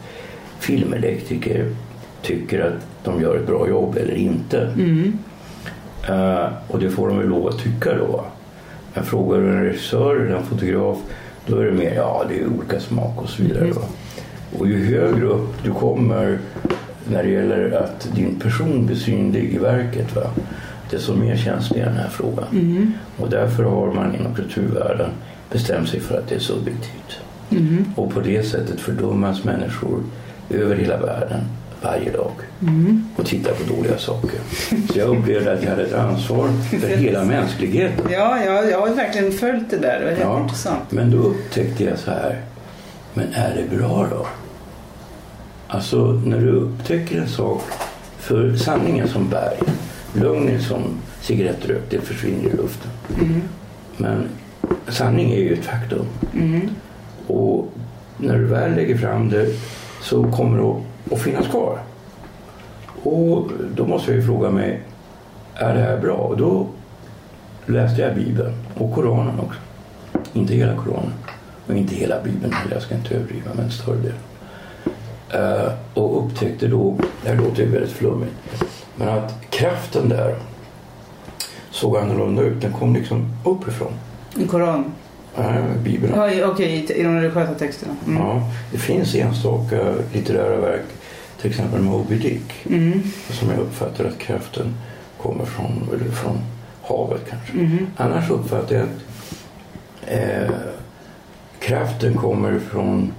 filmelektriker 0.60 1.76
tycker 2.22 2.62
att 2.62 2.88
de 3.04 3.22
gör 3.22 3.36
ett 3.36 3.48
bra 3.48 3.70
jobb 3.70 3.98
eller 3.98 4.16
inte. 4.16 4.62
Mm. 4.62 5.18
Eh, 6.10 6.48
och 6.68 6.80
det 6.80 6.90
får 6.90 7.08
de 7.08 7.18
väl 7.18 7.28
lov 7.28 7.48
att 7.48 7.60
tycka 7.60 7.98
då. 7.98 8.26
Men 8.94 9.04
frågar 9.04 9.40
du 9.40 9.50
en 9.50 9.64
regissör 9.64 10.16
eller 10.16 10.36
en 10.36 10.46
fotograf 10.46 10.98
då 11.48 11.58
är 11.58 11.66
det 11.66 11.72
mer 11.72 11.94
ja 11.96 12.26
det 12.30 12.40
är 12.40 12.48
olika 12.48 12.80
smak 12.80 13.22
och 13.22 13.30
så 13.30 13.44
vidare. 13.44 13.72
Va? 13.72 13.82
Och 14.60 14.68
ju 14.68 14.86
högre 14.86 15.26
upp 15.26 15.64
du 15.64 15.72
kommer 15.72 16.40
när 17.12 17.24
det 17.24 17.30
gäller 17.30 17.72
att 17.72 18.10
din 18.16 18.40
person 18.40 18.86
blir 18.86 18.96
synlig 18.96 19.54
i 19.54 19.58
verket 19.58 20.16
va? 20.16 20.24
desto 20.92 21.16
mer 21.16 21.38
känslig 21.38 21.82
är 21.82 21.86
den 21.86 21.96
här 21.96 22.10
frågan. 22.10 22.46
Och 23.18 23.30
därför 23.30 23.64
har 23.64 23.94
man 23.94 24.16
inom 24.16 24.36
kulturvärlden 24.36 25.10
bestämt 25.52 25.90
sig 25.90 26.00
för 26.00 26.18
att 26.18 26.28
det 26.30 26.36
är 26.36 26.40
subjektivt. 26.40 27.20
Och 27.96 28.14
på 28.14 28.20
det 28.20 28.44
sättet 28.44 28.80
fördummas 28.80 29.44
människor 29.44 30.04
över 30.50 30.76
hela 30.76 30.98
världen 30.98 31.42
varje 31.84 32.12
dag 32.12 32.32
och 33.16 33.26
tittar 33.26 33.52
på 33.54 33.74
dåliga 33.76 33.98
saker. 33.98 34.40
Så 34.94 35.00
jag 35.00 35.18
upplevde 35.18 35.54
att 35.54 35.64
jag 35.64 35.70
hade 35.70 35.84
ett 35.84 35.94
ansvar 35.94 36.48
för 36.80 36.88
hela 36.88 37.24
mänskligheten. 37.26 38.06
Ja, 38.12 38.38
ja, 38.46 38.64
jag 38.64 38.80
har 38.82 38.90
verkligen 38.90 39.32
följt 39.32 39.70
det 39.70 39.78
där. 39.78 40.00
Det 40.00 40.06
var 40.06 40.12
helt 40.12 40.22
Ja, 40.24 40.42
intressant. 40.44 40.92
men 40.92 41.12
då 41.12 41.18
upptäckte 41.18 41.84
jag 41.84 41.98
så 41.98 42.12
här, 42.12 42.42
men 43.14 43.26
är 43.34 43.56
det 43.70 43.78
bra 43.78 44.08
då? 44.12 44.28
Alltså 45.68 46.22
när 46.26 46.40
du 46.40 46.52
upptäcker 46.52 47.22
en 47.22 47.28
sak, 47.28 47.62
för 48.18 48.56
sanningen 48.56 49.08
som 49.08 49.30
berg, 49.30 49.60
lögn 50.14 50.50
är 50.50 50.60
som 50.60 50.82
cigarettrök, 51.22 51.82
det 51.90 52.00
försvinner 52.02 52.50
i 52.50 52.58
luften. 52.58 52.92
Men 53.98 54.24
sanning 54.88 55.32
är 55.32 55.40
ju 55.40 55.54
ett 55.54 55.66
faktum. 55.66 56.06
Och 57.28 57.68
när 58.18 58.38
du 58.38 58.46
väl 58.46 58.76
lägger 58.76 58.98
fram 58.98 59.30
det 59.30 59.48
så 60.02 60.24
kommer 60.32 60.58
det 60.58 60.64
att, 61.12 61.20
finnas 61.20 61.48
kvar. 61.48 61.80
Och 63.04 63.52
då 63.76 63.88
måste 63.88 64.12
jag 64.12 64.20
ju 64.20 64.26
fråga 64.26 64.50
mig, 64.50 64.82
är 65.56 65.74
det 65.74 65.82
här 65.82 65.98
bra? 65.98 66.14
Och 66.14 66.38
då 66.38 66.68
läste 67.66 68.02
jag 68.02 68.16
Bibeln 68.16 68.54
och 68.78 68.94
Koranen 68.94 69.40
också. 69.40 69.60
Inte 70.34 70.54
hela 70.54 70.76
Koranen 70.76 71.14
och 71.68 71.74
inte 71.74 71.96
hela 71.96 72.24
Bibeln 72.24 72.54
heller, 72.54 72.74
jag 72.74 72.84
ska 72.84 72.96
inte 72.96 73.16
överdriva, 73.16 73.52
men 73.56 73.72
större 73.72 73.98
del. 73.98 74.14
Uh, 75.34 75.66
eh, 75.66 75.72
och 75.94 76.26
upptäckte 76.26 76.68
då, 76.68 76.98
det 77.24 77.30
här 77.30 77.36
låter 77.36 77.64
ju 77.64 77.70
väldigt 77.70 77.92
flummigt, 77.92 78.34
men 78.96 79.10
att 79.10 79.34
kraften 79.50 80.10
där 80.10 80.36
såg 81.72 81.98
annorlunda 81.98 82.42
ut. 82.42 82.62
Den 82.62 82.74
kom 82.74 82.96
liksom 82.96 83.26
uppifrån. 83.46 83.94
I 84.38 84.48
Koranen? 84.48 84.86
Bibeln. 85.84 86.14
Ja, 86.16 86.48
okej, 86.48 86.68
i- 86.90 87.00
i 87.00 87.04
de 87.04 87.16
religiösa 87.16 87.54
texterna. 87.54 87.96
Mm. 88.08 88.22
Ja, 88.22 88.52
det 88.72 88.78
finns 88.78 89.16
enstaka 89.16 89.94
litterära 90.14 90.62
verk, 90.62 90.86
till 91.42 91.50
exempel 91.50 91.82
Moby 91.82 92.16
Dick, 92.18 92.66
Mm. 92.70 93.02
som 93.30 93.50
jag 93.50 93.60
uppfattar 93.60 94.06
att 94.06 94.18
kraften 94.20 94.74
kommer 95.22 95.46
från, 95.46 95.90
eller 95.94 96.12
från 96.12 96.38
havet 96.84 97.22
kanske. 97.30 97.54
Mm. 97.54 97.88
Annars 97.98 98.30
uppfattar 98.30 98.76
jag 98.76 98.84
att 98.84 99.00
eh, 100.08 100.56
kraften 101.60 102.14
kommer 102.14 102.60
från 102.60 103.14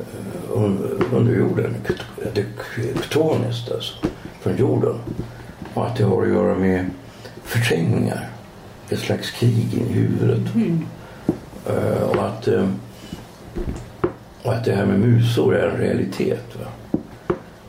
eh, 0.00 0.52
un, 0.62 1.02
under 1.12 1.32
jorden, 1.34 1.74
Kt- 1.86 2.30
det 2.34 2.40
är 2.40 2.46
ktoniskt 3.02 3.72
alltså, 3.72 3.94
från 4.40 4.56
jorden. 4.56 4.94
Och 5.74 5.86
att 5.86 5.96
det 5.96 6.04
har 6.04 6.22
att 6.22 6.28
göra 6.28 6.54
med 6.58 6.90
förträngningar, 7.44 8.28
ett 8.90 8.98
slags 8.98 9.30
krig 9.30 9.74
i 9.74 9.92
huvudet. 9.92 10.56
Eh, 10.56 10.62
Eh, 11.68 12.02
och, 12.02 12.26
att, 12.26 12.48
eh, 12.48 12.68
och 14.42 14.54
att 14.54 14.64
det 14.64 14.72
här 14.72 14.86
med 14.86 15.00
musor 15.00 15.56
är 15.56 15.68
en 15.68 15.76
realitet. 15.76 16.56
Va? 16.60 16.96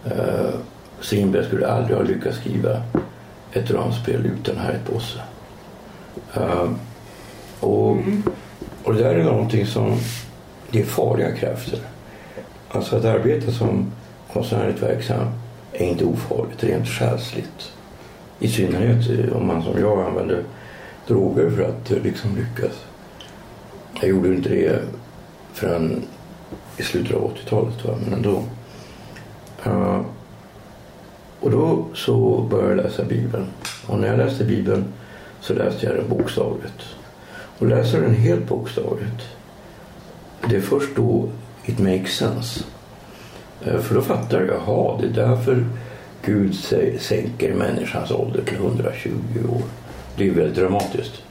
Eh, 0.05 0.53
Strindberg 0.99 1.45
skulle 1.45 1.67
aldrig 1.67 1.97
ha 1.97 2.03
lyckats 2.03 2.37
skriva 2.37 2.81
ett 3.53 3.71
ramspel 3.71 4.25
utan 4.25 4.57
Harriet 4.57 4.85
Bosse. 4.91 5.19
Och, 7.59 7.97
och 8.83 8.93
det 8.93 9.03
där 9.03 9.15
är 9.15 9.23
någonting 9.23 9.65
som, 9.65 9.97
det 10.71 10.79
är 10.79 10.85
farliga 10.85 11.35
krafter. 11.35 11.79
Alltså 12.69 12.95
att 12.95 13.05
arbeta 13.05 13.51
som 13.51 13.91
konstnärligt 14.33 14.83
verksam 14.83 15.27
är 15.73 15.85
inte 15.85 16.05
ofarligt 16.05 16.63
rent 16.63 16.87
själsligt. 16.87 17.71
I 18.39 18.47
synnerhet 18.47 19.31
om 19.33 19.47
man 19.47 19.63
som 19.63 19.79
jag 19.79 20.07
använder 20.07 20.43
droger 21.07 21.49
för 21.49 21.63
att 21.63 22.03
liksom 22.03 22.35
lyckas. 22.35 22.85
Jag 23.99 24.09
gjorde 24.09 24.27
inte 24.27 24.49
det 24.49 24.81
förrän 25.53 26.03
i 26.77 26.83
slutet 26.83 27.15
av 27.15 27.33
80-talet, 27.35 28.01
men 28.05 28.13
ändå. 28.13 28.43
Uh, 29.67 30.01
och 31.39 31.51
då 31.51 31.85
så 31.93 32.47
började 32.49 32.69
jag 32.69 32.83
läsa 32.83 33.03
Bibeln. 33.03 33.45
Och 33.87 33.99
när 33.99 34.07
jag 34.07 34.17
läste 34.17 34.45
Bibeln 34.45 34.85
så 35.41 35.53
läste 35.53 35.85
jag 35.85 35.95
den 35.95 36.09
bokstavligt. 36.09 36.95
Och 37.59 37.67
läser 37.67 38.01
den 38.01 38.15
helt 38.15 38.47
bokstavligt, 38.47 39.21
det 40.49 40.55
är 40.55 40.61
först 40.61 40.95
då 40.95 41.29
it 41.65 41.79
makes 41.79 42.15
sense. 42.15 42.63
Eh, 43.65 43.79
för 43.79 43.95
då 43.95 44.01
fattar 44.01 44.39
jag, 44.41 44.47
jaha, 44.47 44.97
det 45.01 45.07
är 45.07 45.27
därför 45.27 45.65
Gud 46.25 46.55
sänker 46.99 47.53
människans 47.53 48.11
ålder 48.11 48.43
till 48.43 48.57
120 48.57 49.11
år. 49.49 49.61
Det 50.15 50.23
är 50.23 50.27
ju 50.27 50.33
väldigt 50.33 50.55
dramatiskt. 50.55 51.23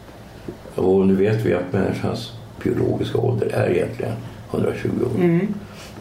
Och 0.75 1.07
nu 1.07 1.15
vet 1.15 1.47
vi 1.47 1.55
att 1.55 1.73
människans 1.73 2.33
biologiska 2.65 3.19
ålder 3.19 3.47
är 3.47 3.71
egentligen 3.71 4.13
120 4.51 4.89
år. 5.05 5.41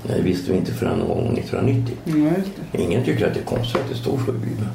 Det 0.04 0.22
visste 0.22 0.52
vi 0.52 0.58
inte 0.58 0.72
förrän 0.74 0.98
någon 1.00 1.08
gång 1.08 1.38
1990. 1.38 1.96
Ja, 2.06 2.14
just 2.38 2.50
det. 2.72 2.82
Ingen 2.84 3.04
tycker 3.06 3.28
att 3.28 3.34
det 3.34 3.40
är 3.40 3.44
konstigt 3.44 3.82
att 3.82 3.90
det 3.90 3.96
står 3.98 4.20
så 4.26 4.32
i 4.32 4.38
Bibeln. 4.38 4.70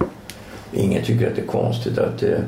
Ingen 0.75 1.05
tycker 1.05 1.27
att 1.29 1.37
det 1.37 1.42
är 1.42 1.47
konstigt 1.47 1.99
att, 1.99 2.23
eh, 2.23 2.38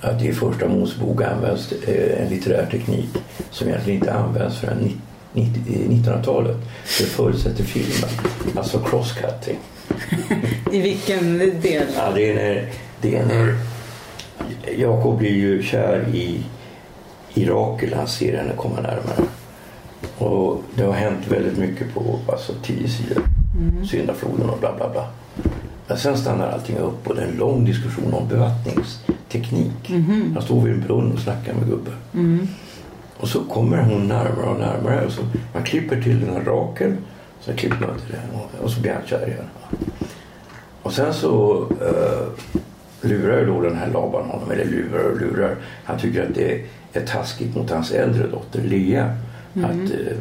att 0.00 0.18
det 0.18 0.24
i 0.26 0.32
första 0.32 0.68
Mosebok 0.68 1.22
används 1.22 1.72
eh, 1.72 2.22
en 2.22 2.28
litterär 2.28 2.66
teknik 2.70 3.08
som 3.50 3.68
egentligen 3.68 3.98
inte 4.00 4.12
används 4.14 4.58
förrän 4.58 4.78
ni- 4.78 4.96
90 5.32 5.62
i 5.68 5.88
1900-talet. 5.88 6.56
Det 6.98 7.04
förutsätter 7.04 7.64
filmen, 7.64 8.10
alltså 8.56 8.78
crosscutting. 8.78 9.58
I 10.72 10.80
vilken 10.80 11.38
del? 11.38 11.86
Ja, 11.96 12.12
det 12.14 12.30
är 12.30 12.34
när, 12.34 12.68
det 13.00 13.16
är 13.16 13.26
när 13.26 13.54
Jakob 14.78 15.18
blir 15.18 15.30
ju 15.34 15.62
kär 15.62 16.04
i, 16.14 16.42
i 17.34 17.44
Rakel. 17.46 17.94
Han 17.94 18.08
ser 18.08 18.36
henne 18.36 18.52
komma 18.56 18.80
närmare. 18.80 19.28
Och 20.18 20.62
det 20.74 20.82
har 20.82 20.92
hänt 20.92 21.26
väldigt 21.28 21.58
mycket 21.58 21.94
på 21.94 22.18
alltså, 22.28 22.52
tio 22.62 22.88
sidor. 22.88 23.22
Syndafloden 23.90 24.50
och 24.50 24.58
bla 24.58 24.76
bla 24.76 24.90
bla. 24.90 25.06
Men 25.86 25.98
sen 25.98 26.18
stannar 26.18 26.48
allting 26.50 26.76
upp 26.76 27.08
och 27.08 27.14
det 27.14 27.22
är 27.22 27.26
en 27.26 27.36
lång 27.36 27.64
diskussion 27.64 28.14
om 28.14 28.28
bevattningsteknik. 28.28 29.90
Han 30.34 30.42
står 30.42 30.60
vid 30.60 30.74
en 30.74 30.80
brunn 30.80 31.12
och 31.12 31.18
snackar 31.18 31.54
med 31.54 31.66
gubben. 31.68 31.94
Och 33.16 33.28
så 33.28 33.40
kommer 33.44 33.82
hon 33.82 34.08
närmare 34.08 34.48
och 34.48 34.60
närmare. 34.60 35.06
Och 35.06 35.12
så, 35.12 35.22
man 35.54 35.62
klipper 35.62 36.02
till 36.02 36.20
den 36.20 36.34
här 36.34 36.44
Rakel. 36.44 36.96
Så 37.40 37.52
klipper 37.52 37.86
man 37.86 37.98
till 37.98 38.14
den 38.14 38.40
och, 38.40 38.64
och 38.64 38.70
så 38.70 38.80
blir 38.80 38.92
han 38.92 39.02
kär 39.06 39.28
i 39.28 39.30
henne. 39.30 39.48
Och 40.82 40.92
sen 40.92 41.14
så 41.14 41.66
eh, 41.80 42.44
lurar 43.08 43.46
då 43.46 43.60
den 43.60 43.76
här 43.76 43.88
Laban 43.88 44.30
honom, 44.30 44.50
eller 44.50 44.64
lurar 44.64 45.10
och 45.10 45.20
lurar. 45.20 45.56
Han 45.84 45.98
tycker 45.98 46.22
att 46.22 46.34
det 46.34 46.52
är 46.52 46.64
taskigt 46.92 47.56
mot 47.56 47.70
hans 47.70 47.90
äldre 47.90 48.26
dotter 48.26 48.62
Lea. 48.62 49.16
Att, 49.54 49.90
eh, 49.90 50.16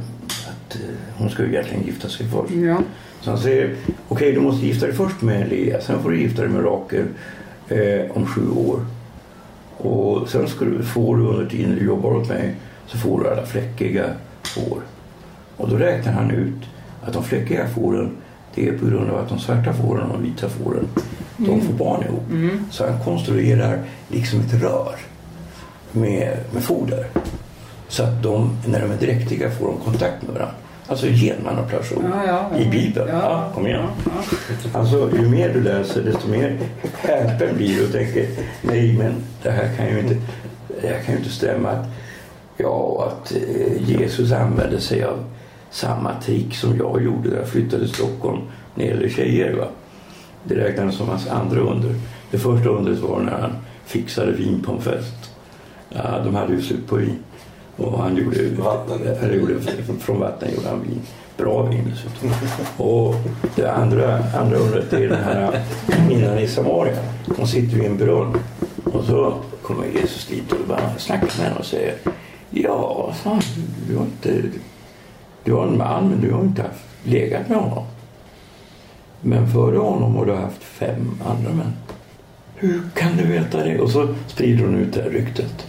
att 0.48 0.76
eh, 0.76 0.82
hon 1.18 1.30
ska 1.30 1.44
ju 1.44 1.50
egentligen 1.50 1.84
gifta 1.84 2.10
sig 2.10 2.26
först. 2.28 2.54
Ja. 2.54 2.78
Så 3.22 3.30
han 3.30 3.40
säger, 3.40 3.76
okej 4.08 4.32
du 4.32 4.40
måste 4.40 4.66
gifta 4.66 4.86
dig 4.86 4.96
först 4.96 5.22
med 5.22 5.50
Lea, 5.50 5.82
sen 5.82 6.04
får 6.04 6.10
du 6.10 6.22
gifta 6.22 6.42
dig 6.42 6.52
med 6.52 6.66
Rakel 6.66 7.06
eh, 7.68 8.18
om 8.18 8.26
sju 8.26 8.50
år. 8.52 8.80
Och 9.78 10.30
sen 10.30 10.48
ska 10.48 10.66
du, 10.66 10.84
får 10.84 11.18
du 11.18 11.24
under 11.24 11.50
tiden 11.50 11.76
du 11.76 11.86
jobbar 11.86 12.12
åt 12.12 12.30
mig 12.30 12.56
så 12.88 12.98
får 12.98 13.24
du 13.24 13.30
alla 13.30 13.46
fläckiga 13.46 14.06
får. 14.44 14.80
Och 15.58 15.70
då 15.70 15.76
räknar 15.76 16.14
han 16.14 16.32
ut 16.32 16.64
att 17.02 17.14
de 17.14 17.24
fläckiga 17.24 17.68
fåren 17.68 18.12
det 18.56 18.68
är 18.68 18.78
på 18.78 18.86
grund 18.86 19.10
av 19.10 19.18
att 19.18 19.30
de 19.30 19.40
svarta 19.40 19.74
fåren 19.74 20.12
och 20.12 20.20
de 20.20 20.24
vita 20.24 20.50
fåren 20.50 20.88
de 21.38 21.62
får 21.62 21.74
barn 21.74 22.04
ihop. 22.04 22.24
Så 22.72 22.88
han 22.88 23.04
konstruerar 23.04 23.80
liksom 24.08 24.40
ett 24.40 24.54
rör 24.54 24.96
med, 25.92 26.38
med 26.54 26.64
foder. 26.64 27.06
Så 27.88 28.04
att 28.04 28.24
de, 28.24 28.58
när 28.68 28.82
de 28.82 28.92
är 28.92 28.98
dräktiga 28.98 29.52
får 29.52 29.66
de 29.66 29.78
kontakt 29.78 30.22
med 30.22 30.34
varandra. 30.34 30.56
Alltså 30.88 31.06
genmanipulation 31.08 32.06
Ja, 32.14 32.24
ja, 32.28 32.50
ja. 32.54 32.60
i 32.60 32.66
Bibeln. 32.70 33.08
Ja. 33.10 33.20
Ja, 33.22 33.52
kom 33.56 33.68
igen. 33.68 33.86
Alltså 34.74 35.10
ju 35.16 35.30
mer 35.30 35.54
du 35.54 35.62
läser 35.62 36.04
desto 36.04 36.28
mer 36.28 36.60
häpen 36.94 37.58
blir 37.58 37.76
du 37.78 37.86
och 37.86 37.92
tänker 37.92 38.28
nej 38.62 38.98
men 38.98 39.14
det 39.44 39.52
här 39.52 39.76
kan 39.78 39.88
ju 39.88 40.00
inte, 40.00 40.16
det 40.82 40.88
här 40.88 41.04
kan 41.04 41.14
ju 41.14 41.20
inte 41.20 41.32
stämma. 41.32 41.70
Att, 41.70 41.86
ja, 42.58 43.08
att 43.08 43.32
eh, 43.32 43.90
Jesus 43.90 44.32
använde 44.32 44.82
sig 44.82 45.04
av 45.04 45.24
samma 45.72 46.22
trick 46.22 46.56
som 46.56 46.78
jag 46.78 47.04
gjorde 47.04 47.30
när 47.30 47.38
jag 47.38 47.48
flyttade 47.48 47.86
till 47.86 47.94
Stockholm 47.96 48.42
när 48.76 48.86
det 48.86 48.92
gäller 48.92 49.10
tjejer. 49.10 49.54
Va? 49.54 49.66
Det 50.44 50.56
räknades 50.56 50.96
som 50.96 51.10
hans 51.10 51.28
andra 51.28 51.60
under. 51.60 51.96
Det 52.32 52.38
första 52.38 52.70
undret 52.70 53.00
var 53.00 53.20
när 53.20 53.32
han 53.40 53.52
fixade 53.86 54.32
vin 54.32 54.64
på 54.66 54.72
en 54.72 54.82
fest. 54.82 55.32
Ja, 55.90 56.20
de 56.24 56.36
hade 56.36 56.54
ju 56.54 56.62
slut 56.62 56.88
på 56.88 56.96
vin. 56.96 57.20
Och 57.78 58.02
han 58.02 58.16
gjorde, 58.16 58.50
Vatten. 58.50 59.18
han 59.22 59.34
gjorde, 59.40 59.62
från 60.00 60.20
vatten 60.20 60.50
gjorde 60.56 60.70
han 60.70 60.82
vin. 60.82 61.02
Bra 61.38 61.64
vin 61.64 61.92
dessutom. 61.92 62.30
Och 62.86 63.16
det 63.56 63.72
andra, 63.72 64.24
andra 64.40 64.58
undret 64.58 64.94
är 64.94 65.10
den 65.10 65.24
här 65.24 65.62
kvinnan 65.88 66.40
i 66.40 66.48
Samaria. 66.48 66.98
Hon 67.38 67.48
sitter 67.48 67.78
vid 67.78 67.86
en 67.86 67.98
brunn. 67.98 68.38
Och 68.94 69.04
så 69.04 69.34
kommer 69.62 69.86
Jesus 69.86 70.28
dit 70.28 70.52
och 70.52 70.68
bara 70.68 70.98
snackar 70.98 71.28
med 71.38 71.48
henne 71.48 71.60
och 71.60 71.66
säger 71.66 71.96
Ja, 72.50 73.14
du 73.88 73.96
har 73.96 74.04
inte... 74.04 74.42
Du 75.44 75.54
har 75.54 75.68
en 75.68 75.78
man 75.78 76.10
men 76.10 76.22
du 76.22 76.32
har 76.32 76.42
inte 76.42 76.62
haft, 76.62 76.86
legat 77.04 77.50
med 77.50 77.58
honom. 77.58 77.86
Men 79.22 79.52
före 79.52 79.78
honom 79.78 80.16
har 80.16 80.26
du 80.26 80.34
haft 80.34 80.64
fem 80.64 81.12
andra 81.26 81.50
män. 81.50 81.74
Hur 82.60 82.82
kan 82.94 83.18
du 83.18 83.24
veta 83.24 83.64
det? 83.64 83.80
Och 83.80 83.90
så 83.90 84.08
sprider 84.28 84.66
hon 84.66 84.76
ut 84.76 84.94
det 84.94 85.02
här 85.02 85.10
ryktet. 85.10 85.68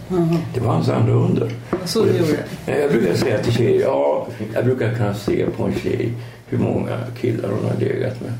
Det 0.53 0.59
var 0.59 0.73
hans 0.73 0.89
andra 0.89 1.13
under. 1.13 1.51
Så 1.85 2.05
du 2.05 2.17
gjorde 2.17 2.37
det? 2.65 2.79
Jag 2.79 2.91
brukar 2.91 3.13
säga 3.13 3.39
till 3.39 3.53
tjejer, 3.53 3.81
ja, 3.81 4.27
jag 4.53 4.65
brukar 4.65 4.93
kunna 4.93 5.13
se 5.13 5.45
på 5.57 5.63
en 5.63 5.73
tjej 5.75 6.13
hur 6.47 6.57
många 6.57 6.97
killar 7.21 7.49
hon 7.49 7.69
har 7.69 7.75
legat 7.79 8.21
med. 8.21 8.33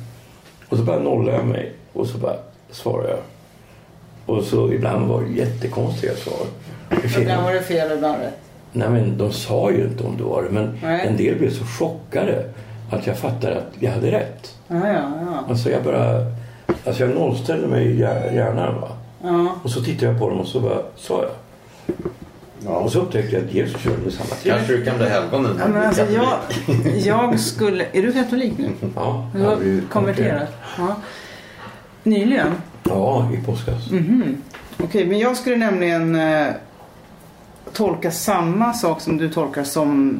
Och 0.69 0.77
så 0.77 0.83
bara 0.83 0.99
nollar 0.99 1.33
jag 1.33 1.45
mig 1.45 1.73
och 1.93 2.07
så 2.07 2.17
bara 2.17 2.35
svarar 2.71 3.09
jag. 3.09 3.19
Och 4.25 4.43
så 4.43 4.73
ibland 4.73 5.07
var 5.07 5.21
det 5.21 5.31
jättekonstiga 5.31 6.13
svar. 6.15 6.47
Ibland 7.21 7.43
var 7.43 7.53
det 7.53 7.61
fel, 7.61 7.91
ibland 7.97 8.21
rätt. 8.21 8.37
Nej 8.71 8.89
men 8.89 9.17
de 9.17 9.31
sa 9.31 9.71
ju 9.71 9.83
inte 9.83 10.03
om 10.03 10.17
det 10.17 10.23
var 10.23 10.43
det. 10.43 10.49
Men 10.49 10.79
Nej. 10.83 11.07
en 11.07 11.17
del 11.17 11.35
blev 11.35 11.53
så 11.53 11.65
chockade 11.65 12.45
att 12.91 13.07
jag 13.07 13.17
fattade 13.17 13.57
att 13.57 13.73
jag 13.79 13.91
hade 13.91 14.11
rätt. 14.11 14.55
Ja, 14.67 14.87
ja, 14.87 15.11
ja. 15.25 15.45
Alltså 15.49 15.69
jag 15.69 15.83
bara... 15.83 16.25
Alltså 16.85 17.03
jag 17.03 17.15
nollställde 17.15 17.67
mig 17.67 17.99
hjärnan 17.99 18.81
va. 18.81 18.89
ja. 19.23 19.55
Och 19.63 19.69
så 19.71 19.81
tittade 19.83 20.11
jag 20.11 20.19
på 20.19 20.29
dem 20.29 20.39
och 20.39 20.47
så 20.47 20.59
bara 20.59 20.79
sa 20.95 21.23
jag. 21.23 21.31
Och 22.83 22.91
så 22.91 22.99
upptäckte 22.99 23.35
jag 23.35 23.45
att 23.45 23.53
Jesus 23.53 23.81
körde 23.81 23.97
med 23.97 24.13
samma 24.13 24.29
trick. 24.29 24.53
Kanske 24.53 24.73
du 24.73 24.85
kan 24.85 24.97
bli 24.97 25.09
helgon 25.09 25.43
nu. 25.43 25.49
ja 25.59 25.67
men 25.67 25.85
alltså 25.87 26.05
jag, 26.11 26.37
jag 27.05 27.39
skulle... 27.39 27.85
Är 27.91 28.01
du 28.01 28.11
katolik 28.13 28.53
nu? 28.57 28.69
Ja, 28.95 29.29
Du 29.33 29.39
jag 29.41 29.49
har 29.49 29.89
konverterat? 29.89 30.49
Ja. 30.77 30.95
Nyligen? 32.03 32.47
Ja, 32.83 33.29
i 33.33 33.45
påskas. 33.45 33.89
Okej, 34.83 35.05
men 35.05 35.19
jag 35.19 35.37
skulle 35.37 35.55
nämligen 35.55 36.15
eh, 36.15 36.47
tolka 37.73 38.11
samma 38.11 38.73
sak 38.73 39.01
som 39.01 39.17
du 39.17 39.29
tolkar 39.29 39.63
som... 39.63 40.19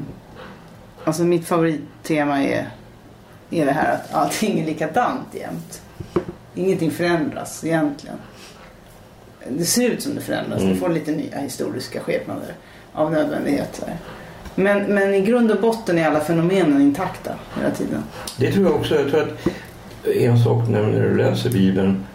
Alltså 1.04 1.24
mitt 1.24 1.48
favorittema 1.48 2.44
är, 2.44 2.68
är 3.50 3.66
det 3.66 3.72
här 3.72 3.94
att 3.94 4.14
allting 4.14 4.60
är 4.60 4.66
likadant 4.66 5.28
jämt. 5.32 5.82
Ingenting 6.56 6.92
förändras 6.92 7.64
egentligen. 7.64 8.18
Det 9.50 9.66
ser 9.66 9.90
ut 9.90 10.02
som 10.02 10.16
det 10.16 10.22
förändras. 10.22 10.62
Det 10.62 10.76
får 10.76 10.90
lite 10.90 11.12
nya 11.12 11.38
historiska 11.38 12.00
skepnader 12.00 12.54
av 12.94 13.12
nödvändighet. 13.12 13.84
Men, 14.56 14.84
men 14.84 15.14
i 15.14 15.22
grund 15.22 15.52
och 15.52 15.62
botten 15.62 15.98
är 15.98 16.08
alla 16.08 16.20
fenomenen 16.20 16.82
intakta 16.82 17.32
hela 17.58 17.72
tiden. 17.72 18.04
Det 18.38 18.52
tror 18.52 18.66
jag 18.66 18.76
också. 18.76 18.96
Jag 18.96 19.10
tror 19.10 19.22
att 19.22 19.48
en 20.16 20.44
sak 20.44 20.70
när 20.70 20.92
du 20.92 21.18
läser 21.18 21.50
Bibeln, 21.50 22.06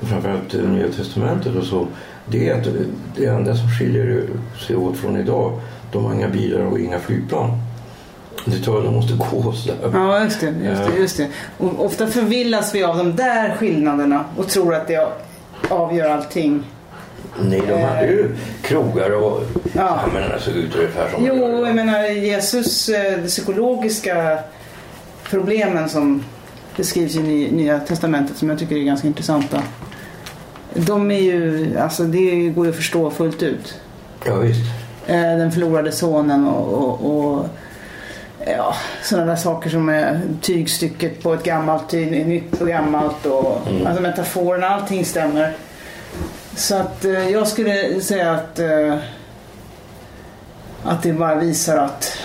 framförallt 0.00 0.50
det 0.50 0.62
Nya 0.62 0.88
Testamentet 0.88 1.56
och 1.56 1.64
så, 1.64 1.86
det 2.26 2.48
är 2.48 2.60
att 2.60 2.66
det 3.16 3.26
enda 3.26 3.56
som 3.56 3.68
skiljer 3.68 4.26
sig 4.66 4.76
åt 4.76 4.96
från 4.96 5.16
idag, 5.16 5.60
de 5.92 6.04
har 6.04 6.14
inga 6.14 6.28
bilar 6.28 6.60
och 6.60 6.80
inga 6.80 6.98
flygplan. 6.98 7.50
Det 8.48 8.58
tror 8.58 8.82
de 8.82 8.94
måste 8.94 9.14
gå 9.14 9.52
sådär. 9.52 9.76
Ja, 9.92 10.24
just 10.24 10.40
det. 10.40 10.46
Just 10.64 10.82
det, 10.94 10.98
just 11.00 11.16
det. 11.16 11.28
Och 11.58 11.84
ofta 11.84 12.06
förvillas 12.06 12.74
vi 12.74 12.84
av 12.84 12.96
de 12.96 13.16
där 13.16 13.54
skillnaderna 13.58 14.24
och 14.36 14.48
tror 14.48 14.74
att 14.74 14.88
det 14.88 15.08
avgör 15.68 16.10
allting. 16.10 16.62
Nej, 17.42 17.62
de 17.68 17.82
hade 17.82 18.06
ju 18.06 18.34
krogar 18.62 19.10
och 19.22 19.42
Ja. 19.72 19.82
hamnarna 19.82 20.38
såg 20.38 20.54
ut 20.54 20.74
ungefär 20.76 21.10
som 21.14 21.26
Jo, 21.26 21.66
jag 21.66 21.74
menar 21.74 22.02
Jesus, 22.04 22.88
eh, 22.88 23.18
de 23.22 23.28
psykologiska 23.28 24.38
problemen 25.30 25.88
som 25.88 26.22
beskrivs 26.76 27.16
i 27.16 27.22
Ny- 27.22 27.50
Nya 27.50 27.78
Testamentet 27.80 28.36
som 28.36 28.48
jag 28.50 28.58
tycker 28.58 28.76
är 28.76 28.80
ganska 28.80 29.06
intressanta. 29.06 29.62
De 30.74 31.10
är 31.10 31.20
ju, 31.20 31.70
alltså 31.78 32.02
det 32.04 32.48
går 32.48 32.64
ju 32.66 32.70
att 32.70 32.76
förstå 32.76 33.10
fullt 33.10 33.42
ut. 33.42 33.74
Ja, 34.26 34.34
visst. 34.36 34.60
Eh, 35.06 35.20
Den 35.20 35.52
förlorade 35.52 35.92
sonen 35.92 36.46
och, 36.48 36.72
och, 36.72 37.16
och 37.34 37.46
ja, 38.46 38.74
sådana 39.02 39.26
där 39.26 39.36
saker 39.36 39.70
som 39.70 39.88
är 39.88 40.20
tygstycket 40.40 41.22
på 41.22 41.34
ett 41.34 41.42
gammalt 41.44 41.90
tyg, 41.90 42.26
nytt 42.26 42.58
på 42.58 42.64
gammalt 42.64 43.26
och 43.26 43.68
alltså 43.86 44.02
metaforerna, 44.02 44.68
allting 44.68 45.04
stämmer. 45.04 45.56
Så 46.54 46.76
att 46.76 47.04
eh, 47.04 47.28
jag 47.28 47.48
skulle 47.48 48.00
säga 48.00 48.32
att 48.32 48.58
eh, 48.58 48.96
att 50.82 51.02
det 51.02 51.12
bara 51.12 51.34
visar 51.34 51.76
att 51.76 52.18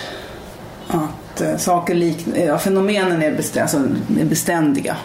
att 0.88 1.40
eh, 1.40 1.56
saker 1.56 1.94
liknar, 1.94 2.36
ja, 2.38 2.58
fenomenen 2.58 3.22
är, 3.22 3.30
bestä, 3.30 3.62
alltså, 3.62 3.78
är 4.20 4.24
beständiga. 4.24 4.96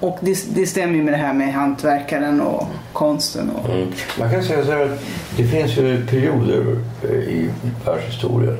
Och 0.00 0.18
det, 0.20 0.54
det 0.54 0.66
stämmer 0.66 0.94
ju 0.94 1.02
med 1.02 1.12
det 1.12 1.18
här 1.18 1.32
med 1.32 1.52
hantverkaren 1.52 2.40
och 2.40 2.66
konsten. 2.92 3.50
Och, 3.50 3.70
Mm. 3.70 3.92
Man 4.18 4.30
kan 4.30 4.42
säga 4.42 4.64
så 4.64 4.72
här 4.72 4.84
att 4.84 5.04
det 5.36 5.44
finns 5.44 5.76
ju 5.76 6.06
perioder 6.06 6.80
eh, 7.02 7.10
i 7.10 7.50
världshistorien 7.86 8.58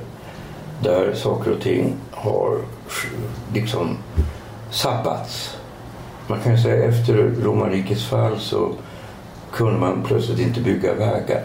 där 0.82 1.14
saker 1.14 1.50
och 1.52 1.60
ting 1.60 1.94
har 2.10 2.56
liksom 3.54 3.96
sabbats. 4.70 5.56
Man 6.26 6.40
kan 6.40 6.56
ju 6.56 6.62
säga 6.62 6.84
efter 6.84 7.14
romarrikets 7.42 8.04
fall 8.04 8.38
så 8.38 8.72
kunde 9.52 9.78
man 9.78 10.02
plötsligt 10.06 10.38
inte 10.38 10.60
bygga 10.60 10.94
vägar. 10.94 11.42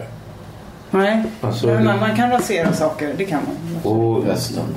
Nej, 0.90 1.24
Alltså, 1.40 1.66
man, 1.66 1.84
man 2.00 2.16
kan 2.16 2.30
rasera 2.30 2.72
saker, 2.72 3.14
det 3.18 3.24
kan 3.24 3.40
man. 3.46 3.92
Och 3.92 4.24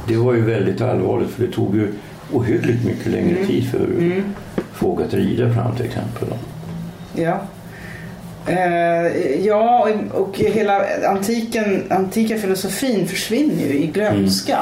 det 0.08 0.18
var 0.18 0.34
ju 0.34 0.42
väldigt 0.42 0.82
allvarligt 0.82 1.30
för 1.30 1.44
det 1.48 1.52
tog 1.54 1.76
ju 1.76 1.94
ohyggligt 2.34 2.86
mycket 2.86 3.08
längre 3.12 3.46
tid 3.46 3.70
för 3.72 3.90
folk 4.74 5.02
att 5.02 5.14
rida 5.14 5.54
fram 5.54 5.76
till 5.76 5.86
exempel. 5.86 6.28
Ja. 7.14 7.40
Eh, 8.48 9.46
ja, 9.46 9.90
och- 10.14 10.22
och 10.22 10.38
hela 10.38 10.86
antiken, 11.08 11.84
antika 11.90 12.38
filosofin 12.38 13.08
försvinner 13.08 13.64
ju 13.64 13.74
i 13.80 13.88
glömska. 13.88 14.60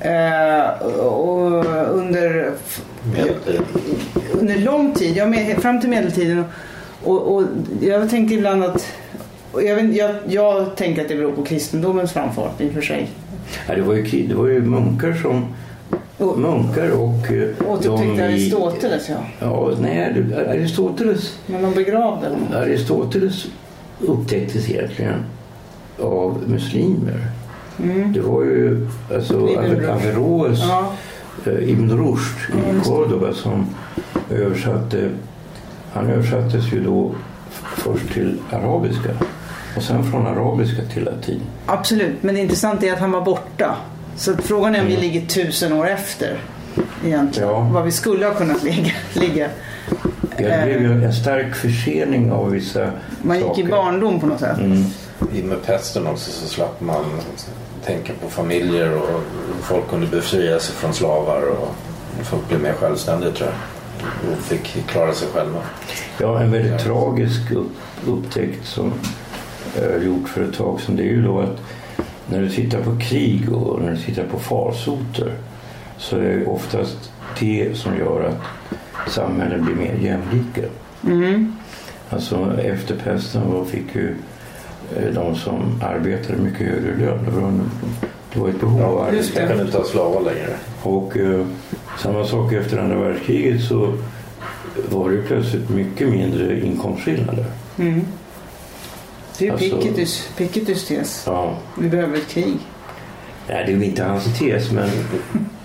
Eh, 0.00 0.86
och 1.06 1.64
under, 1.94 2.52
under 4.32 4.58
lång 4.58 4.92
tid, 4.94 5.16
ja, 5.16 5.26
med, 5.26 5.56
fram 5.62 5.80
till 5.80 5.90
medeltiden. 5.90 6.44
Och, 7.04 7.34
och 7.34 7.42
jag 7.80 8.10
tänker 8.10 8.34
ibland 8.36 8.64
att 8.64 8.86
jag, 9.54 9.74
vet, 9.76 9.96
jag, 9.96 10.10
jag 10.28 10.76
tänker 10.76 11.02
att 11.02 11.08
det 11.08 11.14
beror 11.16 11.32
på 11.32 11.44
kristendomens 11.44 12.12
framfart 12.12 12.60
i 12.60 12.68
och 12.68 12.72
för 12.72 12.80
sig. 12.82 13.08
Ja, 13.68 13.74
det, 13.74 13.82
var 13.82 13.94
ju, 13.94 14.26
det 14.28 14.34
var 14.34 14.46
ju 14.46 14.60
munkar 14.62 15.12
som 15.22 15.46
munkar 16.36 16.90
och 16.90 17.32
eh, 17.32 17.70
Återupptäckte 17.70 18.22
i- 18.22 18.24
Aristoteles, 18.24 19.08
ja. 19.08 19.16
Ja, 19.40 19.70
nej, 19.80 20.24
Aristoteles, 20.48 21.38
Men 21.46 21.62
de 21.62 21.74
begravde 21.74 22.28
honom. 22.28 22.46
Aristoteles 22.54 23.46
upptäcktes 24.00 24.70
egentligen 24.70 25.24
av 26.02 26.42
muslimer. 26.46 27.26
Det 28.14 28.20
var 28.20 28.42
ju 28.42 28.88
alltså. 29.14 29.34
Averroes, 29.90 30.58
Ja. 30.68 30.92
eh, 31.46 31.68
Ibn 31.70 31.90
Rushd 31.90 32.38
i 32.50 32.88
Cordoba 32.88 33.32
som 33.32 33.66
översatte, 34.30 35.10
han 35.92 36.10
översattes 36.10 36.72
ju 36.72 36.84
då 36.84 37.10
först 37.76 38.12
till 38.12 38.38
arabiska 38.52 39.10
och 39.76 39.82
sen 39.82 40.10
från 40.10 40.26
arabiska 40.26 40.82
till 40.94 41.04
latin. 41.04 41.40
Absolut, 41.66 42.22
men 42.22 42.34
det 42.34 42.40
intressanta 42.40 42.86
är 42.86 42.92
att 42.92 42.98
han 42.98 43.10
var 43.10 43.20
borta. 43.24 43.76
Så 44.18 44.36
frågan 44.36 44.74
är 44.74 44.80
om 44.80 44.86
vi 44.86 44.96
ligger 44.96 45.26
tusen 45.26 45.72
år 45.72 45.88
efter 45.88 46.40
egentligen. 47.04 47.48
Ja. 47.48 47.60
Vad 47.60 47.84
vi 47.84 47.92
skulle 47.92 48.26
ha 48.26 48.34
kunnat 48.34 48.62
ligga. 48.62 48.92
ligga. 49.12 49.48
Det 50.36 50.62
blev 50.64 50.82
ju 50.82 51.04
en 51.04 51.14
stark 51.14 51.54
försening 51.54 52.32
av 52.32 52.50
vissa 52.50 52.90
Man 53.22 53.36
gick 53.36 53.46
saker. 53.46 53.62
i 53.62 53.66
barndom 53.66 54.20
på 54.20 54.26
något 54.26 54.40
sätt. 54.40 54.58
I 55.32 55.42
och 55.42 55.44
med 55.44 55.62
pesten 55.66 56.06
också 56.06 56.30
så 56.30 56.48
slapp 56.48 56.80
man 56.80 57.04
tänka 57.84 58.12
på 58.22 58.28
familjer 58.30 58.96
och 58.96 59.22
folk 59.62 59.88
kunde 59.90 60.06
befria 60.06 60.60
sig 60.60 60.74
från 60.74 60.94
slavar. 60.94 61.42
Och 61.42 61.74
folk 62.22 62.48
blev 62.48 62.60
mer 62.60 62.72
självständiga 62.72 63.30
tror 63.32 63.48
jag. 63.48 64.32
Och 64.32 64.38
fick 64.38 64.86
klara 64.86 65.14
sig 65.14 65.28
själva. 65.34 65.58
Ja, 66.18 66.40
en 66.40 66.50
väldigt 66.50 66.80
tragisk 66.80 67.50
upp, 67.50 67.72
upptäckt 68.06 68.66
som 68.66 68.92
jag 69.80 70.04
gjort 70.04 70.28
för 70.28 70.44
ett 70.44 70.56
tag 70.56 70.80
sedan 70.80 70.96
det 70.96 71.02
är 71.02 71.06
ju 71.06 71.22
då 71.22 71.40
att 71.40 71.60
när 72.30 72.40
du 72.40 72.48
tittar 72.48 72.82
på 72.82 72.98
krig 73.00 73.52
och 73.52 73.82
när 73.82 73.90
du 73.90 73.96
tittar 73.96 74.24
på 74.24 74.38
farsoter 74.38 75.32
så 75.98 76.16
är 76.16 76.36
det 76.36 76.46
oftast 76.46 77.12
det 77.40 77.76
som 77.76 77.96
gör 77.98 78.24
att 78.24 79.10
samhällen 79.10 79.64
blir 79.64 79.74
mer 79.74 79.94
jämlika. 79.94 80.62
Mm. 81.06 81.56
Alltså 82.10 82.60
efter 82.62 82.96
pesten 82.96 83.66
fick 83.66 83.94
ju 83.94 84.14
eh, 84.96 85.14
de 85.14 85.34
som 85.34 85.80
arbetade 85.82 86.38
mycket 86.38 86.60
högre 86.60 86.96
lön. 86.96 87.24
Det 87.24 87.30
var, 87.30 87.48
en, 87.48 87.70
det 88.32 88.40
var 88.40 88.48
ett 88.48 88.60
behov 88.60 88.82
av 88.82 89.12
det. 89.12 89.40
Jag 89.40 89.48
kan 89.48 89.60
inte 89.60 89.78
ha 89.78 89.84
slavar 89.84 90.22
längre. 90.22 90.56
Och 90.82 91.16
eh, 91.16 91.46
samma 91.98 92.24
sak 92.24 92.52
efter 92.52 92.78
andra 92.78 92.98
världskriget 92.98 93.62
så 93.62 93.92
var 94.90 95.10
det 95.10 95.22
plötsligt 95.22 95.68
mycket 95.68 96.08
mindre 96.08 96.60
inkomstskillnader. 96.60 97.44
Mm. 97.78 98.04
Det 99.38 99.46
är 99.48 99.52
Alltså- 99.52 99.76
Picketys, 99.80 100.28
Picketys 100.36 100.86
tes. 100.88 101.22
Ja. 101.26 101.56
Vi 101.78 101.88
behöver 101.88 102.16
ett 102.16 102.28
krig. 102.28 102.56
Nej, 103.48 103.64
det 103.66 103.72
är 103.72 103.82
inte 103.82 104.04
hans 104.04 104.38
tes 104.38 104.72
men, 104.72 104.90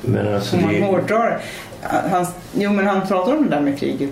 men 0.01 0.33
alltså 0.33 0.55
Om 0.55 0.61
man 0.61 0.73
det, 0.73 0.81
hårdrar 0.81 1.41
han, 1.81 2.25
Jo, 2.57 2.73
men 2.73 2.87
han 2.87 3.07
pratar 3.07 3.37
om 3.37 3.43
det 3.43 3.49
där 3.49 3.61
med 3.61 3.79
kriget. 3.79 4.09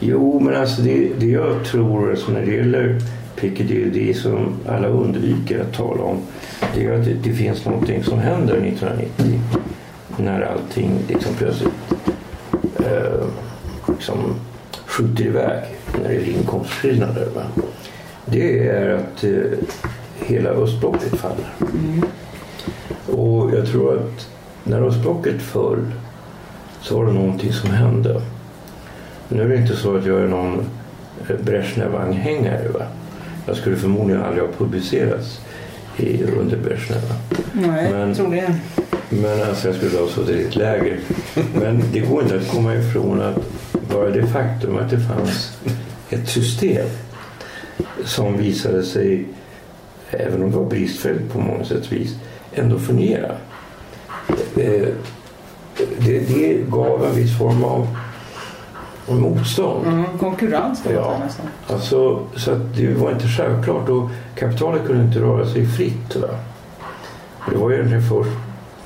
Jo, 0.00 0.40
men 0.40 0.56
alltså 0.56 0.82
det, 0.82 1.08
det 1.18 1.26
jag 1.26 1.64
tror 1.64 2.10
alltså 2.10 2.30
när 2.32 2.46
det 2.46 2.52
gäller 2.54 3.00
Piccadilly, 3.36 4.06
det 4.06 4.14
som 4.14 4.54
alla 4.68 4.88
undviker 4.88 5.60
att 5.60 5.72
tala 5.76 6.02
om, 6.02 6.16
det 6.74 6.84
är 6.84 6.92
att 6.98 7.04
det, 7.04 7.14
det 7.14 7.32
finns 7.32 7.64
någonting 7.64 8.04
som 8.04 8.18
händer 8.18 8.54
1990 8.56 9.40
när 10.16 10.42
allting 10.42 10.90
liksom 11.08 11.34
plötsligt 11.34 11.72
eh, 12.78 13.26
liksom 13.88 14.34
skjuter 14.86 15.24
iväg 15.26 15.64
när 16.02 16.08
det 16.08 16.14
är 16.14 16.28
inkomstskillnader. 16.28 17.28
Va? 17.34 17.42
Det 18.30 18.68
är 18.68 18.90
att 18.90 19.24
eh, 19.24 19.30
hela 20.26 20.50
östblocket 20.50 21.14
faller. 21.20 21.46
Och 23.06 23.50
jag 23.54 23.66
tror 23.66 23.94
att 23.96 24.28
när 24.64 24.82
östblocket 24.82 25.42
föll 25.42 25.84
så 26.80 26.98
var 26.98 27.06
det 27.06 27.12
någonting 27.12 27.52
som 27.52 27.70
hände. 27.70 28.22
Nu 29.28 29.42
är 29.42 29.48
det 29.48 29.56
inte 29.56 29.76
så 29.76 29.96
att 29.96 30.06
jag 30.06 30.20
är 30.20 30.28
någon 30.28 30.58
eh, 31.28 31.36
Brezhnev-anhängare. 31.44 32.68
Va? 32.68 32.82
Jag 33.46 33.56
skulle 33.56 33.76
förmodligen 33.76 34.22
aldrig 34.22 34.42
ha 34.44 34.52
publicerats 34.58 35.40
i, 35.96 36.22
under 36.24 36.56
Brezhnev. 36.56 37.00
va? 37.08 37.14
Nej, 37.52 37.92
Men- 37.92 38.14
troligen. 38.14 38.54
Men 39.10 39.42
alltså 39.48 39.68
jag 39.68 39.76
skulle 39.76 39.98
ha 39.98 40.08
suttit 40.08 40.36
i 40.36 40.44
ett 40.44 40.56
läger. 40.56 40.98
Men 41.54 41.82
det 41.92 42.00
går 42.00 42.22
inte 42.22 42.36
att 42.36 42.48
komma 42.48 42.74
ifrån 42.74 43.22
att 43.22 43.38
bara 43.92 44.10
det 44.10 44.26
faktum 44.26 44.76
att 44.78 44.90
det 44.90 44.98
fanns 45.00 45.58
ett 46.10 46.28
system 46.28 46.86
som 48.04 48.36
visade 48.36 48.82
sig, 48.82 49.24
även 50.10 50.42
om 50.42 50.50
det 50.50 50.56
var 50.56 50.64
bristfälligt 50.64 51.32
på 51.32 51.38
många 51.38 51.64
sätt 51.64 51.92
vis, 51.92 52.14
ändå 52.54 52.78
fungera. 52.78 53.32
Eh, 54.56 54.88
Det, 55.98 56.18
det 56.18 56.70
gav 56.70 57.04
en 57.04 57.14
viss 57.16 57.38
form 57.38 57.64
av 57.64 57.86
motstånd. 59.08 59.86
Mm, 59.86 60.04
konkurrens 60.18 60.82
kan 60.82 60.92
Ja. 60.94 61.18
nästan. 61.24 61.46
Alltså, 61.66 62.20
så 62.36 62.50
att 62.50 62.76
det 62.76 62.94
var 62.94 63.10
inte 63.12 63.28
självklart 63.28 63.88
och 63.88 64.10
kapitalet 64.34 64.86
kunde 64.86 65.04
inte 65.04 65.18
röra 65.20 65.46
sig 65.46 65.66
fritt. 65.66 66.16
Va? 66.16 66.28
Det 67.50 67.56
var 67.56 67.72
egentligen 67.72 68.02
först 68.08 68.30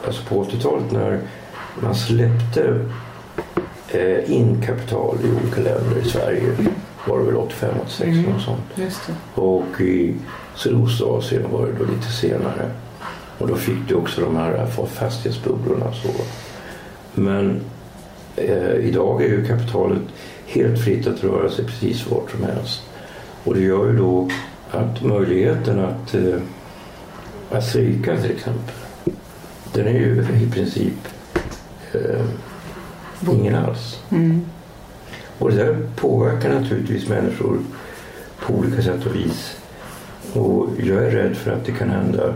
alltså 0.07 0.22
på 0.28 0.45
80-talet 0.45 0.93
när 0.93 1.18
man 1.82 1.95
släppte 1.95 2.80
eh, 3.88 4.32
in 4.32 4.62
kapital 4.66 5.16
i 5.24 5.26
olika 5.43 5.61
länder 5.61 5.99
i 6.05 6.09
Sverige. 6.09 6.43
Var 7.09 7.18
det 7.18 7.24
väl 7.24 7.36
85, 7.36 7.74
86 7.84 8.09
Mm. 8.09 8.34
och 8.34 8.40
sånt. 8.40 8.61
Och 9.34 9.80
i 9.80 10.14
Sydostasien 10.57 11.42
var 11.53 11.66
det 11.66 11.72
då 11.78 11.84
lite 11.84 12.12
senare. 12.12 12.70
Och 13.38 13.48
då 13.48 13.55
fick 13.57 13.88
du 13.88 13.94
också 13.94 14.20
de 14.20 14.36
här 14.36 14.66
fastighetsbubblorna. 14.86 15.92
Så. 15.92 16.09
Men 17.14 17.61
eh, 18.36 18.74
idag 18.74 19.22
är 19.22 19.28
ju 19.28 19.46
kapitalet 19.46 20.03
helt 20.46 20.84
fritt 20.84 21.07
att 21.07 21.24
röra 21.24 21.50
sig 21.50 21.64
precis 21.64 22.07
vart 22.11 22.30
som 22.30 22.42
helst. 22.44 22.82
Och 23.44 23.55
det 23.55 23.61
gör 23.61 23.86
ju 23.86 23.96
då 23.96 24.28
att 24.70 25.03
möjligheten 25.03 25.80
att, 25.80 26.14
eh, 26.14 26.38
att 27.50 27.64
strejka 27.68 28.16
till 28.16 28.30
exempel, 28.30 28.74
den 29.72 29.86
är 29.86 29.98
ju 29.98 30.26
i 30.42 30.50
princip 30.53 31.09
eh, 31.92 32.24
ingen 33.30 33.55
alls. 33.55 34.00
Mm. 34.11 34.44
Och 35.43 35.51
det 35.51 35.57
där 35.57 35.76
påverkar 35.97 36.61
naturligtvis 36.61 37.09
människor 37.09 37.59
på 38.47 38.55
olika 38.55 38.82
sätt 38.82 39.07
och 39.07 39.16
vis. 39.16 39.57
Och 40.32 40.68
jag 40.78 41.05
är 41.05 41.11
rädd 41.11 41.36
för 41.36 41.53
att 41.53 41.64
det 41.64 41.72
kan 41.72 41.90
hända 41.90 42.34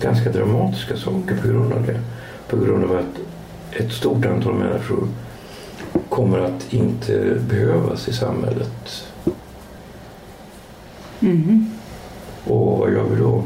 ganska 0.00 0.30
dramatiska 0.30 0.96
saker 0.96 1.36
på 1.42 1.48
grund 1.48 1.72
av 1.72 1.86
det. 1.86 2.00
På 2.48 2.56
grund 2.56 2.84
av 2.84 2.96
att 2.96 3.20
ett 3.72 3.92
stort 3.92 4.26
antal 4.26 4.54
människor 4.54 5.08
kommer 6.08 6.38
att 6.38 6.72
inte 6.72 7.36
behövas 7.48 8.08
i 8.08 8.12
samhället. 8.12 9.04
Mhm. 11.20 11.70
Och 12.44 12.78
vad 12.78 12.92
gör 12.92 13.04
vi 13.04 13.20
då? 13.20 13.42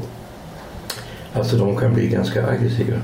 Alltså 1.33 1.57
de 1.57 1.77
kan 1.77 1.95
bli 1.95 2.09
ganska 2.09 2.47
aggressiva. 2.47 2.99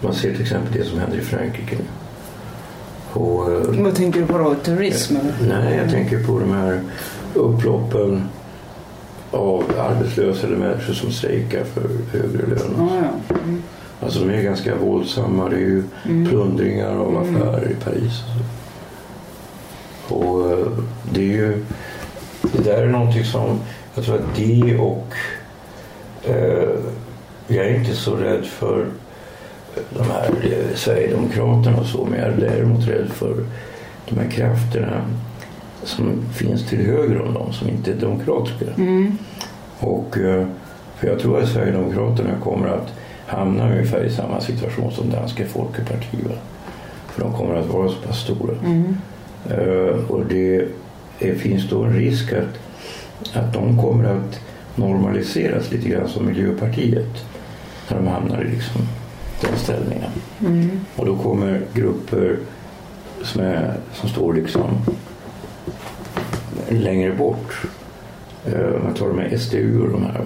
Man 0.00 0.14
ser 0.14 0.32
till 0.32 0.42
exempel 0.42 0.72
det 0.72 0.84
som 0.84 0.98
händer 0.98 1.18
i 1.18 1.22
Frankrike 1.22 1.76
nu. 1.76 2.03
Och, 3.14 3.52
eh, 3.52 3.82
Vad 3.82 3.94
tänker 3.94 4.20
du 4.20 4.26
på 4.26 4.38
då? 4.38 4.54
Terrorism 4.54 5.16
eller? 5.16 5.60
Nej, 5.60 5.76
jag 5.76 5.90
tänker 5.90 6.24
på 6.24 6.38
de 6.38 6.52
här 6.52 6.80
upploppen 7.34 8.28
av 9.30 9.64
arbetslösa 9.78 10.46
eller 10.46 10.56
människor 10.56 10.94
som 10.94 11.12
strejkar 11.12 11.64
för 11.64 11.82
högre 12.12 12.46
lön. 12.46 12.74
Ja, 12.78 12.88
ja. 12.96 13.36
Mm. 13.44 13.62
Alltså 14.00 14.20
de 14.20 14.30
är 14.34 14.42
ganska 14.42 14.74
våldsamma. 14.76 15.48
Det 15.48 15.56
är 15.56 15.60
ju 15.60 15.84
plundringar 16.28 16.96
av 16.96 17.16
affärer 17.16 17.70
i 17.70 17.84
Paris. 17.84 18.22
Och 20.08 20.50
eh, 20.50 20.66
det 21.12 21.20
är 21.20 21.36
ju... 21.36 21.64
Det 22.42 22.62
där 22.64 22.82
är 22.82 22.86
någonting 22.86 23.24
som... 23.24 23.60
Jag 23.94 24.04
tror 24.04 24.14
att 24.16 24.36
det 24.36 24.78
och... 24.78 25.06
Eh, 26.22 26.68
jag 27.46 27.66
är 27.66 27.74
inte 27.74 27.94
så 27.94 28.16
rädd 28.16 28.44
för 28.44 28.86
de 29.90 30.10
här 30.10 30.30
eh, 30.42 30.76
Sverigedemokraterna 30.76 31.76
och 31.76 31.86
så, 31.86 32.04
men 32.10 32.18
jag 32.20 32.28
är 32.28 32.36
däremot 32.36 32.88
rädd 32.88 33.08
för 33.08 33.44
de 34.08 34.18
här 34.18 34.30
krafterna 34.30 35.00
som 35.82 36.22
finns 36.32 36.68
till 36.68 36.86
höger 36.86 37.20
om 37.22 37.34
dem, 37.34 37.52
som 37.52 37.68
inte 37.68 37.90
är 37.90 37.96
demokratiska. 37.96 38.64
Och, 39.78 40.18
eh, 40.18 40.46
för 40.96 41.06
jag 41.06 41.18
tror 41.18 41.42
att 41.42 41.48
Sverigedemokraterna 41.48 42.30
kommer 42.42 42.68
att 42.68 42.92
hamna 43.26 43.70
ungefär 43.70 44.04
i 44.04 44.10
samma 44.10 44.40
situation 44.40 44.92
som 44.92 45.10
Danska 45.10 45.46
Folkeparti. 45.46 46.18
För 47.08 47.22
de 47.22 47.32
kommer 47.32 47.54
att 47.54 47.66
vara 47.66 47.88
så 47.88 47.94
pass 48.06 48.18
stora. 48.18 48.54
Eh, 49.50 50.10
och 50.10 50.26
det 50.26 50.68
är, 51.18 51.34
finns 51.34 51.70
då 51.70 51.82
en 51.82 51.92
risk 51.92 52.32
att, 52.32 52.58
att 53.36 53.52
de 53.52 53.78
kommer 53.78 54.04
att 54.04 54.40
normaliseras 54.74 55.70
lite 55.72 55.88
grann 55.88 56.08
som 56.08 56.26
Miljöpartiet. 56.26 57.24
När 57.90 57.96
de 57.96 58.06
hamnar 58.06 58.42
i 58.42 58.50
liksom 58.50 58.80
den 59.40 59.58
ställningen. 59.58 60.10
Och 60.96 61.06
då 61.06 61.16
kommer 61.16 61.60
grupper 61.74 62.38
som, 63.22 63.40
är, 63.42 63.74
som 63.92 64.08
står 64.08 64.34
liksom 64.34 64.64
längre 66.68 67.12
bort. 67.14 67.62
Eh, 68.46 68.82
Man 68.84 68.94
tar 68.94 69.08
de 69.08 69.18
här 69.18 69.36
SDU 69.36 69.80
och 69.82 69.90
de 69.90 70.02
här. 70.02 70.24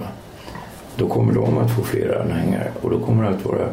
Då 0.95 1.07
kommer 1.07 1.33
de 1.33 1.57
att 1.57 1.71
få 1.75 1.81
fler 1.81 2.21
anhängare 2.21 2.71
och 2.81 2.89
då 2.89 2.99
kommer 2.99 3.23
det 3.23 3.29
att 3.29 3.45
vara 3.45 3.67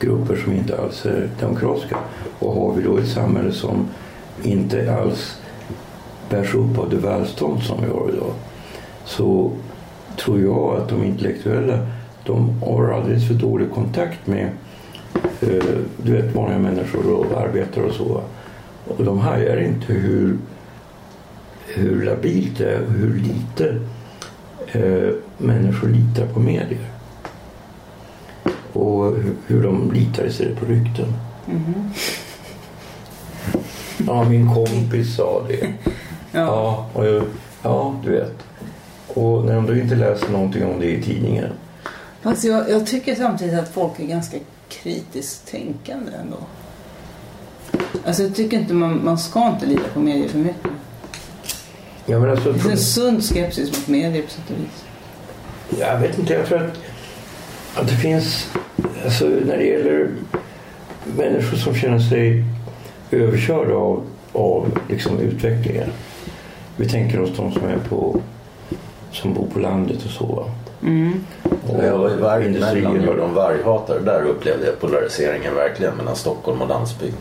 grupper 0.00 0.36
som 0.36 0.52
inte 0.52 0.78
alls 0.82 1.06
är 1.06 1.28
demokratiska. 1.40 1.96
Och 2.38 2.54
har 2.54 2.72
vi 2.74 2.82
då 2.82 2.96
ett 2.96 3.08
samhälle 3.08 3.52
som 3.52 3.88
inte 4.42 4.96
alls 4.96 5.38
bärs 6.30 6.54
upp 6.54 6.78
av 6.78 6.90
det 6.90 6.96
välstånd 6.96 7.62
som 7.62 7.80
vi 7.80 7.86
har 7.90 8.10
idag 8.12 8.32
så 9.04 9.50
tror 10.16 10.40
jag 10.40 10.76
att 10.76 10.88
de 10.88 11.04
intellektuella 11.04 11.86
de 12.28 12.62
har 12.62 12.90
alldeles 12.90 13.26
för 13.26 13.34
dålig 13.34 13.70
kontakt 13.70 14.26
med 14.26 14.50
eh, 15.40 15.78
du 15.96 16.12
vet, 16.12 16.34
vanliga 16.34 16.58
människor 16.58 17.12
och 17.12 17.40
arbetare 17.40 17.84
och 17.84 17.94
så. 17.94 18.20
Och 18.88 19.04
de 19.04 19.18
hajar 19.18 19.56
inte 19.56 19.92
hur, 19.92 20.36
hur 21.66 22.04
labilt 22.04 22.58
det 22.58 22.72
är 22.72 22.82
och 22.82 22.92
hur 22.92 23.14
lite 23.14 23.80
eh, 24.72 25.14
människor 25.38 25.88
litar 25.88 26.26
på 26.26 26.40
medier. 26.40 26.90
Och 28.72 29.04
hur, 29.04 29.34
hur 29.46 29.62
de 29.62 29.92
litar 29.92 30.26
istället 30.26 30.58
på 30.58 30.66
rykten. 30.66 31.12
Ja, 34.06 34.24
min 34.28 34.54
kompis 34.54 35.16
sa 35.16 35.42
det. 35.48 35.72
Ja, 36.32 36.86
och 36.92 37.06
jag, 37.06 37.22
ja, 37.62 37.94
du 38.04 38.10
vet. 38.10 38.46
Och 39.08 39.44
när 39.44 39.54
de 39.54 39.66
då 39.66 39.76
inte 39.76 39.94
läser 39.94 40.32
någonting 40.32 40.64
om 40.64 40.80
det 40.80 40.90
i 40.90 41.02
tidningen. 41.02 41.52
Fast 42.28 42.44
jag, 42.44 42.70
jag 42.70 42.86
tycker 42.86 43.14
samtidigt 43.14 43.58
att 43.58 43.68
folk 43.68 44.00
är 44.00 44.04
ganska 44.06 44.36
kritiskt 44.68 45.50
tänkande 45.50 46.12
ändå. 46.12 46.36
Alltså 48.06 48.22
jag 48.22 48.34
tycker 48.34 48.58
inte 48.58 48.74
man, 48.74 49.04
man 49.04 49.18
ska 49.18 49.48
inte 49.48 49.66
lita 49.66 49.88
på 49.94 50.00
medier 50.00 50.28
för 50.28 50.38
mycket. 50.38 50.70
Ja, 52.06 52.18
men 52.18 52.30
alltså, 52.30 52.52
Det 52.52 52.58
finns 52.58 52.72
en 52.72 52.78
sund 52.78 53.24
skepsis 53.24 53.78
mot 53.78 53.88
medier 53.88 54.22
på 54.22 54.30
sätt 54.30 54.50
och 54.50 54.56
vis. 54.56 54.84
Jag 55.80 55.98
vet 56.00 56.18
inte, 56.18 56.32
jag 56.32 56.46
tror 56.46 56.58
att, 56.58 56.76
att 57.74 57.88
det 57.88 57.96
finns, 57.96 58.50
alltså 59.04 59.24
när 59.24 59.56
det 59.56 59.64
gäller 59.64 60.10
människor 61.16 61.56
som 61.56 61.74
känner 61.74 61.98
sig 61.98 62.44
överkörda 63.10 63.74
av, 63.74 64.06
av 64.32 64.78
liksom 64.88 65.18
utvecklingen. 65.18 65.90
Vi 66.76 66.88
tänker 66.88 67.20
oss 67.20 67.30
de 67.36 67.52
som 67.52 67.64
är 67.64 67.78
på, 67.88 68.20
som 69.12 69.34
bor 69.34 69.46
på 69.46 69.58
landet 69.58 70.04
och 70.04 70.10
så. 70.10 70.26
va. 70.26 70.50
Och 71.68 71.84
Jag 71.84 71.98
var 71.98 72.10
i 72.10 72.16
varg, 72.16 72.52
de 73.18 73.34
varghatare. 73.34 73.98
Där 73.98 74.22
upplevde 74.22 74.66
jag 74.66 74.80
polariseringen 74.80 75.54
verkligen 75.54 75.94
mellan 75.94 76.16
Stockholm 76.16 76.62
och 76.62 76.68
landsbygd. 76.68 77.14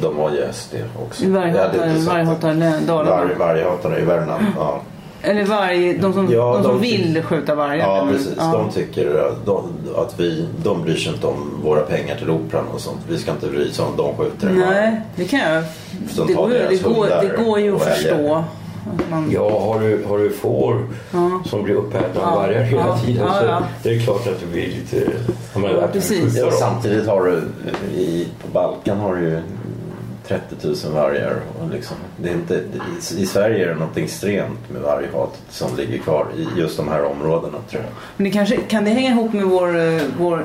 De 0.00 0.16
var 0.16 0.30
ju 0.30 0.52
SD 0.52 0.74
också. 1.06 1.26
Varghatare, 1.28 1.92
varghatare 1.98 2.80
Dalarna. 2.86 3.10
Varg, 3.10 3.34
varghatare 3.38 4.00
i 4.00 4.04
Värmland. 4.04 4.44
Ja, 4.56 4.80
Eller 5.22 5.44
varg, 5.44 5.98
de 5.98 6.12
som, 6.12 6.32
Ja, 6.32 6.52
de 6.54 6.62
som 6.62 6.72
de 6.72 6.80
vill 6.80 7.22
skjuta 7.22 7.54
vargar. 7.54 7.76
ja 7.76 8.04
men- 8.04 8.14
precis. 8.14 8.32
ja. 8.38 8.52
De 8.52 8.70
tycker 8.72 9.28
att, 9.28 9.46
de, 9.46 9.72
att 9.96 10.20
vi, 10.20 10.46
de 10.64 10.82
bryr 10.82 10.96
sig 10.96 11.12
inte 11.12 11.26
om 11.26 11.60
våra 11.64 11.80
pengar 11.80 12.16
till 12.16 12.30
operan 12.30 12.64
och 12.74 12.80
sånt. 12.80 12.98
Vi 13.08 13.18
ska 13.18 13.30
inte 13.30 13.46
bry 13.46 13.70
oss 13.70 13.78
om 13.78 13.96
de 13.96 14.16
skjuter 14.16 14.46
en 14.48 14.60
varg. 14.60 14.70
Nej, 14.70 15.00
det 15.16 15.24
kan 15.24 15.40
jag. 15.40 15.64
Som 16.10 16.26
Det 16.26 16.32
går, 16.34 16.52
ju- 16.52 16.58
det, 16.68 16.82
går, 16.82 17.06
det 17.06 17.44
går 17.44 17.60
ju 17.60 17.74
att 17.76 17.82
förstå. 17.82 18.44
Man, 19.10 19.30
Ja, 19.30 19.60
har 19.60 19.80
du, 19.80 20.04
har 20.04 20.18
du 20.18 20.30
får 20.30 20.86
som 21.44 21.62
blir 21.62 21.74
uppätna 21.74 22.20
av 22.20 22.32
Ja, 22.32 22.34
vargar 22.34 22.62
hela 22.62 22.86
ja, 22.86 22.98
tiden 22.98 23.26
ja, 23.26 23.34
så 23.40 23.44
ja. 23.44 23.62
det 23.82 23.90
är 23.96 24.00
klart 24.00 24.26
att 24.26 24.40
det 24.40 24.46
blir 24.46 24.66
lite... 24.66 25.12
Ja, 25.54 25.60
Ja, 25.70 25.84
att 25.84 25.92
precis. 25.92 26.36
Ja, 26.36 26.50
samtidigt 26.50 27.06
har 27.06 27.24
du 27.24 27.42
i, 27.96 28.28
på 28.42 28.48
Balkan 28.52 28.98
har 28.98 29.16
du 29.16 29.22
ju 29.22 29.42
30 30.26 30.86
000 30.86 30.94
vargar. 30.94 31.36
Och 31.60 31.70
liksom, 31.70 31.96
det 32.16 32.28
är 32.28 32.32
inte, 32.32 32.54
i, 32.54 33.22
I 33.22 33.26
Sverige 33.26 33.64
är 33.64 33.68
det 33.68 33.74
något 33.74 33.96
extremt 33.96 34.70
med 34.70 34.82
varghatet 34.82 35.40
som 35.50 35.76
ligger 35.76 35.98
kvar 35.98 36.26
i 36.36 36.60
just 36.60 36.76
de 36.76 36.88
här 36.88 37.04
områdena 37.04 37.58
tror 37.70 37.82
jag. 37.82 37.92
men 38.16 38.24
det 38.24 38.30
kanske, 38.30 38.56
kan 38.56 38.84
det 38.84 38.90
hänga 38.90 39.10
ihop 39.10 39.32
med 39.32 39.44
vår... 39.44 39.78
eh, 39.78 40.00
vår 40.18 40.44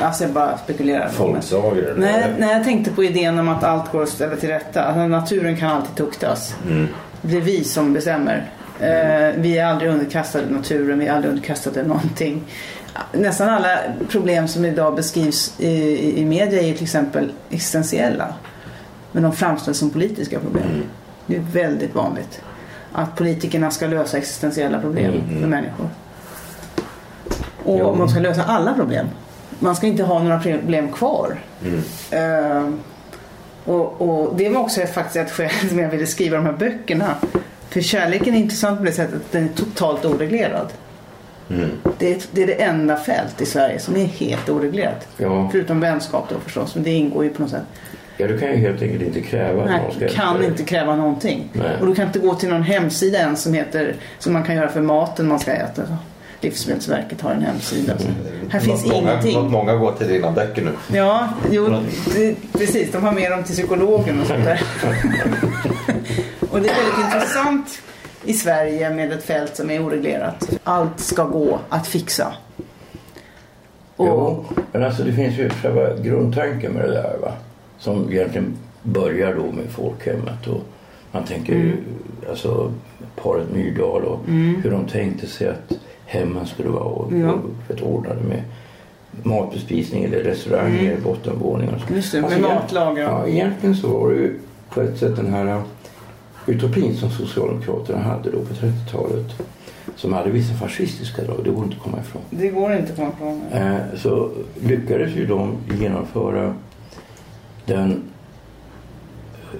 alltså 0.00 0.24
jag 0.24 0.32
bara 0.32 0.58
spekulerar. 0.58 1.08
Folksagor? 1.08 1.94
Nej, 1.96 2.34
nej, 2.38 2.52
jag 2.52 2.64
tänkte 2.64 2.90
på 2.90 3.04
idén 3.04 3.38
om 3.38 3.48
att 3.48 3.64
allt 3.64 3.92
går 3.92 4.02
att 4.02 4.08
ställa 4.08 4.36
till 4.36 4.48
rätta. 4.48 4.84
Alltså, 4.84 5.06
naturen 5.06 5.56
kan 5.56 5.70
alltid 5.70 5.96
tuktas. 5.96 6.54
Mm. 6.66 6.88
Det 7.22 7.36
är 7.36 7.40
vi 7.40 7.64
som 7.64 7.92
bestämmer. 7.92 8.50
Eh, 8.80 9.34
vi 9.36 9.58
är 9.58 9.66
aldrig 9.66 9.90
underkastade 9.90 10.50
naturen, 10.50 10.98
vi 10.98 11.06
är 11.06 11.12
aldrig 11.12 11.30
underkastade 11.32 11.82
någonting. 11.82 12.44
Nästan 13.12 13.48
alla 13.48 13.78
problem 14.10 14.48
som 14.48 14.64
idag 14.64 14.94
beskrivs 14.96 15.54
i, 15.60 15.68
i, 15.68 16.20
i 16.20 16.24
media 16.24 16.62
är 16.62 16.72
till 16.74 16.82
exempel 16.82 17.32
existentiella. 17.50 18.34
Men 19.12 19.22
de 19.22 19.32
framställs 19.32 19.78
som 19.78 19.90
politiska 19.90 20.38
problem. 20.40 20.64
Mm. 20.68 20.82
Det 21.26 21.36
är 21.36 21.40
väldigt 21.40 21.94
vanligt. 21.94 22.40
Att 22.92 23.16
politikerna 23.16 23.70
ska 23.70 23.86
lösa 23.86 24.16
existentiella 24.18 24.80
problem 24.80 25.12
Mm, 25.14 25.40
för 25.40 25.48
människor. 25.48 25.88
Och 27.64 27.78
Ja. 27.78 27.94
man 27.94 28.08
ska 28.08 28.20
lösa 28.20 28.42
alla 28.44 28.74
problem. 28.74 29.06
Man 29.58 29.76
ska 29.76 29.86
inte 29.86 30.02
ha 30.02 30.22
några 30.22 30.38
problem 30.40 30.92
kvar. 30.92 31.38
Mm. 31.64 31.82
Eh, 32.10 32.70
och, 33.68 34.00
och 34.00 34.36
det 34.36 34.48
var 34.48 34.60
också 34.60 34.80
faktiskt 34.80 35.16
ett 35.16 35.30
skäl 35.30 35.68
som 35.68 35.78
jag 35.78 35.88
ville 35.88 36.06
skriva 36.06 36.36
de 36.36 36.46
här 36.46 36.52
böckerna. 36.52 37.14
För 37.68 37.80
kärleken 37.80 38.34
är 38.34 38.38
intressant 38.38 38.78
på 38.78 38.84
det 38.84 38.92
sättet 38.92 39.14
att 39.14 39.32
den 39.32 39.44
är 39.44 39.48
totalt 39.48 40.04
oreglerad. 40.04 40.66
Mm. 41.50 41.70
Det 41.98 42.12
är, 42.12 42.18
det 42.30 42.42
är 42.42 42.46
det 42.46 42.62
enda 42.62 42.96
fält 42.96 43.40
i 43.40 43.46
Sverige 43.46 43.78
som 43.78 43.96
är 43.96 44.04
helt 44.04 44.48
oreglerat. 44.48 45.08
Ja. 45.16 45.48
Förutom 45.52 45.80
vänskap 45.80 46.28
då 46.28 46.40
förstås, 46.40 46.74
men 46.74 46.84
det 46.84 46.90
ingår 46.90 47.24
ju 47.24 47.30
på 47.30 47.42
något 47.42 47.50
sätt. 47.50 47.62
ja, 48.16 48.26
du 48.26 48.38
kan 48.38 48.48
ju 48.48 48.56
helt 48.56 48.82
enkelt 48.82 49.02
inte 49.02 49.20
kräva 49.20 49.64
Nej, 49.64 49.80
du 49.98 50.08
kan 50.08 50.44
inte 50.44 50.62
kräva 50.62 50.96
någonting. 50.96 51.48
Nej. 51.52 51.76
Och 51.80 51.86
du 51.86 51.94
kan 51.94 52.06
inte 52.06 52.18
gå 52.18 52.34
till 52.34 52.48
någon 52.48 52.62
hemsida 52.62 53.18
ens 53.18 53.42
som 53.42 53.54
heter, 53.54 53.94
som 54.18 54.32
man 54.32 54.44
kan 54.44 54.54
göra 54.54 54.68
för 54.68 54.80
maten 54.80 55.28
man 55.28 55.38
ska 55.38 55.52
äta. 55.52 55.82
Livsmedelsverket 56.40 57.20
har 57.20 57.30
en 57.30 57.42
hemsida. 57.42 57.94
Här 58.50 58.60
finns 58.60 58.84
Något 58.84 58.92
många, 58.92 59.10
ingenting. 59.12 59.34
något 59.34 59.52
många 59.52 59.74
går 59.74 59.92
till 59.92 60.08
dina 60.08 60.30
böcker 60.30 60.62
nu. 60.62 60.96
Ja, 60.96 61.28
jo, 61.50 61.68
det, 62.14 62.34
precis. 62.52 62.92
De 62.92 63.02
har 63.04 63.12
med 63.12 63.30
dem 63.30 63.44
till 63.44 63.54
psykologen 63.54 64.20
och 64.20 64.26
sånt 64.26 64.44
där. 64.44 64.62
och 66.50 66.60
det 66.60 66.68
är 66.68 66.74
väldigt 66.74 67.04
intressant 67.14 67.82
i 68.24 68.32
Sverige 68.34 68.90
med 68.90 69.12
ett 69.12 69.24
fält 69.24 69.56
som 69.56 69.70
är 69.70 69.86
oreglerat. 69.86 70.48
Allt 70.64 71.00
ska 71.00 71.24
gå 71.24 71.58
att 71.68 71.86
fixa. 71.86 72.32
Och, 73.96 74.06
Jo, 74.06 74.44
men 74.72 74.84
alltså 74.84 75.02
det 75.02 75.12
finns 75.12 75.38
ju 75.38 75.50
själva 75.50 75.96
grundtanken 75.96 76.72
med 76.72 76.84
det 76.84 76.92
där 76.92 77.16
va. 77.22 77.32
Som 77.78 78.12
egentligen 78.12 78.56
börjar 78.82 79.34
då 79.34 79.52
med 79.52 79.64
folkhemmet 79.70 80.46
och 80.46 80.60
man 81.12 81.24
tänker 81.24 81.52
ju 81.52 81.76
alltså 82.28 82.72
paret 83.22 83.50
Myrdal 83.54 84.04
och 84.04 84.20
hur 84.62 84.70
de 84.70 84.86
tänkte 84.86 85.26
sig 85.26 85.48
att 85.48 85.72
hemmen 86.10 86.46
skulle 86.46 86.68
vara 86.68 86.84
och, 86.84 87.12
Ja. 87.12 87.34
och 87.68 87.82
ordnade 87.94 88.20
med 88.22 88.42
matbespisning 89.22 90.04
eller 90.04 90.18
restauranger, 90.18 90.96
bottenvåningar 91.04 91.74
och 91.74 91.80
så. 91.88 91.94
Just 91.94 92.12
det, 92.12 92.20
med 92.20 92.30
egent- 92.32 92.42
matlager. 92.54 93.02
Ja, 93.02 93.26
egentligen 93.26 93.76
så 93.76 93.88
var 93.98 94.10
det 94.10 94.16
ju 94.16 94.38
på 94.70 94.80
ett 94.80 94.98
sätt 94.98 95.16
den 95.16 95.32
här 95.34 95.62
utopin 96.46 96.96
som 96.96 97.10
Socialdemokraterna 97.10 97.98
hade 98.02 98.30
då 98.30 98.38
på 98.40 98.54
30-talet 98.54 99.34
som 99.96 100.12
hade 100.12 100.30
vissa 100.30 100.54
fascistiska 100.54 101.22
drag, 101.22 101.36
det 101.44 101.50
går 101.50 101.64
inte 101.64 101.76
att 101.76 101.82
komma 101.82 101.98
ifrån. 102.00 102.22
det 102.30 102.48
går 102.48 102.72
inte 102.72 102.92
att 102.92 102.96
komma 102.98 103.10
ifrån. 103.16 103.42
Eh, 103.52 103.76
så 103.96 104.30
lyckades 104.62 105.10
ju 105.16 105.26
de 105.26 105.56
genomföra 105.80 106.54
den 107.66 108.02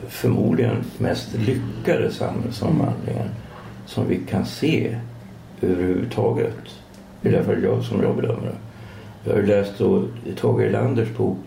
förmodligen 0.08 0.76
mest 0.98 1.28
lyckade 1.34 2.12
samhällsomvandlingen 2.12 3.28
som 3.86 4.08
vi 4.08 4.16
kan 4.30 4.46
se 4.46 4.96
överhuvudtaget. 5.62 6.54
Det 7.20 7.28
är 7.28 7.32
därför 7.32 7.56
jag 7.56 7.84
som 7.84 8.02
jag 8.02 8.16
bedömer 8.16 8.42
det. 8.42 8.58
Jag 9.24 9.32
har 9.32 9.40
ju 9.40 9.46
läst 9.46 9.78
då 9.78 10.04
Tage 10.40 10.60
Erlanders 10.60 11.16
bok 11.16 11.38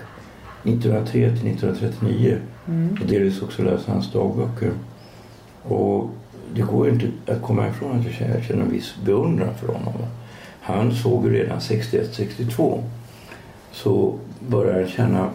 1903 0.63 1.11
till 1.11 1.23
1939 1.23 2.37
och 3.01 3.07
delvis 3.07 3.41
också 3.41 3.63
läst 3.63 3.87
hans 3.87 4.11
dagböcker. 4.11 4.71
Och 5.63 6.09
det 6.53 6.61
går 6.61 6.89
inte 6.89 7.07
att 7.27 7.41
komma 7.41 7.67
ifrån 7.67 7.99
att 7.99 8.05
jag 8.05 8.13
känner, 8.13 8.45
jag 8.49 8.59
en 8.59 8.71
viss 8.71 8.95
beundran 9.05 9.55
för 9.55 9.67
honom. 9.67 9.93
Han 10.61 10.91
såg 10.91 11.25
ju 11.25 11.33
redan 11.33 11.59
61-62 11.59 12.83
så 13.71 14.15
började 14.39 14.79
han 14.79 14.89
känna 14.89 15.29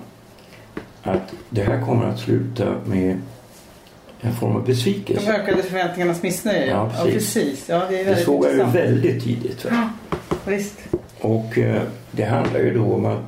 att 1.02 1.32
det 1.50 1.62
här 1.62 1.80
kommer 1.80 2.04
att 2.04 2.18
sluta 2.18 2.74
med 2.84 3.16
en 4.20 4.32
form 4.34 4.56
av 4.56 4.64
De 4.64 4.72
besvikelse. 4.72 5.32
ökade 5.32 5.62
förväntningarnas 5.62 6.22
missnöje. 6.22 6.66
Ja, 6.66 6.90
precis. 6.90 7.04
Ja, 7.04 7.12
precis. 7.12 7.68
Ja, 7.68 7.82
det 7.90 8.04
Det 8.04 8.16
såg 8.16 8.44
jag 8.44 8.52
ju 8.52 8.64
väldigt 8.64 9.24
tidigt. 9.24 9.64
Va? 9.64 9.70
Ja, 9.72 9.88
visst. 10.44 10.78
Och 11.20 11.58
eh, 11.58 11.82
det 12.10 12.24
handlar 12.24 12.60
ju 12.60 12.74
då 12.74 12.84
om 12.94 13.06
att, 13.06 13.22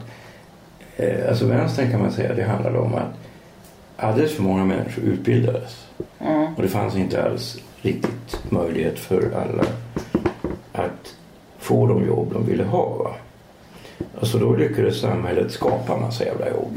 eh, 0.97 1.29
alltså 1.29 1.47
vänstern 1.47 1.91
kan 1.91 2.01
man 2.01 2.13
säga, 2.13 2.35
det 2.35 2.43
handlade 2.45 2.79
om 2.79 2.95
att 2.95 3.15
alldeles 3.97 4.33
för 4.35 4.43
många 4.43 4.65
människor 4.65 5.05
utbildades. 5.05 5.87
Ja. 6.19 6.53
Och 6.57 6.63
det 6.63 6.69
fanns 6.69 6.97
inte 6.97 7.25
alls 7.25 7.57
riktigt 7.83 8.39
möjlighet 8.51 8.99
för 8.99 9.31
alla 9.35 9.65
att 10.73 11.15
få 11.59 11.87
de 11.87 12.07
jobb 12.07 12.33
de 12.33 12.47
ville 12.47 12.65
ha. 12.65 12.85
Va? 13.05 13.11
Alltså 14.21 14.39
då 14.39 14.57
lyckades 14.57 15.01
samhället 15.01 15.53
skapa 15.53 15.95
en 15.95 16.01
massa 16.01 16.25
jävla 16.25 16.49
jobb. 16.51 16.77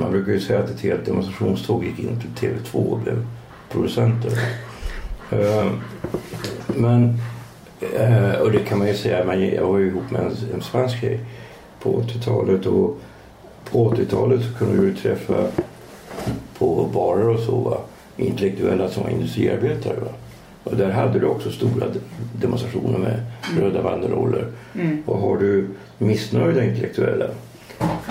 Man 0.00 0.10
brukar 0.10 0.32
ju 0.32 0.40
säga 0.40 0.58
att 0.58 0.70
ett 0.70 0.80
helt 0.80 1.04
demonstrationståg 1.06 1.84
gick 1.84 1.98
in 1.98 2.20
till 2.20 2.48
TV2 2.48 2.74
och 2.76 2.98
blev 2.98 3.26
producenter. 3.72 4.30
Eh, 5.30 5.66
Men, 6.76 7.18
eh, 7.96 8.32
och 8.40 8.52
det 8.52 8.58
kan 8.58 8.78
man 8.78 8.86
ju 8.88 8.94
säga, 8.94 9.24
man- 9.24 9.48
jag 9.48 9.66
var 9.66 9.78
ju 9.78 9.86
ihop 9.88 10.10
med 10.10 10.20
en, 10.20 10.32
en 10.54 10.62
spansk 10.62 11.00
tjej 11.00 11.20
på 11.82 12.00
80-talet 12.02 12.66
och 12.66 12.98
på 13.70 13.90
80-talet 13.94 14.40
så 14.44 14.58
kunde 14.58 14.82
du 14.86 14.94
träffa 14.94 15.34
på 16.58 16.88
barer 16.94 17.28
och 17.28 17.40
så 17.40 17.56
va, 17.56 17.78
intellektuella 18.16 18.88
som 18.88 19.02
var 19.02 19.10
industriarbetare. 19.10 19.96
Va? 20.00 20.08
Och 20.66 20.76
där 20.76 20.90
hade 20.90 21.18
du 21.18 21.26
också 21.26 21.50
stora 21.50 21.86
de- 21.88 22.00
demonstrationer 22.40 22.98
med 22.98 23.20
röda 23.60 23.82
banderoller. 23.82 24.46
Och 25.06 25.18
har 25.18 25.36
du 25.38 25.68
missnöjda 25.98 26.64
intellektuella, 26.64 27.26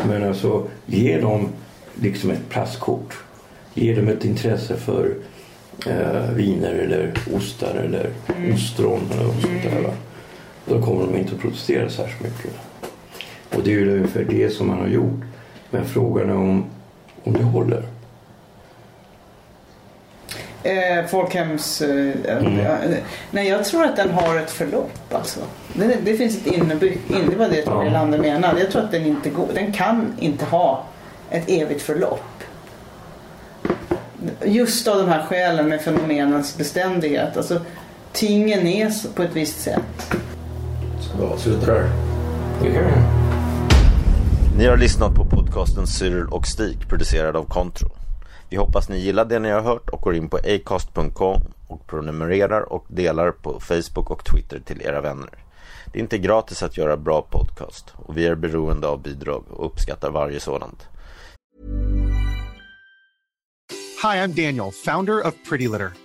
men 0.08 0.24
alltså 0.24 0.68
ge 0.86 1.20
dem 1.22 1.48
liksom 2.02 2.30
ett 2.32 2.50
plastkort. 2.50 3.14
Ge 3.74 3.96
dem 3.96 4.08
ett 4.08 4.26
intresse 4.26 4.76
för 4.76 5.14
eh, 5.88 6.32
viner 6.36 6.74
eller 6.74 7.14
ostar 7.36 7.76
eller 7.86 8.10
ostron 8.54 9.00
eller 9.12 9.24
något 9.24 9.42
sånt 9.42 9.64
där. 9.64 9.82
Va? 9.82 9.94
Då 10.66 10.82
kommer 10.82 11.06
de 11.06 11.18
inte 11.18 11.36
att 11.36 11.42
protestera 11.42 11.90
särskilt 11.90 12.22
mycket. 12.22 12.52
Och 13.56 13.62
det 13.64 13.74
är 13.74 13.80
ju 13.80 13.96
ungefär 13.98 14.26
det 14.30 14.50
som 14.50 14.68
man 14.68 14.80
har 14.80 14.88
gjort. 14.88 15.22
Men 15.72 15.86
frågan 15.86 16.30
är 16.30 16.36
om, 16.36 16.66
om 17.24 17.34
det 17.34 17.44
håller. 17.44 17.84
Eh, 20.66 21.06
folkhems... 21.06 21.82
Eh, 21.82 21.88
Mm. 22.38 22.60
ja, 22.60 22.72
eh, 22.72 22.98
nej, 23.32 23.48
jag 23.48 23.66
tror 23.66 23.84
att 23.86 23.96
den 23.96 24.12
har 24.12 24.38
ett 24.38 24.52
förlopp 24.52 25.14
alltså. 25.14 25.40
Det, 25.74 25.98
det 26.04 26.18
finns 26.18 26.38
ett 26.38 26.48
innebyggt... 26.48 27.12
In, 27.12 27.30
det 27.30 27.36
var 27.36 27.50
det 27.50 27.62
Tage 27.62 27.84
Ja. 27.86 27.90
Erlander 27.90 28.20
menade. 28.20 28.60
Jag 28.60 28.72
tror 28.72 28.82
att 28.82 28.92
den 28.92 29.06
inte 29.06 29.30
går... 29.30 29.48
Den 29.54 29.74
kan 29.74 30.14
inte 30.20 30.46
ha 30.46 30.84
ett 31.30 31.44
evigt 31.48 31.82
förlopp. 31.82 32.24
Just 34.46 34.88
av 34.88 34.98
de 34.98 35.08
här 35.08 35.24
skälen 35.24 35.70
med 35.70 35.82
fenomenens 35.82 36.58
beständighet. 36.58 37.38
Alltså, 37.38 37.62
tingen 38.12 38.68
är 38.68 39.14
på 39.16 39.24
ett 39.24 39.36
visst 39.36 39.62
sätt. 39.62 40.16
Ska 41.00 41.18
vi 41.20 41.26
avsluta 41.34 41.66
där? 41.66 41.90
Ni 44.58 44.66
har 44.68 44.78
lyssnat 44.78 45.16
på 45.16 45.26
podcasten 45.26 45.88
Cyril 45.88 46.26
och 46.26 46.48
Stig 46.48 46.90
producerad 46.90 47.36
av 47.36 47.44
Contro. 47.46 47.90
Vi 48.56 48.60
hoppas 48.60 48.90
ni 48.90 48.98
gillar 48.98 49.26
det 49.26 49.40
ni 49.40 49.50
har 49.50 49.62
hört 49.62 49.90
och 49.90 50.02
går 50.02 50.16
in 50.16 50.30
på 50.30 50.38
acast.com 50.38 51.42
och 51.68 51.88
prenumererar 51.88 52.74
och 52.74 52.86
delar 52.88 53.32
på 53.32 53.60
Facebook 53.60 54.12
och 54.12 54.26
Twitter 54.26 54.60
till 54.60 54.82
era 54.82 55.02
vänner. 55.02 55.30
Det 55.86 56.00
är 56.00 56.02
inte 56.04 56.18
gratis 56.18 56.64
att 56.64 56.78
göra 56.78 56.98
bra 56.98 57.22
podcast 57.22 57.94
och 57.96 58.18
vi 58.18 58.28
är 58.28 58.36
beroende 58.36 58.88
av 58.88 59.02
bidrag 59.02 59.44
och 59.50 59.66
uppskattar 59.66 60.12
varje 60.12 60.40
sådant. 60.40 60.88
Hi, 64.04 64.18
I'm 64.18 64.34
Daniel, 64.46 64.72
founder 64.86 65.28
of 65.28 65.34
Pretty 65.50 65.68
Litter. 65.68 66.05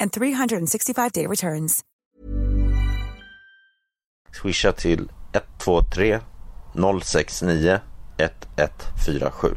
and 0.00 0.12
365-day 0.12 1.26
returns. 1.26 1.82
Swisha 4.32 4.72
till 4.72 5.08
123 5.32 6.20
069 6.74 7.80
1147. 8.18 9.56